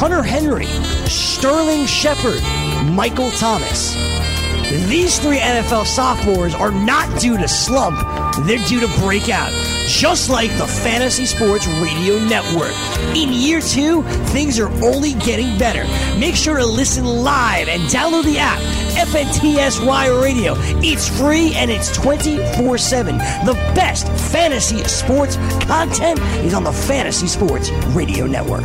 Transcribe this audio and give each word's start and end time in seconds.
Hunter 0.00 0.22
Henry, 0.22 0.64
Sterling 1.04 1.84
Shepard, 1.84 2.40
Michael 2.90 3.30
Thomas. 3.32 3.92
These 4.88 5.18
three 5.18 5.36
NFL 5.36 5.84
sophomores 5.84 6.54
are 6.54 6.70
not 6.70 7.20
due 7.20 7.36
to 7.36 7.46
slump, 7.46 8.00
they're 8.46 8.64
due 8.66 8.80
to 8.80 8.88
break 9.00 9.28
out, 9.28 9.52
just 9.86 10.30
like 10.30 10.50
the 10.56 10.66
Fantasy 10.66 11.26
Sports 11.26 11.66
Radio 11.82 12.18
Network. 12.18 12.72
In 13.14 13.30
year 13.30 13.60
two, 13.60 14.02
things 14.32 14.58
are 14.58 14.70
only 14.82 15.12
getting 15.12 15.58
better. 15.58 15.84
Make 16.18 16.34
sure 16.34 16.56
to 16.56 16.64
listen 16.64 17.04
live 17.04 17.68
and 17.68 17.82
download 17.82 18.24
the 18.24 18.38
app, 18.38 18.58
FNTSY 19.06 20.22
Radio. 20.22 20.54
It's 20.82 21.08
free 21.18 21.52
and 21.56 21.70
it's 21.70 21.94
24 21.94 22.78
7. 22.78 23.18
The 23.18 23.52
best 23.74 24.08
fantasy 24.32 24.82
sports 24.84 25.36
content 25.66 26.20
is 26.42 26.54
on 26.54 26.64
the 26.64 26.72
Fantasy 26.72 27.26
Sports 27.26 27.70
Radio 27.94 28.26
Network. 28.26 28.64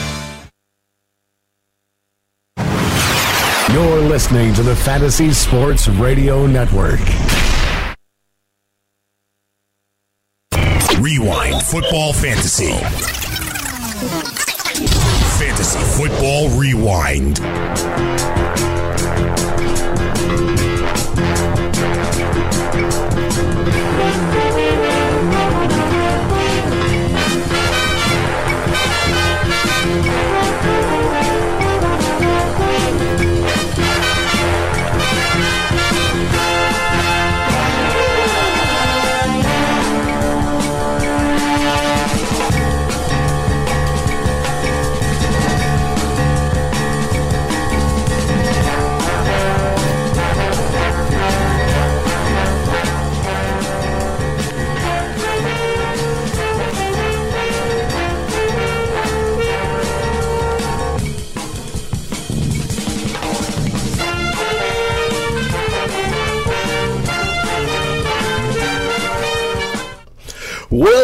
You're 3.73 4.01
listening 4.01 4.53
to 4.55 4.63
the 4.63 4.75
Fantasy 4.75 5.31
Sports 5.31 5.87
Radio 5.87 6.45
Network. 6.45 6.99
Rewind 10.99 11.63
Football 11.63 12.11
Fantasy. 12.11 12.73
Fantasy 15.39 15.79
Football 15.97 16.49
Rewind. 16.59 17.39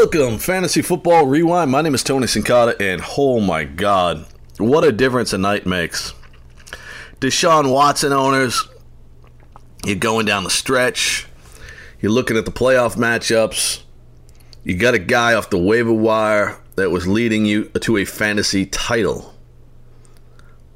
Welcome, 0.10 0.38
Fantasy 0.38 0.82
Football 0.82 1.28
Rewind. 1.28 1.70
My 1.70 1.82
name 1.82 1.94
is 1.94 2.02
Tony 2.02 2.28
Sincata, 2.28 2.80
and 2.80 3.02
oh 3.18 3.42
my 3.42 3.66
God, 3.66 4.26
what 4.58 4.86
a 4.86 4.92
difference 4.94 5.34
a 5.34 5.38
night 5.38 5.66
makes. 5.66 6.14
Deshaun 7.20 7.74
Watson 7.74 8.14
owners, 8.14 8.70
you're 9.84 9.98
going 9.98 10.26
down 10.26 10.46
the 10.46 10.50
stretch, 10.50 11.28
you're 12.00 12.14
looking 12.14 12.38
at 12.38 12.46
the 12.46 12.54
playoff 12.54 12.96
matchups, 12.96 13.82
you 14.64 14.78
got 14.78 14.94
a 14.94 15.00
guy 15.00 15.34
off 15.34 15.50
the 15.50 15.58
waiver 15.58 15.92
wire 15.92 16.58
that 16.78 16.90
was 16.90 17.06
leading 17.06 17.46
you 17.46 17.66
to 17.66 17.98
a 17.98 18.06
fantasy 18.06 18.66
title. 18.66 19.36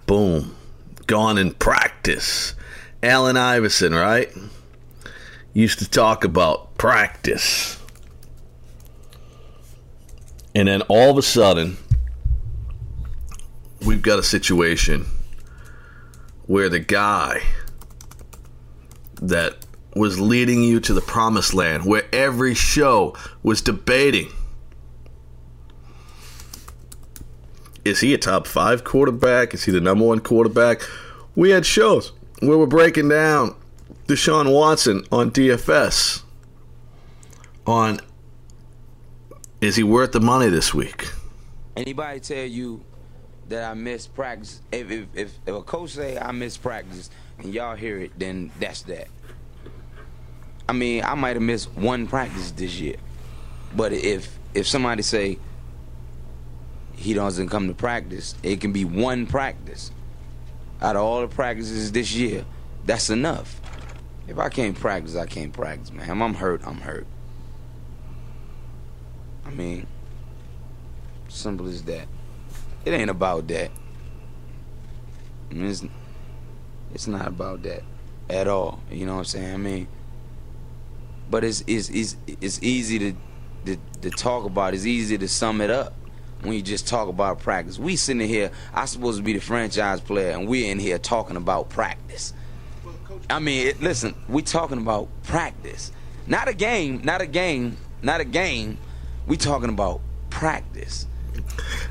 Boom. 0.07 0.57
Gone 1.07 1.37
in 1.37 1.53
practice. 1.53 2.53
Allen 3.01 3.37
Iverson, 3.37 3.93
right? 3.93 4.29
Used 5.53 5.79
to 5.79 5.89
talk 5.89 6.25
about 6.25 6.77
practice. 6.77 7.80
And 10.53 10.67
then 10.67 10.81
all 10.83 11.09
of 11.11 11.17
a 11.17 11.21
sudden, 11.21 11.77
we've 13.85 14.01
got 14.01 14.19
a 14.19 14.23
situation 14.23 15.05
where 16.45 16.69
the 16.69 16.79
guy 16.79 17.41
that 19.21 19.65
was 19.95 20.19
leading 20.19 20.63
you 20.63 20.79
to 20.79 20.93
the 20.93 21.01
promised 21.01 21.53
land, 21.53 21.85
where 21.85 22.03
every 22.13 22.53
show 22.53 23.15
was 23.43 23.61
debating 23.61 24.29
is 27.83 27.99
he 27.99 28.13
a 28.13 28.17
top 28.17 28.45
five 28.45 28.83
quarterback? 28.83 29.53
Is 29.53 29.63
he 29.63 29.71
the 29.71 29.81
number 29.81 30.05
one 30.05 30.19
quarterback? 30.19 30.81
We 31.35 31.49
had 31.49 31.65
shows 31.65 32.11
where 32.39 32.57
we're 32.57 32.65
breaking 32.65 33.09
down 33.09 33.55
Deshaun 34.07 34.53
Watson 34.53 35.03
on 35.11 35.31
DFS 35.31 36.21
on 37.65 37.99
is 39.61 39.75
he 39.75 39.83
worth 39.83 40.11
the 40.11 40.19
money 40.19 40.49
this 40.49 40.73
week? 40.73 41.07
Anybody 41.77 42.19
tell 42.19 42.45
you 42.45 42.83
that 43.47 43.69
I 43.69 43.75
missed 43.75 44.13
practice? 44.15 44.59
If, 44.71 44.89
if, 44.89 45.07
if, 45.13 45.39
if 45.45 45.55
a 45.55 45.61
coach 45.61 45.91
say 45.91 46.17
I 46.17 46.31
missed 46.31 46.61
practice 46.63 47.11
and 47.37 47.53
y'all 47.53 47.75
hear 47.75 47.99
it, 47.99 48.11
then 48.17 48.51
that's 48.59 48.81
that. 48.83 49.07
I 50.67 50.73
mean, 50.73 51.03
I 51.03 51.13
might 51.13 51.35
have 51.35 51.43
missed 51.43 51.71
one 51.73 52.07
practice 52.07 52.51
this 52.51 52.79
year, 52.79 52.95
but 53.75 53.91
if 53.91 54.37
if 54.53 54.67
somebody 54.67 55.01
say 55.01 55.37
he 56.95 57.13
doesn't 57.13 57.49
come 57.49 57.67
to 57.67 57.73
practice, 57.73 58.35
it 58.41 58.61
can 58.61 58.71
be 58.71 58.85
one 58.85 59.27
practice 59.27 59.91
out 60.81 60.95
of 60.95 61.01
all 61.01 61.21
the 61.21 61.27
practices 61.27 61.91
this 61.91 62.13
year. 62.13 62.45
That's 62.85 63.09
enough. 63.09 63.59
If 64.27 64.39
I 64.39 64.49
can't 64.49 64.79
practice, 64.79 65.15
I 65.15 65.25
can't 65.25 65.51
practice, 65.51 65.91
man. 65.91 66.21
I'm 66.21 66.33
hurt. 66.33 66.65
I'm 66.65 66.79
hurt. 66.79 67.05
I 69.45 69.49
mean, 69.49 69.87
simple 71.27 71.67
as 71.67 71.83
that. 71.83 72.07
It 72.85 72.91
ain't 72.91 73.09
about 73.09 73.47
that. 73.47 73.71
I 75.49 75.53
mean, 75.53 75.69
it's, 75.69 75.83
it's 76.93 77.07
not 77.07 77.27
about 77.27 77.63
that 77.63 77.83
at 78.29 78.47
all. 78.47 78.79
You 78.89 79.05
know 79.05 79.13
what 79.13 79.19
I'm 79.19 79.25
saying? 79.25 79.53
I 79.53 79.57
mean, 79.57 79.87
but 81.29 81.43
it's 81.43 81.63
it's 81.67 81.89
it's, 81.89 82.17
it's 82.27 82.61
easy 82.61 82.99
to, 82.99 83.13
to 83.65 83.77
to 84.01 84.09
talk 84.09 84.45
about. 84.45 84.73
It's 84.73 84.85
easy 84.85 85.17
to 85.17 85.27
sum 85.27 85.61
it 85.61 85.69
up 85.69 85.93
when 86.41 86.53
you 86.53 86.61
just 86.61 86.87
talk 86.87 87.07
about 87.07 87.39
practice. 87.39 87.77
We 87.77 87.95
sitting 87.95 88.27
here. 88.27 88.51
I 88.73 88.85
supposed 88.85 89.17
to 89.17 89.23
be 89.23 89.33
the 89.33 89.39
franchise 89.39 90.01
player, 90.01 90.31
and 90.31 90.47
we're 90.47 90.71
in 90.71 90.79
here 90.79 90.97
talking 90.97 91.37
about 91.37 91.69
practice. 91.69 92.33
I 93.29 93.39
mean, 93.39 93.67
it, 93.67 93.81
listen, 93.81 94.15
we 94.27 94.41
talking 94.41 94.77
about 94.77 95.07
practice, 95.23 95.91
not 96.27 96.47
a 96.47 96.53
game, 96.53 97.01
not 97.03 97.21
a 97.21 97.27
game, 97.27 97.77
not 98.01 98.19
a 98.19 98.25
game 98.25 98.77
we 99.27 99.37
talking 99.37 99.69
about 99.69 100.01
practice. 100.29 101.07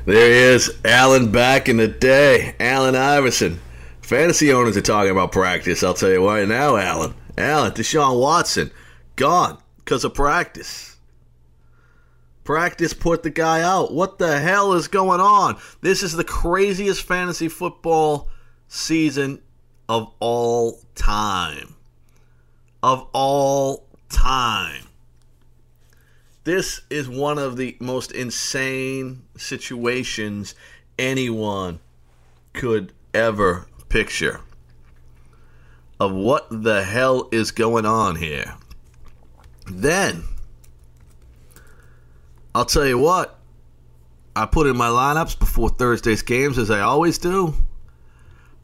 There 0.05 0.27
he 0.27 0.55
is, 0.55 0.71
Allen 0.83 1.31
back 1.31 1.69
in 1.69 1.77
the 1.77 1.87
day. 1.87 2.55
Allen 2.59 2.95
Iverson. 2.95 3.59
Fantasy 4.01 4.51
owners 4.51 4.75
are 4.75 4.81
talking 4.81 5.11
about 5.11 5.31
practice. 5.31 5.83
I'll 5.83 5.93
tell 5.93 6.09
you 6.09 6.27
right 6.27 6.47
now, 6.47 6.75
Allen. 6.75 7.13
Allen, 7.37 7.71
Deshaun 7.71 8.19
Watson, 8.19 8.71
gone 9.15 9.57
because 9.77 10.03
of 10.03 10.13
practice. 10.13 10.97
Practice 12.43 12.93
put 12.93 13.23
the 13.23 13.29
guy 13.29 13.61
out. 13.61 13.93
What 13.93 14.17
the 14.17 14.39
hell 14.39 14.73
is 14.73 14.87
going 14.87 15.21
on? 15.21 15.57
This 15.81 16.03
is 16.03 16.13
the 16.13 16.23
craziest 16.23 17.03
fantasy 17.03 17.47
football 17.47 18.27
season 18.67 19.41
of 19.87 20.11
all 20.19 20.81
time. 20.95 21.75
Of 22.83 23.07
all 23.13 23.85
time. 24.09 24.87
This 26.43 26.81
is 26.89 27.07
one 27.07 27.37
of 27.37 27.55
the 27.55 27.77
most 27.79 28.11
insane 28.11 29.23
situations 29.37 30.55
anyone 30.97 31.79
could 32.53 32.93
ever 33.13 33.67
picture 33.89 34.41
of 35.99 36.11
what 36.11 36.47
the 36.49 36.83
hell 36.83 37.29
is 37.31 37.51
going 37.51 37.85
on 37.85 38.15
here. 38.15 38.55
Then, 39.67 40.23
I'll 42.55 42.65
tell 42.65 42.87
you 42.87 42.97
what, 42.97 43.39
I 44.35 44.47
put 44.47 44.65
in 44.65 44.75
my 44.75 44.87
lineups 44.87 45.37
before 45.37 45.69
Thursday's 45.69 46.23
games, 46.23 46.57
as 46.57 46.71
I 46.71 46.79
always 46.79 47.19
do. 47.19 47.53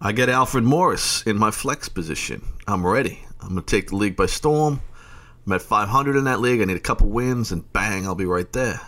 I 0.01 0.13
get 0.13 0.30
Alfred 0.30 0.63
Morris 0.63 1.21
in 1.23 1.38
my 1.38 1.51
flex 1.51 1.89
position. 1.89 2.41
I'm 2.68 2.85
ready. 2.85 3.25
I'm 3.41 3.50
going 3.50 3.62
to 3.62 3.65
take 3.65 3.89
the 3.89 3.97
league 3.97 4.15
by 4.15 4.25
storm. 4.25 4.81
I'm 5.47 5.53
at 5.53 5.61
500 5.61 6.17
in 6.17 6.25
that 6.25 6.41
league. 6.41 6.61
I 6.61 6.65
need 6.65 6.75
a 6.75 6.81
couple 6.81 7.07
wins, 7.07 7.53
and 7.53 7.71
bang, 7.71 8.05
I'll 8.05 8.15
be 8.15 8.25
right 8.25 8.51
there. 8.51 8.81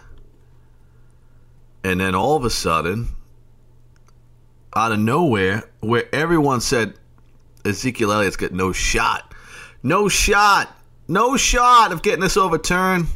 And 1.86 2.02
then 2.02 2.16
all 2.16 2.36
of 2.36 2.44
a 2.44 2.50
sudden, 2.50 3.16
out 4.76 4.92
of 4.92 5.00
nowhere, 5.00 5.64
where 5.80 6.14
everyone 6.14 6.60
said 6.60 6.96
Ezekiel 7.64 8.12
Elliott's 8.12 8.36
got 8.36 8.52
no 8.52 8.74
shot, 8.74 9.34
no 9.84 10.10
shot, 10.10 10.76
no 11.08 11.38
shot 11.38 11.94
of 11.94 12.02
getting 12.02 12.20
this 12.20 12.36
overturned. 12.36 13.08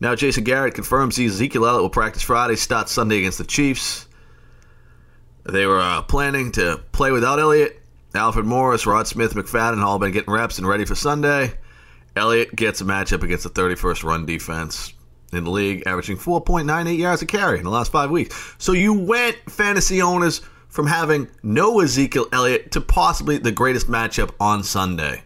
Now 0.00 0.14
Jason 0.14 0.44
Garrett 0.44 0.74
confirms 0.74 1.18
Ezekiel 1.18 1.66
Elliott 1.66 1.82
will 1.82 1.90
practice 1.90 2.22
Friday, 2.22 2.56
start 2.56 2.88
Sunday 2.88 3.18
against 3.18 3.36
the 3.36 3.44
Chiefs. 3.44 4.08
They 5.44 5.66
were 5.66 5.80
uh, 5.80 6.00
planning 6.02 6.52
to 6.52 6.82
play 6.92 7.12
without 7.12 7.38
Elliott. 7.38 7.82
Alfred 8.14 8.46
Morris, 8.46 8.86
Rod 8.86 9.06
Smith, 9.06 9.34
McFadden 9.34 9.82
all 9.82 9.98
been 9.98 10.12
getting 10.12 10.32
reps 10.32 10.56
and 10.56 10.66
ready 10.66 10.86
for 10.86 10.94
Sunday. 10.94 11.52
Elliott 12.16 12.54
gets 12.54 12.80
a 12.80 12.84
matchup 12.84 13.22
against 13.22 13.44
the 13.44 13.50
31st 13.50 14.04
run 14.04 14.26
defense 14.26 14.94
in 15.32 15.44
the 15.44 15.50
league, 15.50 15.82
averaging 15.86 16.16
4.98 16.16 16.98
yards 16.98 17.22
a 17.22 17.26
carry 17.26 17.58
in 17.58 17.64
the 17.64 17.70
last 17.70 17.90
five 17.90 18.10
weeks. 18.10 18.54
So 18.58 18.72
you 18.72 18.92
went, 18.92 19.36
fantasy 19.50 20.00
owners, 20.00 20.40
from 20.68 20.86
having 20.86 21.28
no 21.42 21.80
Ezekiel 21.80 22.26
Elliott 22.32 22.72
to 22.72 22.80
possibly 22.80 23.38
the 23.38 23.52
greatest 23.52 23.88
matchup 23.88 24.32
on 24.40 24.62
Sunday. 24.62 25.22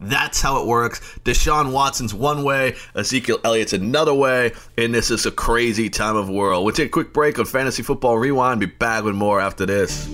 That's 0.00 0.40
how 0.40 0.60
it 0.60 0.66
works. 0.66 1.00
Deshaun 1.24 1.72
Watson's 1.72 2.12
one 2.12 2.42
way, 2.42 2.74
Ezekiel 2.94 3.38
Elliott's 3.44 3.72
another 3.72 4.12
way, 4.12 4.52
and 4.76 4.92
this 4.92 5.10
is 5.10 5.26
a 5.26 5.30
crazy 5.30 5.88
time 5.88 6.16
of 6.16 6.28
world. 6.28 6.64
We'll 6.64 6.74
take 6.74 6.88
a 6.88 6.90
quick 6.90 7.12
break 7.12 7.38
on 7.38 7.44
Fantasy 7.44 7.82
Football 7.82 8.18
Rewind. 8.18 8.58
Be 8.58 8.66
back 8.66 9.04
with 9.04 9.14
more 9.14 9.40
after 9.40 9.64
this. 9.64 10.08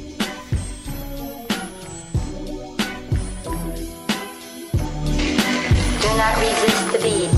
Resist 6.93 7.32
the 7.32 7.38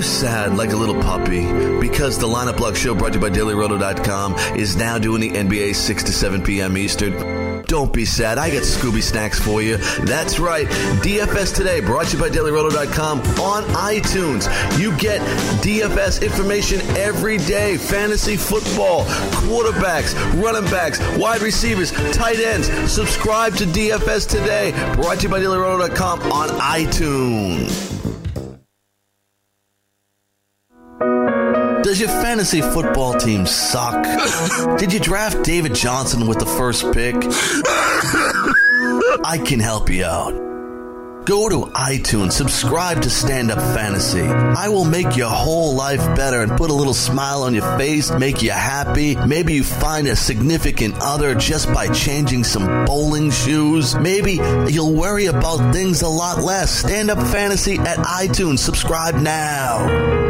You 0.00 0.04
sad 0.04 0.56
like 0.56 0.72
a 0.72 0.76
little 0.76 0.98
puppy 1.02 1.42
because 1.78 2.18
the 2.18 2.26
Lineup 2.26 2.56
Block 2.56 2.74
Show 2.74 2.94
brought 2.94 3.12
to 3.12 3.18
you 3.18 3.20
by 3.20 3.28
DailyRoto.com 3.28 4.34
is 4.56 4.74
now 4.74 4.98
doing 4.98 5.20
the 5.20 5.28
NBA 5.30 5.74
6 5.74 6.04
to 6.04 6.12
7 6.12 6.42
p.m. 6.42 6.78
Eastern? 6.78 7.62
Don't 7.64 7.92
be 7.92 8.06
sad. 8.06 8.38
I 8.38 8.50
got 8.50 8.62
Scooby 8.62 9.02
Snacks 9.02 9.38
for 9.38 9.60
you. 9.60 9.76
That's 10.06 10.38
right. 10.38 10.66
DFS 11.02 11.54
Today 11.54 11.80
brought 11.80 12.06
to 12.06 12.16
you 12.16 12.22
by 12.22 12.30
DailyRoto.com 12.30 13.20
on 13.40 13.62
iTunes. 13.74 14.48
You 14.78 14.96
get 14.96 15.20
DFS 15.62 16.22
information 16.22 16.80
every 16.96 17.36
day. 17.36 17.76
Fantasy 17.76 18.38
football, 18.38 19.04
quarterbacks, 19.42 20.14
running 20.42 20.68
backs, 20.70 20.98
wide 21.18 21.42
receivers, 21.42 21.92
tight 22.12 22.38
ends. 22.38 22.68
Subscribe 22.90 23.54
to 23.56 23.64
DFS 23.64 24.26
Today 24.26 24.72
brought 24.94 25.18
to 25.18 25.24
you 25.24 25.28
by 25.28 25.40
DailyRoto.com 25.40 26.32
on 26.32 26.48
iTunes. 26.60 27.89
Does 31.90 31.98
your 31.98 32.08
fantasy 32.08 32.60
football 32.60 33.14
team 33.14 33.46
suck? 33.46 34.04
Did 34.78 34.92
you 34.92 35.00
draft 35.00 35.42
David 35.42 35.74
Johnson 35.74 36.28
with 36.28 36.38
the 36.38 36.46
first 36.46 36.84
pick? 36.92 37.16
I 39.24 39.42
can 39.44 39.58
help 39.58 39.90
you 39.90 40.04
out. 40.04 40.30
Go 41.24 41.48
to 41.48 41.68
iTunes, 41.72 42.30
subscribe 42.30 43.02
to 43.02 43.10
Stand 43.10 43.50
Up 43.50 43.58
Fantasy. 43.58 44.20
I 44.22 44.68
will 44.68 44.84
make 44.84 45.16
your 45.16 45.30
whole 45.30 45.74
life 45.74 45.98
better 46.14 46.42
and 46.42 46.52
put 46.52 46.70
a 46.70 46.74
little 46.74 46.94
smile 46.94 47.42
on 47.42 47.54
your 47.54 47.76
face, 47.76 48.12
make 48.12 48.40
you 48.40 48.52
happy. 48.52 49.16
Maybe 49.16 49.54
you 49.54 49.64
find 49.64 50.06
a 50.06 50.14
significant 50.14 50.94
other 51.00 51.34
just 51.34 51.74
by 51.74 51.88
changing 51.88 52.44
some 52.44 52.84
bowling 52.84 53.32
shoes. 53.32 53.96
Maybe 53.96 54.34
you'll 54.68 54.94
worry 54.94 55.26
about 55.26 55.74
things 55.74 56.02
a 56.02 56.08
lot 56.08 56.38
less. 56.38 56.70
Stand 56.70 57.10
Up 57.10 57.18
Fantasy 57.32 57.78
at 57.78 57.98
iTunes. 57.98 58.60
Subscribe 58.60 59.16
now. 59.16 60.29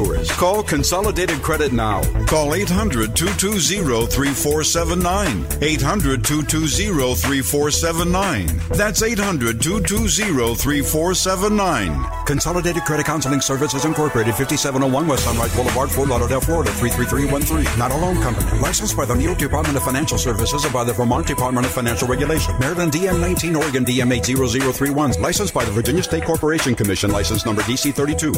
Call 0.00 0.62
Consolidated 0.62 1.42
Credit 1.42 1.72
now. 1.72 2.02
Call 2.26 2.54
800 2.54 3.14
220 3.14 4.06
3479. 4.06 5.46
800 5.60 6.24
220 6.24 7.14
3479. 7.14 8.46
That's 8.70 9.02
800 9.02 9.60
220 9.60 10.54
3479. 10.54 12.24
Consolidated 12.24 12.82
Credit 12.84 13.04
Counseling 13.04 13.40
Services 13.40 13.84
Incorporated, 13.84 14.34
5701 14.34 15.06
West 15.06 15.24
Sunrise 15.24 15.54
Boulevard, 15.54 15.90
Fort 15.90 16.08
Lauderdale, 16.08 16.40
Florida, 16.40 16.70
33313. 16.72 17.78
Not 17.78 17.90
a 17.90 17.96
loan 17.96 18.20
company. 18.22 18.58
Licensed 18.60 18.96
by 18.96 19.04
the 19.04 19.14
New 19.14 19.24
York 19.24 19.38
Department 19.38 19.76
of 19.76 19.82
Financial 19.82 20.16
Services 20.16 20.64
and 20.64 20.72
by 20.72 20.84
the 20.84 20.92
Vermont 20.94 21.26
Department 21.26 21.66
of 21.66 21.72
Financial 21.72 22.08
Regulation. 22.08 22.54
Maryland 22.58 22.92
DM 22.92 23.20
19, 23.20 23.56
Oregon 23.56 23.84
DM 23.84 24.10
80031. 24.12 25.20
Licensed 25.20 25.52
by 25.52 25.64
the 25.64 25.72
Virginia 25.72 26.02
State 26.02 26.24
Corporation 26.24 26.74
Commission. 26.74 27.10
License 27.10 27.44
number 27.44 27.62
DC 27.62 27.92
32. 27.92 28.32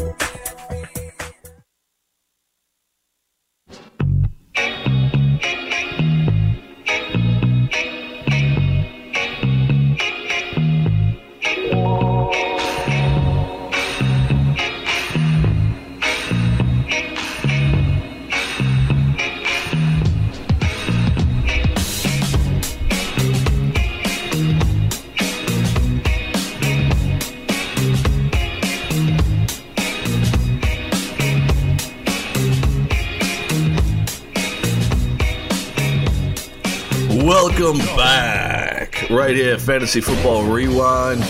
Right 39.32 39.40
here, 39.40 39.58
Fantasy 39.58 40.02
Football 40.02 40.44
Rewind. 40.44 41.20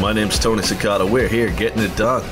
My 0.00 0.12
name's 0.12 0.38
Tony 0.38 0.62
Cicada. 0.62 1.04
We're 1.04 1.26
here 1.26 1.50
getting 1.50 1.82
it 1.82 1.96
done. 1.96 2.24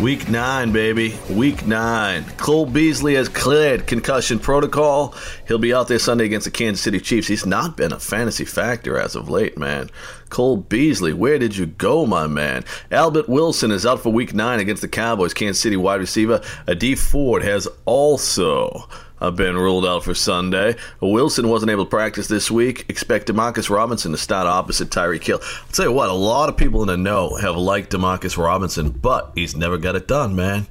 Week 0.00 0.30
nine, 0.30 0.72
baby. 0.72 1.18
Week 1.28 1.66
nine. 1.66 2.24
Cole 2.38 2.64
Beasley 2.64 3.14
has 3.16 3.28
cleared 3.28 3.86
concussion 3.86 4.38
protocol. 4.38 5.14
He'll 5.46 5.58
be 5.58 5.74
out 5.74 5.88
there 5.88 5.98
Sunday 5.98 6.24
against 6.24 6.46
the 6.46 6.50
Kansas 6.50 6.82
City 6.82 6.98
Chiefs. 6.98 7.28
He's 7.28 7.44
not 7.44 7.76
been 7.76 7.92
a 7.92 8.00
fantasy 8.00 8.46
factor 8.46 8.96
as 8.96 9.14
of 9.14 9.28
late, 9.28 9.58
man. 9.58 9.90
Cole 10.30 10.56
Beasley, 10.56 11.12
where 11.12 11.38
did 11.38 11.54
you 11.54 11.66
go, 11.66 12.06
my 12.06 12.26
man? 12.26 12.64
Albert 12.90 13.28
Wilson 13.28 13.70
is 13.70 13.84
out 13.84 14.00
for 14.00 14.10
week 14.14 14.32
nine 14.32 14.60
against 14.60 14.80
the 14.80 14.88
Cowboys. 14.88 15.34
Kansas 15.34 15.60
City 15.60 15.76
wide 15.76 16.00
receiver 16.00 16.40
Adi 16.66 16.94
Ford 16.94 17.42
has 17.42 17.68
also 17.84 18.88
uh, 19.20 19.30
been 19.30 19.56
ruled 19.56 19.86
out 19.86 20.04
for 20.04 20.14
Sunday. 20.14 20.76
Wilson 21.00 21.48
wasn't 21.48 21.70
able 21.70 21.84
to 21.84 21.90
practice 21.90 22.28
this 22.28 22.50
week. 22.50 22.86
Expect 22.88 23.28
Demarcus 23.28 23.70
Robinson 23.70 24.12
to 24.12 24.18
start 24.18 24.46
opposite 24.46 24.90
Tyreek 24.90 25.24
Hill. 25.24 25.40
I'll 25.42 25.72
tell 25.72 25.86
you 25.86 25.92
what, 25.92 26.08
a 26.08 26.14
lot 26.14 26.48
of 26.48 26.56
people 26.56 26.82
in 26.82 26.88
the 26.88 26.96
know 26.96 27.36
have 27.36 27.56
liked 27.56 27.92
Demarcus 27.92 28.36
Robinson, 28.36 28.90
but 28.90 29.32
he's 29.34 29.56
never 29.56 29.78
got 29.78 29.96
it 29.96 30.08
done, 30.08 30.34
man. 30.36 30.66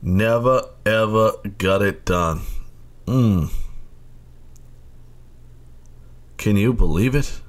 Never, 0.00 0.62
ever 0.84 1.32
got 1.58 1.82
it 1.82 2.04
done. 2.04 2.40
Mm. 3.06 3.52
Can 6.36 6.56
you 6.56 6.72
believe 6.72 7.14
it? 7.14 7.40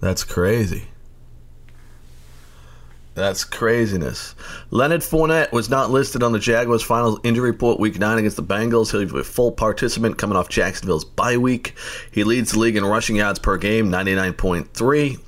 That's 0.00 0.24
crazy. 0.24 0.88
That's 3.16 3.44
craziness. 3.44 4.34
Leonard 4.70 5.00
Fournette 5.00 5.50
was 5.50 5.70
not 5.70 5.90
listed 5.90 6.22
on 6.22 6.32
the 6.32 6.38
Jaguars' 6.38 6.82
final 6.82 7.18
injury 7.24 7.50
report 7.50 7.80
week 7.80 7.98
nine 7.98 8.18
against 8.18 8.36
the 8.36 8.42
Bengals. 8.42 8.90
He'll 8.90 9.10
be 9.10 9.18
a 9.18 9.24
full 9.24 9.52
participant 9.52 10.18
coming 10.18 10.36
off 10.36 10.50
Jacksonville's 10.50 11.06
bye 11.06 11.38
week. 11.38 11.74
He 12.12 12.24
leads 12.24 12.52
the 12.52 12.58
league 12.58 12.76
in 12.76 12.84
rushing 12.84 13.16
yards 13.16 13.38
per 13.38 13.56
game, 13.56 13.90
99.3 13.90 15.18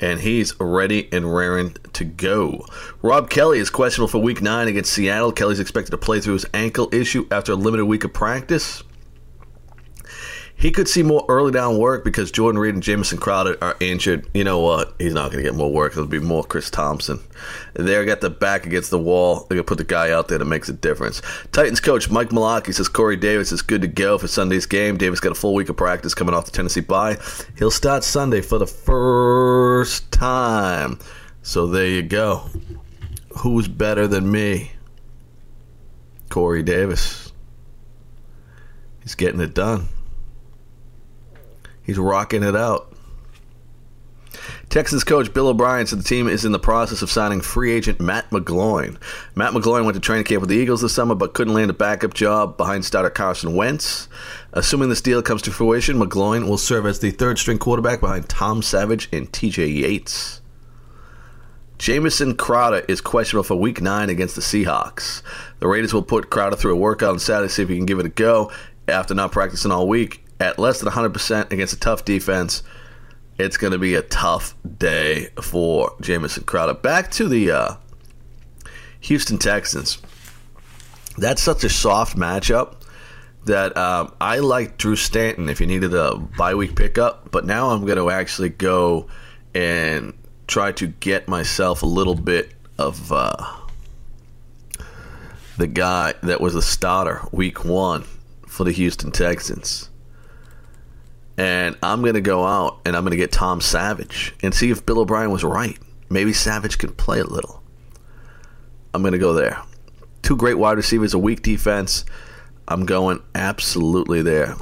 and 0.00 0.20
he's 0.20 0.58
ready 0.60 1.08
and 1.12 1.34
raring 1.34 1.76
to 1.94 2.04
go. 2.04 2.66
Rob 3.02 3.30
Kelley 3.30 3.58
is 3.58 3.70
questionable 3.70 4.08
for 4.08 4.18
week 4.18 4.42
nine 4.42 4.68
against 4.68 4.92
Seattle. 4.92 5.32
Kelley's 5.32 5.60
expected 5.60 5.92
to 5.92 5.98
play 5.98 6.20
through 6.20 6.34
his 6.34 6.46
ankle 6.52 6.88
issue 6.92 7.26
after 7.30 7.52
a 7.52 7.56
limited 7.56 7.86
week 7.86 8.04
of 8.04 8.12
practice. 8.12 8.82
He 10.56 10.70
could 10.70 10.88
see 10.88 11.02
more 11.02 11.24
early 11.28 11.52
down 11.52 11.78
work 11.78 12.04
because 12.04 12.30
Jordan 12.30 12.58
Reed 12.58 12.74
and 12.74 12.82
Jamison 12.82 13.18
Crowder 13.18 13.58
are 13.60 13.76
injured. 13.80 14.26
You 14.32 14.44
know 14.44 14.60
what? 14.60 14.94
He's 14.98 15.12
not 15.12 15.30
going 15.30 15.44
to 15.44 15.50
get 15.50 15.56
more 15.56 15.70
work. 15.70 15.92
It'll 15.92 16.06
be 16.06 16.20
more 16.20 16.44
Chris 16.44 16.70
Thompson. 16.70 17.20
They're 17.74 18.04
got 18.06 18.20
the 18.20 18.30
back 18.30 18.64
against 18.64 18.90
the 18.90 18.98
wall. 18.98 19.40
They're 19.40 19.56
going 19.56 19.64
to 19.64 19.68
put 19.68 19.78
the 19.78 19.84
guy 19.84 20.10
out 20.10 20.28
there 20.28 20.38
that 20.38 20.44
makes 20.44 20.68
a 20.68 20.72
difference. 20.72 21.20
Titans 21.52 21.80
coach 21.80 22.08
Mike 22.08 22.30
Mularkey 22.30 22.72
says 22.72 22.88
Corey 22.88 23.16
Davis 23.16 23.52
is 23.52 23.62
good 23.62 23.82
to 23.82 23.88
go 23.88 24.16
for 24.16 24.28
Sunday's 24.28 24.64
game. 24.64 24.96
Davis 24.96 25.20
got 25.20 25.32
a 25.32 25.34
full 25.34 25.54
week 25.54 25.68
of 25.68 25.76
practice 25.76 26.14
coming 26.14 26.34
off 26.34 26.46
the 26.46 26.50
Tennessee 26.50 26.80
bye. 26.80 27.18
He'll 27.58 27.70
start 27.70 28.04
Sunday 28.04 28.40
for 28.40 28.58
the 28.58 28.66
first 28.66 30.10
time. 30.12 30.98
So 31.42 31.66
there 31.66 31.88
you 31.88 32.02
go. 32.02 32.48
Who's 33.38 33.68
better 33.68 34.06
than 34.06 34.30
me? 34.30 34.72
Corey 36.30 36.62
Davis. 36.62 37.32
He's 39.02 39.14
getting 39.14 39.40
it 39.40 39.52
done. 39.52 39.88
He's 41.84 41.98
rocking 41.98 42.42
it 42.42 42.56
out. 42.56 42.94
Texans 44.68 45.04
coach 45.04 45.32
Bill 45.32 45.48
O'Brien 45.48 45.86
said 45.86 46.00
the 46.00 46.04
team 46.04 46.26
is 46.26 46.44
in 46.44 46.52
the 46.52 46.58
process 46.58 47.02
of 47.02 47.10
signing 47.10 47.40
free 47.40 47.72
agent 47.72 48.00
Matt 48.00 48.28
McGloin. 48.30 48.98
Matt 49.34 49.52
McGloin 49.52 49.84
went 49.84 49.94
to 49.94 50.00
training 50.00 50.24
camp 50.24 50.40
with 50.40 50.50
the 50.50 50.56
Eagles 50.56 50.80
this 50.80 50.92
summer 50.92 51.14
but 51.14 51.34
couldn't 51.34 51.54
land 51.54 51.70
a 51.70 51.74
backup 51.74 52.14
job 52.14 52.56
behind 52.56 52.84
starter 52.84 53.10
Carson 53.10 53.54
Wentz. 53.54 54.08
Assuming 54.52 54.88
this 54.88 55.00
deal 55.00 55.22
comes 55.22 55.42
to 55.42 55.52
fruition, 55.52 55.96
McGloin 55.96 56.48
will 56.48 56.58
serve 56.58 56.86
as 56.86 56.98
the 56.98 57.10
third 57.10 57.38
string 57.38 57.58
quarterback 57.58 58.00
behind 58.00 58.28
Tom 58.28 58.62
Savage 58.62 59.08
and 59.12 59.30
TJ 59.30 59.80
Yates. 59.80 60.40
Jamison 61.78 62.36
Crowder 62.36 62.84
is 62.88 63.00
questionable 63.00 63.44
for 63.44 63.56
week 63.56 63.80
nine 63.80 64.08
against 64.08 64.36
the 64.36 64.42
Seahawks. 64.42 65.22
The 65.60 65.68
Raiders 65.68 65.92
will 65.92 66.02
put 66.02 66.30
Crowder 66.30 66.56
through 66.56 66.72
a 66.72 66.78
workout 66.78 67.10
on 67.10 67.18
Saturday, 67.18 67.48
to 67.48 67.54
see 67.54 67.62
if 67.62 67.68
he 67.68 67.76
can 67.76 67.86
give 67.86 67.98
it 67.98 68.06
a 68.06 68.10
go 68.10 68.50
after 68.88 69.14
not 69.14 69.32
practicing 69.32 69.70
all 69.70 69.86
week 69.86 70.23
at 70.44 70.58
less 70.58 70.80
than 70.80 70.92
100% 70.92 71.50
against 71.50 71.72
a 71.72 71.78
tough 71.78 72.04
defense. 72.04 72.62
It's 73.38 73.56
going 73.56 73.72
to 73.72 73.78
be 73.78 73.94
a 73.94 74.02
tough 74.02 74.54
day 74.78 75.30
for 75.40 75.96
Jamison 76.00 76.44
Crowder. 76.44 76.74
Back 76.74 77.10
to 77.12 77.26
the 77.26 77.50
uh, 77.50 77.74
Houston 79.00 79.38
Texans. 79.38 79.98
That's 81.16 81.42
such 81.42 81.64
a 81.64 81.70
soft 81.70 82.16
matchup 82.16 82.76
that 83.46 83.76
um, 83.76 84.14
I 84.20 84.38
like 84.38 84.76
Drew 84.76 84.96
Stanton 84.96 85.48
if 85.48 85.60
you 85.60 85.66
needed 85.66 85.94
a 85.94 86.16
bye 86.16 86.54
week 86.54 86.76
pickup, 86.76 87.30
but 87.30 87.46
now 87.46 87.70
I'm 87.70 87.86
going 87.86 87.98
to 87.98 88.10
actually 88.10 88.50
go 88.50 89.08
and 89.54 90.12
try 90.46 90.72
to 90.72 90.86
get 90.86 91.26
myself 91.26 91.82
a 91.82 91.86
little 91.86 92.14
bit 92.14 92.52
of 92.78 93.10
uh, 93.12 93.36
the 95.56 95.66
guy 95.66 96.14
that 96.22 96.40
was 96.40 96.54
a 96.54 96.62
starter 96.62 97.22
week 97.32 97.64
one 97.64 98.04
for 98.46 98.64
the 98.64 98.72
Houston 98.72 99.10
Texans 99.10 99.88
and 101.36 101.76
I'm 101.82 102.02
going 102.02 102.14
to 102.14 102.20
go 102.20 102.44
out 102.44 102.80
and 102.84 102.96
I'm 102.96 103.02
going 103.02 103.12
to 103.12 103.16
get 103.16 103.32
Tom 103.32 103.60
Savage 103.60 104.34
and 104.42 104.54
see 104.54 104.70
if 104.70 104.84
Bill 104.86 105.00
O'Brien 105.00 105.30
was 105.30 105.44
right. 105.44 105.78
Maybe 106.08 106.32
Savage 106.32 106.78
can 106.78 106.92
play 106.92 107.20
a 107.20 107.24
little. 107.24 107.62
I'm 108.92 109.02
going 109.02 109.12
to 109.12 109.18
go 109.18 109.32
there. 109.32 109.60
Two 110.22 110.36
great 110.36 110.54
wide 110.54 110.76
receivers, 110.76 111.14
a 111.14 111.18
weak 111.18 111.42
defense. 111.42 112.04
I'm 112.68 112.86
going 112.86 113.22
absolutely 113.34 114.22
there. 114.22 114.54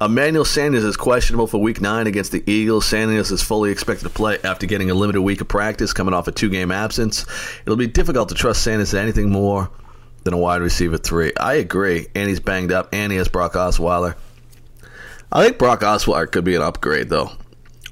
Emmanuel 0.00 0.46
Sanders 0.46 0.82
is 0.82 0.96
questionable 0.96 1.46
for 1.46 1.58
week 1.58 1.80
nine 1.80 2.06
against 2.06 2.32
the 2.32 2.42
Eagles. 2.50 2.86
Sanders 2.86 3.30
is 3.30 3.42
fully 3.42 3.70
expected 3.70 4.04
to 4.04 4.10
play 4.10 4.38
after 4.42 4.66
getting 4.66 4.90
a 4.90 4.94
limited 4.94 5.20
week 5.20 5.42
of 5.42 5.48
practice 5.48 5.92
coming 5.92 6.14
off 6.14 6.26
a 6.26 6.32
two 6.32 6.48
game 6.48 6.70
absence. 6.70 7.26
It'll 7.62 7.76
be 7.76 7.86
difficult 7.86 8.30
to 8.30 8.34
trust 8.34 8.64
Sanders 8.64 8.94
as 8.94 9.00
anything 9.00 9.30
more 9.30 9.70
than 10.24 10.32
a 10.32 10.38
wide 10.38 10.62
receiver 10.62 10.96
three. 10.96 11.32
I 11.38 11.54
agree. 11.54 12.08
And 12.14 12.28
he's 12.28 12.40
banged 12.40 12.72
up, 12.72 12.88
and 12.92 13.12
he 13.12 13.18
has 13.18 13.28
Brock 13.28 13.52
Osweiler. 13.52 14.16
I 15.32 15.44
think 15.44 15.58
Brock 15.58 15.80
Osweiler 15.80 16.30
could 16.30 16.44
be 16.44 16.56
an 16.56 16.62
upgrade 16.62 17.08
though 17.08 17.32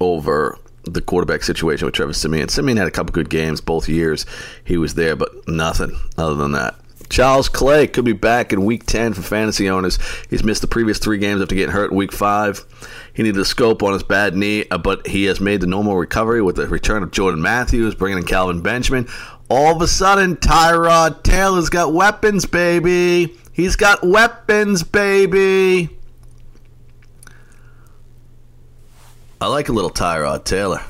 over 0.00 0.59
the 0.85 1.00
quarterback 1.00 1.42
situation 1.42 1.87
with 1.87 1.95
Trevor 1.95 2.12
Siemian. 2.12 2.49
Siemian 2.49 2.78
had 2.78 2.88
a 2.88 2.90
couple 2.90 3.12
good 3.12 3.30
games 3.30 3.61
both 3.61 3.88
years 3.88 4.26
he 4.64 4.76
was 4.76 4.95
there, 4.95 5.14
but 5.14 5.47
nothing 5.47 5.99
other 6.16 6.35
than 6.35 6.52
that. 6.52 6.75
Charles 7.11 7.49
Clay 7.49 7.87
could 7.87 8.04
be 8.04 8.12
back 8.12 8.52
in 8.52 8.64
Week 8.64 8.85
10 8.85 9.14
for 9.14 9.23
fantasy 9.23 9.71
owners. 9.71 9.99
He's 10.28 10.45
missed 10.45 10.61
the 10.61 10.68
previous 10.68 10.99
three 10.99 11.18
games 11.18 11.40
after 11.40 11.54
getting 11.54 11.73
hurt 11.73 11.90
in 11.90 11.97
Week 11.97 12.12
5. 12.12 13.11
He 13.14 13.23
needed 13.23 13.40
a 13.40 13.47
scope 13.47 13.83
on 13.83 13.95
his 13.95 14.02
bad 14.02 14.37
knee, 14.37 14.66
uh, 14.71 14.78
but 14.78 15.07
he 15.07 15.25
has 15.25 15.40
made 15.40 15.61
the 15.61 15.66
normal 15.66 15.97
recovery 15.97 16.42
with 16.42 16.57
the 16.57 16.68
return 16.68 17.02
of 17.02 17.11
Jordan 17.11 17.40
Matthews, 17.40 17.95
bringing 17.95 18.18
in 18.18 18.25
Kelvin 18.25 18.61
Benjamin. 18.61 19.09
All 19.49 19.75
of 19.75 19.80
a 19.80 19.88
sudden, 19.88 20.37
Tyrod 20.37 21.23
Taylor's 21.23 21.71
got 21.71 21.95
weapons, 21.95 22.45
baby. 22.45 23.38
He's 23.52 23.76
got 23.76 24.07
weapons, 24.07 24.83
baby. 24.83 25.98
I 29.40 29.47
like 29.47 29.68
a 29.68 29.73
little 29.73 29.90
Tyrod 29.90 30.45
Taylor. 30.45 30.83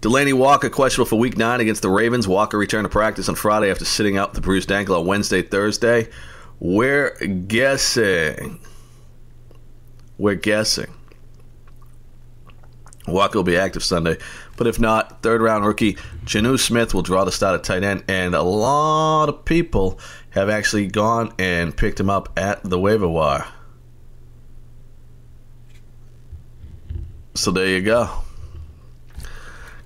Delanie 0.00 0.32
Walker 0.32 0.70
questionable 0.70 1.08
for 1.08 1.18
Week 1.18 1.36
Nine 1.36 1.60
against 1.60 1.82
the 1.82 1.90
Ravens. 1.90 2.28
Walker 2.28 2.56
returned 2.56 2.84
to 2.84 2.88
practice 2.88 3.28
on 3.28 3.34
Friday 3.34 3.70
after 3.70 3.84
sitting 3.84 4.16
out 4.16 4.34
the 4.34 4.40
bruised 4.40 4.70
ankle 4.70 4.96
on 4.96 5.06
Wednesday, 5.06 5.42
Thursday. 5.42 6.08
We're 6.60 7.10
guessing. 7.26 8.60
We're 10.16 10.36
guessing. 10.36 10.94
Walker 13.08 13.38
will 13.38 13.44
be 13.44 13.56
active 13.56 13.82
Sunday, 13.82 14.16
but 14.56 14.68
if 14.68 14.78
not, 14.78 15.22
third 15.22 15.40
round 15.40 15.66
rookie 15.66 15.94
Jonnu 16.24 16.58
Smith 16.58 16.94
will 16.94 17.02
draw 17.02 17.24
the 17.24 17.32
start 17.32 17.58
at 17.58 17.64
tight 17.64 17.82
end, 17.82 18.04
and 18.06 18.36
a 18.36 18.42
lot 18.42 19.28
of 19.28 19.44
people 19.44 19.98
have 20.30 20.48
actually 20.48 20.86
gone 20.86 21.32
and 21.38 21.76
picked 21.76 21.98
him 21.98 22.08
up 22.08 22.28
at 22.36 22.62
the 22.62 22.78
waiver 22.78 23.08
wire. 23.08 23.46
So 27.40 27.50
there 27.50 27.68
you 27.68 27.80
go. 27.80 28.10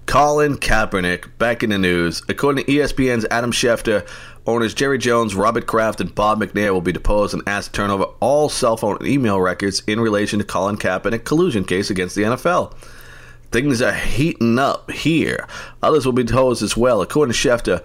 Colin 0.07 0.57
Kaepernick 0.57 1.39
back 1.39 1.63
in 1.63 1.71
the 1.71 1.79
news. 1.79 2.21
According 2.29 2.65
to 2.65 2.71
ESPN's 2.73 3.27
Adam 3.31 3.53
Schefter, 3.53 4.05
owners 4.45 4.75
Jerry 4.75 4.99
Jones, 4.99 5.37
Robert 5.37 5.65
Kraft, 5.65 6.01
and 6.01 6.13
Bob 6.13 6.41
McNair 6.41 6.73
will 6.73 6.81
be 6.81 6.91
deposed 6.91 7.33
and 7.33 7.45
asked 7.47 7.73
to 7.73 7.77
turn 7.77 7.91
over 7.93 8.07
all 8.19 8.49
cell 8.49 8.77
phone 8.77 8.97
and 8.99 9.07
email 9.07 9.41
records 9.41 9.85
in 9.87 10.01
relation 10.01 10.41
to 10.41 10.45
Colin 10.45 10.77
Kaepernick 10.77 11.23
collusion 11.23 11.63
case 11.63 11.91
against 11.91 12.17
the 12.17 12.23
NFL. 12.23 12.75
Things 13.53 13.81
are 13.81 13.95
heating 13.95 14.59
up 14.59 14.91
here. 14.91 15.47
Others 15.81 16.07
will 16.07 16.13
be 16.13 16.25
deposed 16.25 16.61
as 16.61 16.77
well. 16.77 17.03
According 17.03 17.35
to 17.35 17.39
Schefter, 17.39 17.85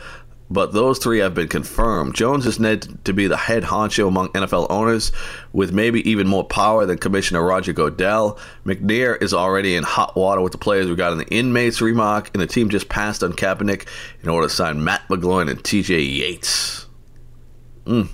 but 0.52 0.74
those 0.74 0.98
three 0.98 1.20
have 1.20 1.36
been 1.36 1.48
confirmed. 1.48 2.16
Jones 2.16 2.46
is 2.46 2.60
named 2.60 3.00
to 3.06 3.14
be 3.14 3.28
the 3.28 3.38
head 3.38 3.64
honcho 3.64 4.08
among 4.08 4.30
NFL 4.30 4.68
owners, 4.70 5.12
with 5.54 5.72
maybe 5.72 6.08
even 6.10 6.28
more 6.28 6.44
power 6.44 6.86
than 6.86 6.98
Commissioner 6.98 7.44
Roger 7.44 7.74
Goodell. 7.74 8.40
McNair 8.66 9.22
is 9.22 9.34
already 9.34 9.76
in 9.76 9.84
hot 9.84 10.16
water 10.16 10.42
with 10.42 10.52
the 10.52 10.58
players 10.58 10.90
regarding 10.90 11.20
the 11.20 11.28
inmates 11.28 11.82
remark, 11.82 12.32
and 12.34 12.42
the 12.42 12.48
team 12.48 12.70
just 12.70 12.90
passed 12.90 13.24
on 13.24 13.34
Kaepernick 13.34 13.88
in 14.24 14.30
order 14.30 14.48
to 14.48 14.54
sign 14.54 14.84
Matt 14.84 15.08
McGloin 15.08 15.50
and 15.50 15.64
TJ 15.64 16.18
Yates. 16.18 16.88
Mm. 17.86 18.10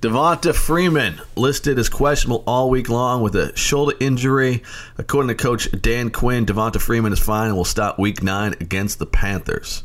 Devonta 0.00 0.52
Freeman 0.52 1.20
listed 1.36 1.78
as 1.78 1.88
questionable 1.88 2.42
all 2.44 2.68
week 2.68 2.88
long 2.88 3.22
with 3.22 3.36
a 3.36 3.56
shoulder 3.56 3.94
injury. 4.00 4.64
According 4.98 5.28
to 5.28 5.36
coach 5.36 5.68
Dan 5.80 6.10
Quinn, 6.10 6.44
Devonta 6.44 6.80
Freeman 6.80 7.12
is 7.12 7.20
fine 7.20 7.46
and 7.46 7.56
will 7.56 7.64
start 7.64 8.00
week 8.00 8.20
nine 8.20 8.56
against 8.58 8.98
the 8.98 9.06
Panthers. 9.06 9.84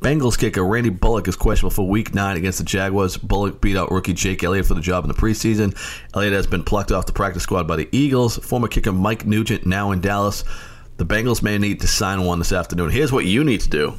Bengals 0.00 0.38
kicker 0.38 0.64
Randy 0.64 0.88
Bullock 0.88 1.28
is 1.28 1.36
questionable 1.36 1.74
for 1.74 1.86
week 1.86 2.14
nine 2.14 2.38
against 2.38 2.56
the 2.56 2.64
Jaguars. 2.64 3.18
Bullock 3.18 3.60
beat 3.60 3.76
out 3.76 3.90
rookie 3.90 4.14
Jake 4.14 4.42
Elliott 4.42 4.64
for 4.64 4.72
the 4.72 4.80
job 4.80 5.04
in 5.04 5.08
the 5.08 5.14
preseason. 5.14 5.76
Elliott 6.14 6.32
has 6.32 6.46
been 6.46 6.64
plucked 6.64 6.90
off 6.90 7.04
the 7.04 7.12
practice 7.12 7.42
squad 7.42 7.68
by 7.68 7.76
the 7.76 7.86
Eagles. 7.92 8.38
Former 8.38 8.66
kicker 8.66 8.92
Mike 8.92 9.26
Nugent 9.26 9.66
now 9.66 9.90
in 9.90 10.00
Dallas. 10.00 10.42
The 10.96 11.04
Bengals 11.04 11.42
may 11.42 11.58
need 11.58 11.80
to 11.82 11.86
sign 11.86 12.24
one 12.24 12.38
this 12.38 12.50
afternoon. 12.50 12.88
Here's 12.88 13.12
what 13.12 13.26
you 13.26 13.44
need 13.44 13.60
to 13.60 13.68
do 13.68 13.94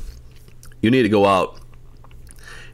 you 0.82 0.90
need 0.90 1.04
to 1.04 1.10
go 1.10 1.28
out 1.28 1.60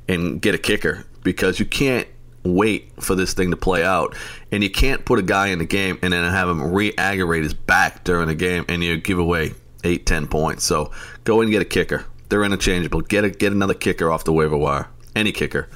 and 0.08 0.42
get 0.42 0.56
a 0.56 0.58
kicker 0.58 1.06
because 1.24 1.60
you 1.60 1.66
can't 1.66 2.08
wait 2.44 2.94
for 3.04 3.14
this 3.14 3.34
thing 3.34 3.52
to 3.52 3.58
play 3.58 3.84
out. 3.84 4.16
And 4.54 4.64
you 4.64 4.70
can't 4.70 5.04
put 5.04 5.20
a 5.20 5.24
guy 5.24 5.48
in 5.48 5.60
the 5.60 5.66
game 5.66 6.00
and 6.02 6.14
then 6.14 6.32
have 6.32 6.48
him 6.48 6.72
re 6.72 6.94
aggravate 6.98 7.44
his 7.44 7.54
back 7.54 8.06
during 8.06 8.30
the 8.30 8.36
game 8.36 8.64
and 8.70 8.82
you 8.82 8.96
give 8.96 9.20
away 9.20 9.54
eight, 9.84 10.06
ten 10.06 10.28
points. 10.28 10.64
So 10.64 10.92
go 11.26 11.42
and 11.42 11.52
get 11.52 11.62
a 11.62 11.66
kicker. 11.66 12.06
They're 12.30 12.44
interchangeable. 12.44 13.02
Get 13.02 13.24
a, 13.24 13.30
get 13.30 13.52
another 13.52 13.74
kicker 13.74 14.12
off 14.12 14.24
the 14.24 14.34
waiver 14.34 14.58
wire. 14.58 14.88
Any 15.16 15.32
kicker. 15.32 15.70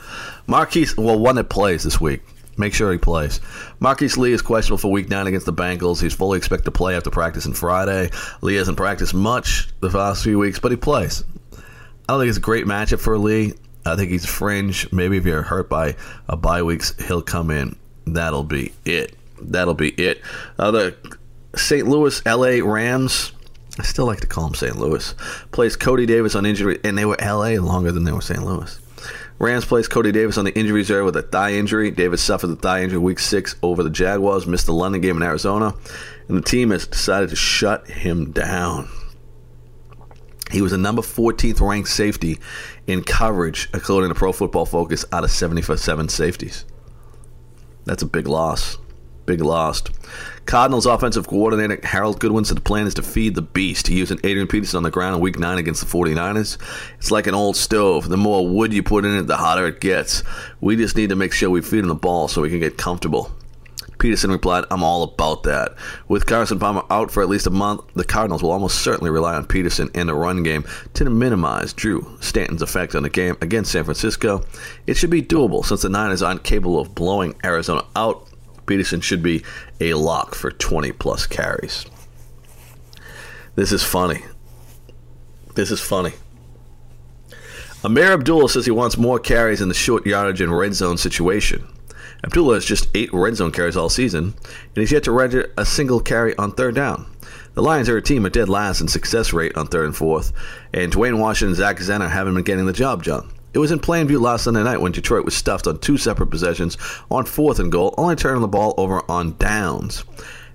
Marquise, 0.47 0.95
well, 0.97 1.17
one 1.17 1.35
that 1.35 1.49
plays 1.49 1.83
this 1.83 1.99
week. 1.99 2.21
Make 2.57 2.73
sure 2.73 2.91
he 2.91 2.97
plays. 2.97 3.39
Marquise 3.79 4.17
Lee 4.17 4.33
is 4.33 4.41
questionable 4.41 4.77
for 4.77 4.91
week 4.91 5.09
nine 5.09 5.25
against 5.25 5.45
the 5.45 5.53
Bengals. 5.53 6.01
He's 6.01 6.13
fully 6.13 6.37
expected 6.37 6.65
to 6.65 6.71
play 6.71 6.95
after 6.95 7.09
practice 7.09 7.45
practicing 7.45 7.53
Friday. 7.53 8.11
Lee 8.41 8.55
hasn't 8.55 8.77
practiced 8.77 9.13
much 9.13 9.69
the 9.79 9.89
past 9.89 10.23
few 10.23 10.37
weeks, 10.37 10.59
but 10.59 10.71
he 10.71 10.77
plays. 10.77 11.23
I 11.53 11.59
don't 12.07 12.19
think 12.19 12.29
it's 12.29 12.37
a 12.37 12.41
great 12.41 12.65
matchup 12.65 12.99
for 12.99 13.17
Lee. 13.17 13.53
I 13.85 13.95
think 13.95 14.11
he's 14.11 14.25
fringe. 14.25 14.91
Maybe 14.91 15.17
if 15.17 15.25
you're 15.25 15.41
hurt 15.41 15.69
by 15.69 15.95
a 16.27 16.35
bye 16.35 16.61
weeks, 16.61 16.93
he'll 17.07 17.21
come 17.21 17.49
in. 17.49 17.77
That'll 18.05 18.43
be 18.43 18.73
it. 18.85 19.15
That'll 19.41 19.73
be 19.73 19.89
it. 19.89 20.21
Uh, 20.59 20.71
the 20.71 21.17
St. 21.55 21.87
Louis 21.87 22.23
LA 22.25 22.59
Rams. 22.63 23.31
I 23.81 23.83
still 23.83 24.05
like 24.05 24.19
to 24.19 24.27
call 24.27 24.45
him 24.45 24.53
St. 24.53 24.77
Louis. 24.77 25.15
Plays 25.51 25.75
Cody 25.75 26.05
Davis 26.05 26.35
on 26.35 26.45
injury, 26.45 26.79
and 26.83 26.95
they 26.95 27.03
were 27.03 27.17
LA 27.19 27.53
longer 27.59 27.91
than 27.91 28.03
they 28.03 28.11
were 28.11 28.21
St. 28.21 28.45
Louis. 28.45 28.79
Rams 29.39 29.65
placed 29.65 29.89
Cody 29.89 30.11
Davis 30.11 30.37
on 30.37 30.45
the 30.45 30.55
injury 30.55 30.81
reserve 30.81 31.05
with 31.05 31.17
a 31.17 31.23
thigh 31.23 31.53
injury. 31.53 31.89
Davis 31.89 32.21
suffered 32.21 32.49
the 32.49 32.55
thigh 32.55 32.83
injury 32.83 32.99
week 32.99 33.17
six 33.17 33.55
over 33.63 33.81
the 33.81 33.89
Jaguars, 33.89 34.45
missed 34.45 34.67
the 34.67 34.71
London 34.71 35.01
game 35.01 35.17
in 35.17 35.23
Arizona, 35.23 35.73
and 36.27 36.37
the 36.37 36.43
team 36.43 36.69
has 36.69 36.85
decided 36.85 37.31
to 37.31 37.35
shut 37.35 37.87
him 37.87 38.29
down. 38.29 38.87
He 40.51 40.61
was 40.61 40.73
a 40.73 40.77
number 40.77 41.01
14th 41.01 41.59
ranked 41.59 41.89
safety 41.89 42.37
in 42.85 43.03
coverage, 43.03 43.67
according 43.73 44.09
to 44.09 44.15
Pro 44.15 44.31
Football 44.31 44.67
Focus, 44.67 45.05
out 45.11 45.23
of 45.23 45.31
77 45.31 46.07
safeties. 46.07 46.65
That's 47.85 48.03
a 48.03 48.05
big 48.05 48.27
loss. 48.27 48.77
Big 49.31 49.39
loss. 49.39 49.81
Cardinals 50.45 50.85
offensive 50.85 51.25
coordinator 51.25 51.79
Harold 51.87 52.19
Goodwin 52.19 52.43
said 52.43 52.57
the 52.57 52.61
plan 52.61 52.85
is 52.85 52.95
to 52.95 53.01
feed 53.01 53.33
the 53.33 53.41
beast. 53.41 53.87
He 53.87 53.95
using 53.95 54.19
Adrian 54.25 54.49
Peterson 54.49 54.75
on 54.75 54.83
the 54.83 54.91
ground 54.91 55.15
in 55.15 55.21
week 55.21 55.39
nine 55.39 55.57
against 55.57 55.79
the 55.79 55.87
49ers. 55.87 56.57
It's 56.97 57.11
like 57.11 57.27
an 57.27 57.33
old 57.33 57.55
stove. 57.55 58.09
The 58.09 58.17
more 58.17 58.45
wood 58.45 58.73
you 58.73 58.83
put 58.83 59.05
in 59.05 59.15
it, 59.15 59.27
the 59.27 59.37
hotter 59.37 59.67
it 59.67 59.79
gets. 59.79 60.21
We 60.59 60.75
just 60.75 60.97
need 60.97 61.11
to 61.11 61.15
make 61.15 61.31
sure 61.31 61.49
we 61.49 61.61
feed 61.61 61.79
him 61.79 61.87
the 61.87 61.95
ball 61.95 62.27
so 62.27 62.41
we 62.41 62.49
can 62.49 62.59
get 62.59 62.77
comfortable. 62.77 63.31
Peterson 63.99 64.31
replied, 64.31 64.65
I'm 64.69 64.83
all 64.83 65.03
about 65.03 65.43
that. 65.43 65.75
With 66.09 66.25
Carson 66.25 66.59
Palmer 66.59 66.83
out 66.89 67.09
for 67.09 67.23
at 67.23 67.29
least 67.29 67.47
a 67.47 67.51
month, 67.51 67.83
the 67.93 68.03
Cardinals 68.03 68.43
will 68.43 68.51
almost 68.51 68.81
certainly 68.81 69.11
rely 69.11 69.35
on 69.35 69.45
Peterson 69.45 69.89
in 69.93 70.07
the 70.07 70.13
run 70.13 70.43
game 70.43 70.65
to 70.95 71.09
minimize 71.09 71.71
Drew 71.71 72.17
Stanton's 72.19 72.63
effect 72.63 72.95
on 72.95 73.03
the 73.03 73.09
game 73.09 73.37
against 73.39 73.71
San 73.71 73.85
Francisco. 73.85 74.43
It 74.87 74.97
should 74.97 75.09
be 75.09 75.21
doable 75.21 75.63
since 75.63 75.83
the 75.83 75.89
Niners 75.89 76.21
aren't 76.21 76.43
capable 76.43 76.81
of 76.81 76.93
blowing 76.93 77.33
Arizona 77.45 77.85
out. 77.95 78.27
Peterson 78.71 79.01
should 79.01 79.21
be 79.21 79.43
a 79.81 79.95
lock 79.95 80.33
for 80.33 80.49
20 80.49 80.93
plus 80.93 81.27
carries. 81.27 81.85
This 83.55 83.73
is 83.73 83.83
funny. 83.83 84.23
This 85.55 85.71
is 85.71 85.81
funny. 85.81 86.13
Ameer 87.83 88.13
Abdullah 88.13 88.47
says 88.47 88.63
he 88.63 88.71
wants 88.71 88.97
more 88.97 89.19
carries 89.19 89.59
in 89.59 89.67
the 89.67 89.73
short 89.73 90.05
yardage 90.05 90.39
and 90.39 90.57
red 90.57 90.73
zone 90.73 90.97
situation. 90.97 91.67
Abdullah 92.23 92.53
has 92.53 92.63
just 92.63 92.87
eight 92.95 93.09
red 93.11 93.35
zone 93.35 93.51
carries 93.51 93.75
all 93.75 93.89
season, 93.89 94.35
and 94.45 94.77
he's 94.77 94.93
yet 94.93 95.03
to 95.03 95.11
register 95.11 95.51
a 95.57 95.65
single 95.65 95.99
carry 95.99 96.33
on 96.37 96.53
third 96.53 96.75
down. 96.75 97.13
The 97.55 97.61
Lions 97.61 97.89
are 97.89 97.97
a 97.97 98.01
team 98.01 98.25
at 98.25 98.31
dead 98.31 98.47
last 98.47 98.79
in 98.79 98.87
success 98.87 99.33
rate 99.33 99.57
on 99.57 99.67
third 99.67 99.87
and 99.87 99.95
fourth, 99.97 100.31
and 100.73 100.93
Dwayne 100.93 101.19
Washington 101.19 101.49
and 101.49 101.57
Zach 101.57 101.75
Zenner 101.79 102.09
haven't 102.09 102.35
been 102.35 102.45
getting 102.45 102.67
the 102.67 102.71
job 102.71 103.03
done. 103.03 103.33
It 103.53 103.59
was 103.59 103.71
in 103.71 103.79
plain 103.79 104.07
view 104.07 104.19
last 104.19 104.43
Sunday 104.43 104.63
night 104.63 104.79
when 104.79 104.93
Detroit 104.93 105.25
was 105.25 105.35
stuffed 105.35 105.67
on 105.67 105.79
two 105.79 105.97
separate 105.97 106.27
possessions 106.27 106.77
on 107.09 107.25
fourth 107.25 107.59
and 107.59 107.71
goal, 107.71 107.93
only 107.97 108.15
turning 108.15 108.41
the 108.41 108.47
ball 108.47 108.73
over 108.77 109.03
on 109.11 109.35
downs. 109.37 110.05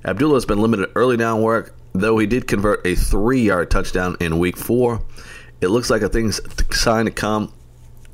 Abdullah 0.04 0.34
has 0.34 0.46
been 0.46 0.60
limited 0.60 0.90
early 0.94 1.16
down 1.16 1.42
work, 1.42 1.74
though 1.92 2.16
he 2.18 2.26
did 2.26 2.46
convert 2.46 2.86
a 2.86 2.94
three 2.94 3.42
yard 3.42 3.70
touchdown 3.70 4.16
in 4.20 4.38
week 4.38 4.56
four. 4.56 5.02
It 5.60 5.68
looks 5.68 5.90
like 5.90 6.02
a 6.02 6.08
thing's 6.08 6.40
sign 6.74 7.06
to 7.06 7.10
come. 7.10 7.52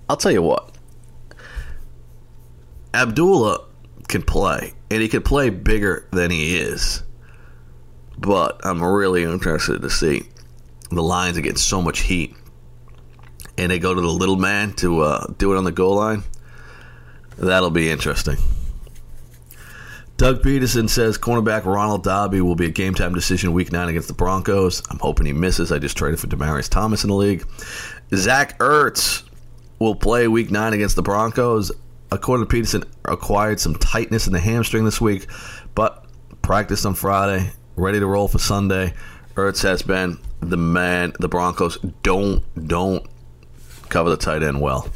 I'll 0.09 0.17
tell 0.17 0.33
you 0.33 0.43
what. 0.43 0.77
Abdullah 2.95 3.67
can 4.09 4.23
play, 4.23 4.75
and 4.91 5.01
he 5.01 5.09
can 5.09 5.23
play 5.23 5.51
bigger 5.51 6.07
than 6.13 6.31
he 6.31 6.57
is. 6.57 7.03
But 8.19 8.61
I'm 8.65 8.83
really 8.83 9.23
interested 9.23 9.81
to 9.81 9.91
see 9.91 10.29
the 10.91 11.03
Lions 11.03 11.39
are 11.39 11.41
getting 11.41 11.57
so 11.57 11.81
much 11.81 12.01
heat, 12.01 12.37
and 13.59 13.71
they 13.71 13.79
go 13.79 13.95
to 13.95 14.01
the 14.01 14.09
little 14.09 14.37
man 14.37 14.73
to 14.75 15.01
uh, 15.01 15.27
do 15.39 15.53
it 15.53 15.59
on 15.59 15.65
the 15.65 15.73
goal 15.73 15.97
line. 15.97 16.23
That'll 17.39 17.71
be 17.71 17.91
interesting. 17.91 18.37
Doug 20.17 20.43
Pederson 20.43 20.89
says 20.89 21.19
cornerback 21.19 21.65
Ronald 21.65 22.05
Darby 22.05 22.41
will 22.41 22.55
be 22.55 22.67
a 22.67 22.71
game 22.71 22.95
time 22.95 23.15
decision 23.15 23.53
week 23.53 23.73
nine 23.73 23.89
against 23.89 24.09
the 24.09 24.15
Broncos. 24.15 24.83
I'm 24.91 24.99
hoping 24.99 25.27
he 25.27 25.33
misses. 25.33 25.73
I 25.73 25.79
just 25.79 25.97
traded 25.97 26.21
for 26.21 26.29
Demaryius 26.29 26.69
Thomas 26.69 27.03
in 27.03 27.11
the 27.11 27.17
league. 27.17 27.45
Zach 28.15 28.59
Ertz 28.59 29.25
will 29.79 29.95
play 29.95 30.29
week 30.29 30.51
nine 30.51 30.75
against 30.75 30.95
the 30.95 31.03
Broncos 31.03 31.73
according 32.13 32.47
to 32.47 32.55
Pederson, 32.55 32.85
acquired 33.07 33.59
some 33.59 33.75
tightness 33.75 34.27
in 34.27 34.33
the 34.33 34.39
hamstring 34.39 34.85
this 34.85 35.01
week, 35.01 35.27
but 35.75 36.05
practiced 36.43 36.85
on 36.85 36.95
Friday, 36.95 37.51
ready 37.75 37.99
to 37.99 38.07
roll 38.07 38.29
for 38.29 38.39
Sunday. 38.39 38.93
Ertz 39.35 39.63
has 39.63 39.83
been 39.83 40.19
the 40.41 40.59
man. 40.59 41.15
The 41.19 41.29
Broncos 41.29 41.79
don't 42.03 42.45
don't 42.69 43.07
cover 43.93 44.09
the 44.09 44.17
tight 44.17 44.43
end 44.43 44.61
well. 44.61 44.89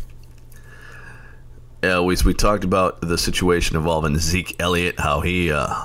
Yeah, 1.85 2.01
we, 2.01 2.17
we 2.25 2.33
talked 2.33 2.65
about 2.65 3.01
the 3.03 3.19
situation 3.19 3.77
involving 3.77 4.19
Zeke 4.19 4.57
Elliott, 4.59 4.99
how 4.99 5.21
he 5.21 5.53
uh, 5.53 5.85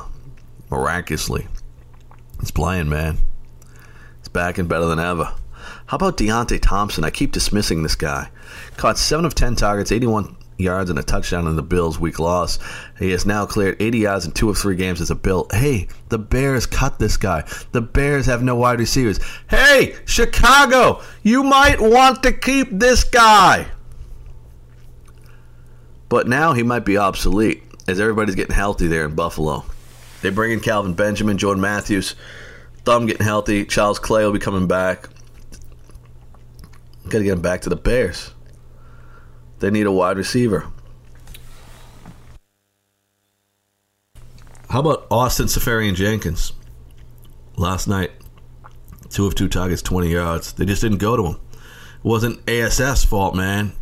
miraculously 0.71 1.47
is 2.41 2.51
playing, 2.51 2.89
man. 2.89 3.17
He's 4.19 4.29
back 4.29 4.57
and 4.57 4.69
better 4.69 4.85
than 4.85 4.99
ever. 4.99 5.33
How 5.87 5.97
about 5.97 6.17
Deonte 6.17 6.59
Thompson? 6.61 7.03
I 7.03 7.09
keep 7.09 7.33
dismissing 7.33 7.83
this 7.83 7.95
guy. 7.95 8.29
Caught 8.77 8.97
7 8.97 9.25
of 9.25 9.35
10 9.35 9.57
targets, 9.57 9.91
81 9.91 10.37
yards 10.61 10.89
and 10.89 10.99
a 10.99 11.03
touchdown 11.03 11.47
in 11.47 11.55
the 11.55 11.61
Bills' 11.61 11.99
week 11.99 12.19
loss. 12.19 12.59
He 12.97 13.11
has 13.11 13.25
now 13.25 13.45
cleared 13.45 13.81
80 13.81 13.97
yards 13.99 14.25
in 14.25 14.31
two 14.31 14.49
of 14.49 14.57
three 14.57 14.75
games 14.75 15.01
as 15.01 15.11
a 15.11 15.15
Bill. 15.15 15.47
Hey, 15.51 15.87
the 16.09 16.17
Bears 16.17 16.65
cut 16.65 16.99
this 16.99 17.17
guy. 17.17 17.43
The 17.71 17.81
Bears 17.81 18.25
have 18.27 18.43
no 18.43 18.55
wide 18.55 18.79
receivers. 18.79 19.19
Hey, 19.49 19.95
Chicago, 20.05 21.01
you 21.23 21.43
might 21.43 21.81
want 21.81 22.23
to 22.23 22.31
keep 22.31 22.69
this 22.71 23.03
guy. 23.03 23.67
But 26.09 26.27
now 26.27 26.53
he 26.53 26.63
might 26.63 26.85
be 26.85 26.97
obsolete 26.97 27.63
as 27.87 27.99
everybody's 27.99 28.35
getting 28.35 28.55
healthy 28.55 28.87
there 28.87 29.05
in 29.05 29.15
Buffalo. 29.15 29.65
They 30.21 30.29
bring 30.29 30.51
in 30.51 30.59
Kelvin 30.59 30.93
Benjamin, 30.93 31.37
Jordan 31.37 31.61
Matthews, 31.61 32.15
Thumb 32.83 33.05
getting 33.05 33.25
healthy. 33.25 33.65
Charles 33.65 33.99
Clay 33.99 34.25
will 34.25 34.33
be 34.33 34.39
coming 34.39 34.67
back. 34.67 35.07
Got 37.05 37.19
to 37.19 37.23
get 37.23 37.33
him 37.33 37.41
back 37.41 37.61
to 37.61 37.69
the 37.69 37.75
Bears. 37.75 38.31
They 39.61 39.69
need 39.69 39.85
a 39.85 39.91
wide 39.91 40.17
receiver. 40.17 40.65
How 44.69 44.79
about 44.79 45.05
Austin 45.11 45.45
Seferian 45.45 45.93
Jenkins? 45.93 46.53
Last 47.57 47.87
night, 47.87 48.11
two 49.09 49.27
of 49.27 49.35
two 49.35 49.47
targets, 49.47 49.83
20 49.83 50.09
yards. 50.09 50.53
They 50.53 50.65
just 50.65 50.81
didn't 50.81 50.97
go 50.97 51.15
to 51.15 51.25
him. 51.27 51.35
It 51.53 52.03
wasn't 52.03 52.43
ASF's 52.47 53.05
fault, 53.05 53.35
man. 53.35 53.73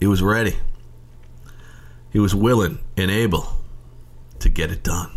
He 0.00 0.08
was 0.08 0.22
ready. 0.22 0.56
He 2.10 2.18
was 2.18 2.34
willing 2.34 2.80
and 2.96 3.08
able 3.08 3.46
to 4.40 4.48
get 4.48 4.72
it 4.72 4.82
done. 4.82 5.12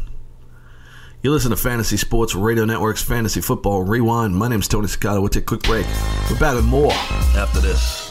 You 1.24 1.32
listen 1.32 1.50
to 1.50 1.58
Fantasy 1.58 1.98
Sports 1.98 2.36
Radio 2.36 2.65
Network's 2.65 3.02
Fantasy 3.02 3.41
Football 3.41 3.82
Rewind. 3.86 4.36
My 4.36 4.50
name 4.50 4.60
is 4.60 4.68
Tony 4.68 4.88
Scott. 4.88 5.20
We'll 5.20 5.30
take 5.30 5.44
a 5.44 5.46
quick 5.48 5.63
break. 5.63 5.88
We're 6.30 6.38
back 6.38 6.56
with 6.56 6.65
more 6.65 6.91
after 6.91 7.60
this. 7.60 8.06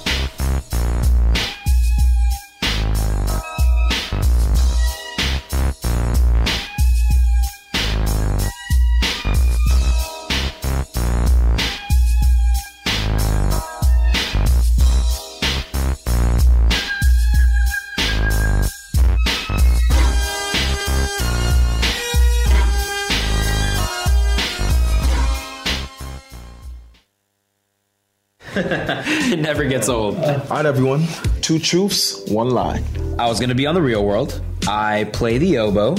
Never 29.54 29.68
gets 29.68 29.88
old. 29.88 30.16
All 30.16 30.38
right, 30.50 30.66
everyone. 30.66 31.04
Two 31.40 31.60
truths, 31.60 32.28
one 32.28 32.50
lie. 32.50 32.82
I 33.20 33.28
was 33.28 33.38
going 33.38 33.50
to 33.50 33.54
be 33.54 33.68
on 33.68 33.76
the 33.76 33.82
real 33.82 34.04
world. 34.04 34.42
I 34.66 35.04
play 35.12 35.38
the 35.38 35.58
oboe, 35.58 35.94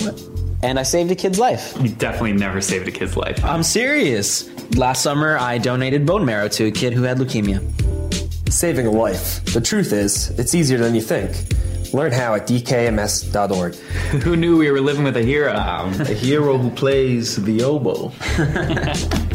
and 0.62 0.78
I 0.78 0.84
saved 0.84 1.10
a 1.12 1.16
kid's 1.16 1.40
life. 1.40 1.74
You 1.80 1.88
definitely 1.88 2.34
never 2.34 2.60
saved 2.60 2.86
a 2.90 2.92
kid's 2.92 3.16
life. 3.16 3.42
I'm 3.46 3.64
serious. 3.64 4.50
Last 4.76 5.04
summer, 5.04 5.38
I 5.38 5.58
donated 5.58 6.06
bone 6.06 6.26
marrow 6.26 6.50
to 6.50 6.66
a 6.66 6.72
kid 6.72 6.92
who 6.92 7.04
had 7.04 7.18
leukemia. 7.18 7.62
Saving 8.52 8.88
a 8.88 8.92
life. 8.92 9.46
The 9.46 9.62
truth 9.62 9.94
is, 9.94 10.38
it's 10.38 10.54
easier 10.54 10.78
than 10.78 10.94
you 10.94 11.02
think. 11.02 11.32
Learn 11.94 12.12
how 12.12 12.36
at 12.36 12.48
dkms.org. 12.48 13.76
Who 14.24 14.36
knew 14.36 14.58
we 14.58 14.70
were 14.70 14.82
living 14.82 15.06
with 15.06 15.16
a 15.16 15.22
hero? 15.22 15.56
Um, 15.56 15.94
a 16.02 16.06
hero 16.06 16.58
who 16.58 16.70
plays 16.72 17.42
the 17.42 17.64
oboe. 17.64 18.12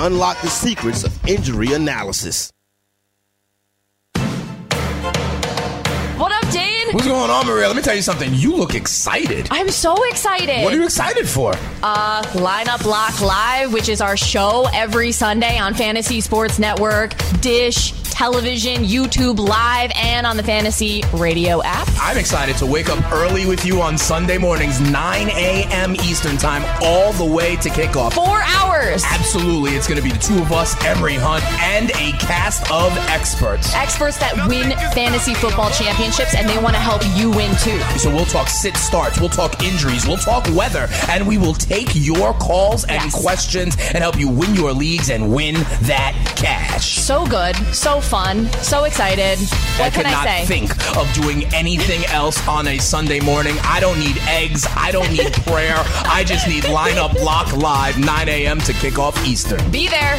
unlock 0.00 0.40
the 0.40 0.48
secrets 0.48 1.04
of 1.04 1.28
injury 1.28 1.72
analysis. 1.74 2.50
What's 6.92 7.06
going 7.06 7.30
on, 7.30 7.46
Maria? 7.46 7.68
Let 7.68 7.76
me 7.76 7.82
tell 7.82 7.94
you 7.94 8.02
something. 8.02 8.34
You 8.34 8.56
look 8.56 8.74
excited. 8.74 9.46
I'm 9.52 9.68
so 9.70 10.02
excited. 10.08 10.64
What 10.64 10.74
are 10.74 10.76
you 10.76 10.84
excited 10.84 11.28
for? 11.28 11.52
Uh, 11.84 12.22
Lineup 12.32 12.82
Block 12.82 13.20
Live, 13.20 13.72
which 13.72 13.88
is 13.88 14.00
our 14.00 14.16
show 14.16 14.68
every 14.74 15.12
Sunday 15.12 15.56
on 15.56 15.74
Fantasy 15.74 16.20
Sports 16.20 16.58
Network, 16.58 17.14
Dish, 17.40 17.92
television, 18.20 18.84
YouTube 18.84 19.38
Live, 19.38 19.90
and 19.94 20.26
on 20.26 20.36
the 20.36 20.42
Fantasy 20.42 21.02
Radio 21.14 21.62
app. 21.62 21.88
I'm 21.94 22.18
excited 22.18 22.56
to 22.58 22.66
wake 22.66 22.90
up 22.90 23.12
early 23.12 23.46
with 23.46 23.64
you 23.64 23.80
on 23.80 23.96
Sunday 23.96 24.36
mornings, 24.36 24.78
9 24.80 25.28
a.m. 25.30 25.94
Eastern 26.04 26.36
Time, 26.36 26.62
all 26.82 27.12
the 27.14 27.24
way 27.24 27.56
to 27.56 27.70
kickoff. 27.70 28.12
Four 28.12 28.42
hours. 28.42 29.04
Absolutely. 29.06 29.70
It's 29.72 29.86
going 29.86 29.96
to 29.96 30.02
be 30.02 30.12
the 30.12 30.18
two 30.18 30.38
of 30.42 30.52
us, 30.52 30.76
Emery 30.84 31.14
Hunt, 31.14 31.42
and 31.62 31.90
a 31.92 32.12
cast 32.18 32.70
of 32.70 32.94
experts. 33.08 33.74
Experts 33.74 34.18
that 34.18 34.36
win 34.48 34.72
fantasy 34.92 35.32
football 35.32 35.70
championships, 35.70 36.34
and 36.34 36.46
they 36.46 36.58
want 36.58 36.74
to 36.74 36.79
help 36.80 37.02
you 37.14 37.30
win 37.30 37.50
too. 37.56 37.78
So 37.98 38.10
we'll 38.10 38.24
talk 38.24 38.48
sit 38.48 38.76
starts, 38.76 39.20
we'll 39.20 39.28
talk 39.28 39.62
injuries, 39.62 40.06
we'll 40.06 40.16
talk 40.16 40.46
weather, 40.54 40.88
and 41.08 41.26
we 41.26 41.38
will 41.38 41.54
take 41.54 41.88
your 41.94 42.32
calls 42.34 42.84
and 42.84 43.02
Yes. 43.02 43.14
questions 43.22 43.76
and 43.94 43.98
help 43.98 44.18
you 44.18 44.28
win 44.28 44.54
your 44.54 44.72
leagues 44.72 45.10
and 45.10 45.32
win 45.32 45.54
that 45.82 46.14
cash. 46.36 46.98
So 46.98 47.26
good, 47.26 47.56
so 47.74 48.00
fun, 48.00 48.50
so 48.62 48.84
excited. 48.84 49.38
What 49.38 49.86
I 49.86 49.90
can 49.90 50.04
could 50.04 50.10
not 50.10 50.26
I 50.26 50.40
say? 50.40 50.46
think 50.46 50.96
of 50.96 51.12
doing 51.14 51.44
anything 51.54 52.04
else 52.06 52.46
on 52.48 52.66
a 52.68 52.78
Sunday 52.78 53.20
morning. 53.20 53.56
I 53.64 53.80
don't 53.80 53.98
need 53.98 54.16
eggs. 54.28 54.66
I 54.76 54.90
don't 54.90 55.10
need 55.12 55.32
prayer. 55.46 55.76
I 56.04 56.24
just 56.24 56.48
need 56.48 56.64
lineup 56.64 57.12
block 57.18 57.52
live 57.56 57.98
9 57.98 58.28
a.m. 58.28 58.58
to 58.60 58.72
kick 58.74 58.98
off 58.98 59.16
Eastern. 59.26 59.60
Be 59.70 59.88
there. 59.88 60.18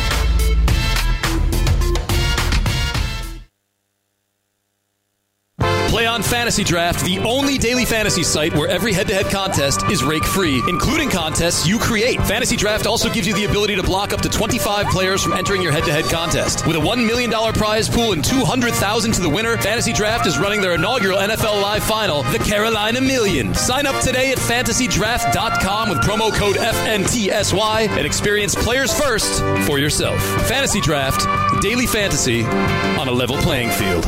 Play 6.01 6.07
on 6.07 6.23
Fantasy 6.23 6.63
Draft, 6.63 7.05
the 7.05 7.19
only 7.19 7.59
daily 7.59 7.85
fantasy 7.85 8.23
site 8.23 8.55
where 8.55 8.67
every 8.67 8.91
head 8.91 9.07
to 9.09 9.13
head 9.13 9.27
contest 9.27 9.83
is 9.91 10.03
rake 10.03 10.25
free, 10.25 10.59
including 10.67 11.11
contests 11.11 11.67
you 11.67 11.77
create. 11.77 12.19
Fantasy 12.21 12.55
Draft 12.55 12.87
also 12.87 13.07
gives 13.07 13.27
you 13.27 13.35
the 13.35 13.45
ability 13.45 13.75
to 13.75 13.83
block 13.83 14.11
up 14.11 14.19
to 14.21 14.27
25 14.29 14.87
players 14.87 15.21
from 15.21 15.33
entering 15.33 15.61
your 15.61 15.71
head 15.71 15.83
to 15.83 15.91
head 15.91 16.05
contest. 16.05 16.65
With 16.65 16.75
a 16.75 16.79
$1 16.79 17.05
million 17.05 17.29
prize 17.53 17.87
pool 17.87 18.13
and 18.13 18.25
200,000 18.25 19.11
to 19.11 19.21
the 19.21 19.29
winner, 19.29 19.57
Fantasy 19.57 19.93
Draft 19.93 20.25
is 20.25 20.39
running 20.39 20.59
their 20.59 20.73
inaugural 20.73 21.19
NFL 21.19 21.61
Live 21.61 21.83
final, 21.83 22.23
the 22.23 22.39
Carolina 22.39 22.99
Million. 22.99 23.53
Sign 23.53 23.85
up 23.85 24.01
today 24.01 24.31
at 24.31 24.39
fantasydraft.com 24.39 25.89
with 25.89 25.99
promo 25.99 26.33
code 26.33 26.55
FNTSY 26.55 27.89
and 27.89 28.07
experience 28.07 28.55
players 28.55 28.91
first 28.91 29.43
for 29.67 29.77
yourself. 29.77 30.19
Fantasy 30.47 30.81
Draft, 30.81 31.27
daily 31.61 31.85
fantasy 31.85 32.43
on 32.43 33.07
a 33.07 33.11
level 33.11 33.37
playing 33.37 33.69
field. 33.69 34.07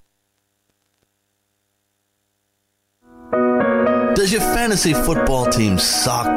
Does 4.15 4.31
your 4.31 4.41
fantasy 4.41 4.93
football 4.93 5.45
team 5.45 5.77
suck? 5.77 6.35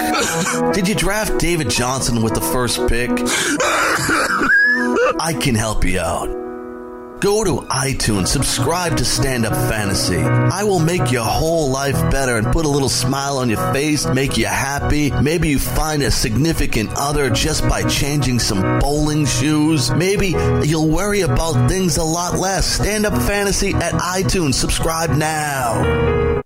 Did 0.74 0.88
you 0.88 0.94
draft 0.94 1.38
David 1.38 1.70
Johnson 1.70 2.22
with 2.22 2.34
the 2.34 2.40
first 2.40 2.78
pick? 2.88 3.10
I 5.20 5.36
can 5.40 5.54
help 5.54 5.84
you 5.84 6.00
out. 6.00 6.44
Go 7.20 7.42
to 7.42 7.66
iTunes, 7.68 8.28
subscribe 8.28 8.98
to 8.98 9.04
Stand 9.04 9.46
Up 9.46 9.54
Fantasy. 9.54 10.18
I 10.18 10.62
will 10.64 10.78
make 10.78 11.10
your 11.10 11.24
whole 11.24 11.70
life 11.70 11.94
better 12.10 12.36
and 12.36 12.46
put 12.52 12.66
a 12.66 12.68
little 12.68 12.90
smile 12.90 13.38
on 13.38 13.48
your 13.48 13.72
face, 13.72 14.06
make 14.06 14.36
you 14.36 14.46
happy. 14.46 15.10
Maybe 15.10 15.48
you 15.48 15.58
find 15.58 16.02
a 16.02 16.10
significant 16.10 16.90
other 16.96 17.30
just 17.30 17.66
by 17.66 17.82
changing 17.88 18.40
some 18.40 18.78
bowling 18.78 19.24
shoes. 19.24 19.90
Maybe 19.90 20.34
you'll 20.64 20.90
worry 20.90 21.22
about 21.22 21.68
things 21.68 21.96
a 21.96 22.04
lot 22.04 22.38
less. 22.38 22.66
Stand 22.66 23.06
Up 23.06 23.20
Fantasy 23.22 23.72
at 23.72 23.94
iTunes. 23.94 24.54
Subscribe 24.54 25.10
now. 25.10 26.42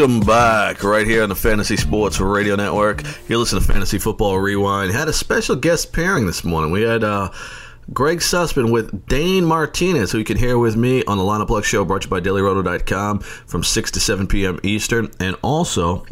Welcome 0.00 0.20
back, 0.20 0.82
right 0.82 1.06
here 1.06 1.22
on 1.22 1.28
the 1.28 1.34
Fantasy 1.34 1.76
Sports 1.76 2.20
Radio 2.20 2.56
Network. 2.56 3.02
You're 3.28 3.36
listening 3.38 3.60
to 3.60 3.68
Fantasy 3.70 3.98
Football 3.98 4.38
Rewind. 4.38 4.92
Had 4.92 5.08
a 5.08 5.12
special 5.12 5.56
guest 5.56 5.92
pairing 5.92 6.24
this 6.24 6.42
morning. 6.42 6.70
We 6.70 6.80
had 6.80 7.04
uh, 7.04 7.30
Greg 7.92 8.20
Sussman 8.20 8.72
with 8.72 9.06
Dane 9.08 9.44
Martinez, 9.44 10.10
who 10.10 10.16
you 10.16 10.24
can 10.24 10.38
hear 10.38 10.56
with 10.56 10.74
me 10.74 11.04
on 11.04 11.18
the 11.18 11.22
Lineup 11.22 11.50
Lock 11.50 11.64
Show, 11.64 11.84
brought 11.84 12.00
to 12.00 12.06
you 12.06 12.10
by 12.10 12.18
DailyRoto.com 12.22 13.18
from 13.18 13.62
6 13.62 13.90
to 13.90 14.00
7 14.00 14.26
p.m. 14.26 14.58
Eastern, 14.62 15.10
and 15.20 15.36
also 15.42 16.06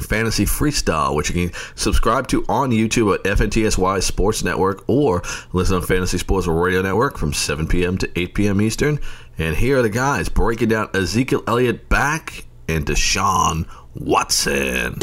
Fantasy 0.00 0.44
Freestyle, 0.44 1.14
which 1.14 1.30
you 1.30 1.50
can 1.50 1.60
subscribe 1.76 2.26
to 2.26 2.44
on 2.48 2.72
YouTube 2.72 3.14
at 3.14 3.22
FNTSY 3.22 4.02
Sports 4.02 4.42
Network 4.42 4.82
or 4.88 5.22
listen 5.52 5.76
on 5.76 5.82
Fantasy 5.82 6.18
Sports 6.18 6.48
Radio 6.48 6.82
Network 6.82 7.16
from 7.16 7.32
7 7.32 7.68
p.m. 7.68 7.96
to 7.96 8.10
8 8.18 8.34
p.m. 8.34 8.60
Eastern. 8.60 8.98
And 9.38 9.54
here 9.54 9.78
are 9.78 9.82
the 9.82 9.88
guys 9.88 10.28
breaking 10.28 10.70
down 10.70 10.90
Ezekiel 10.94 11.44
Elliott 11.46 11.88
back 11.88 12.46
and 12.68 12.86
Deshaun 12.86 13.66
Watson. 13.94 14.96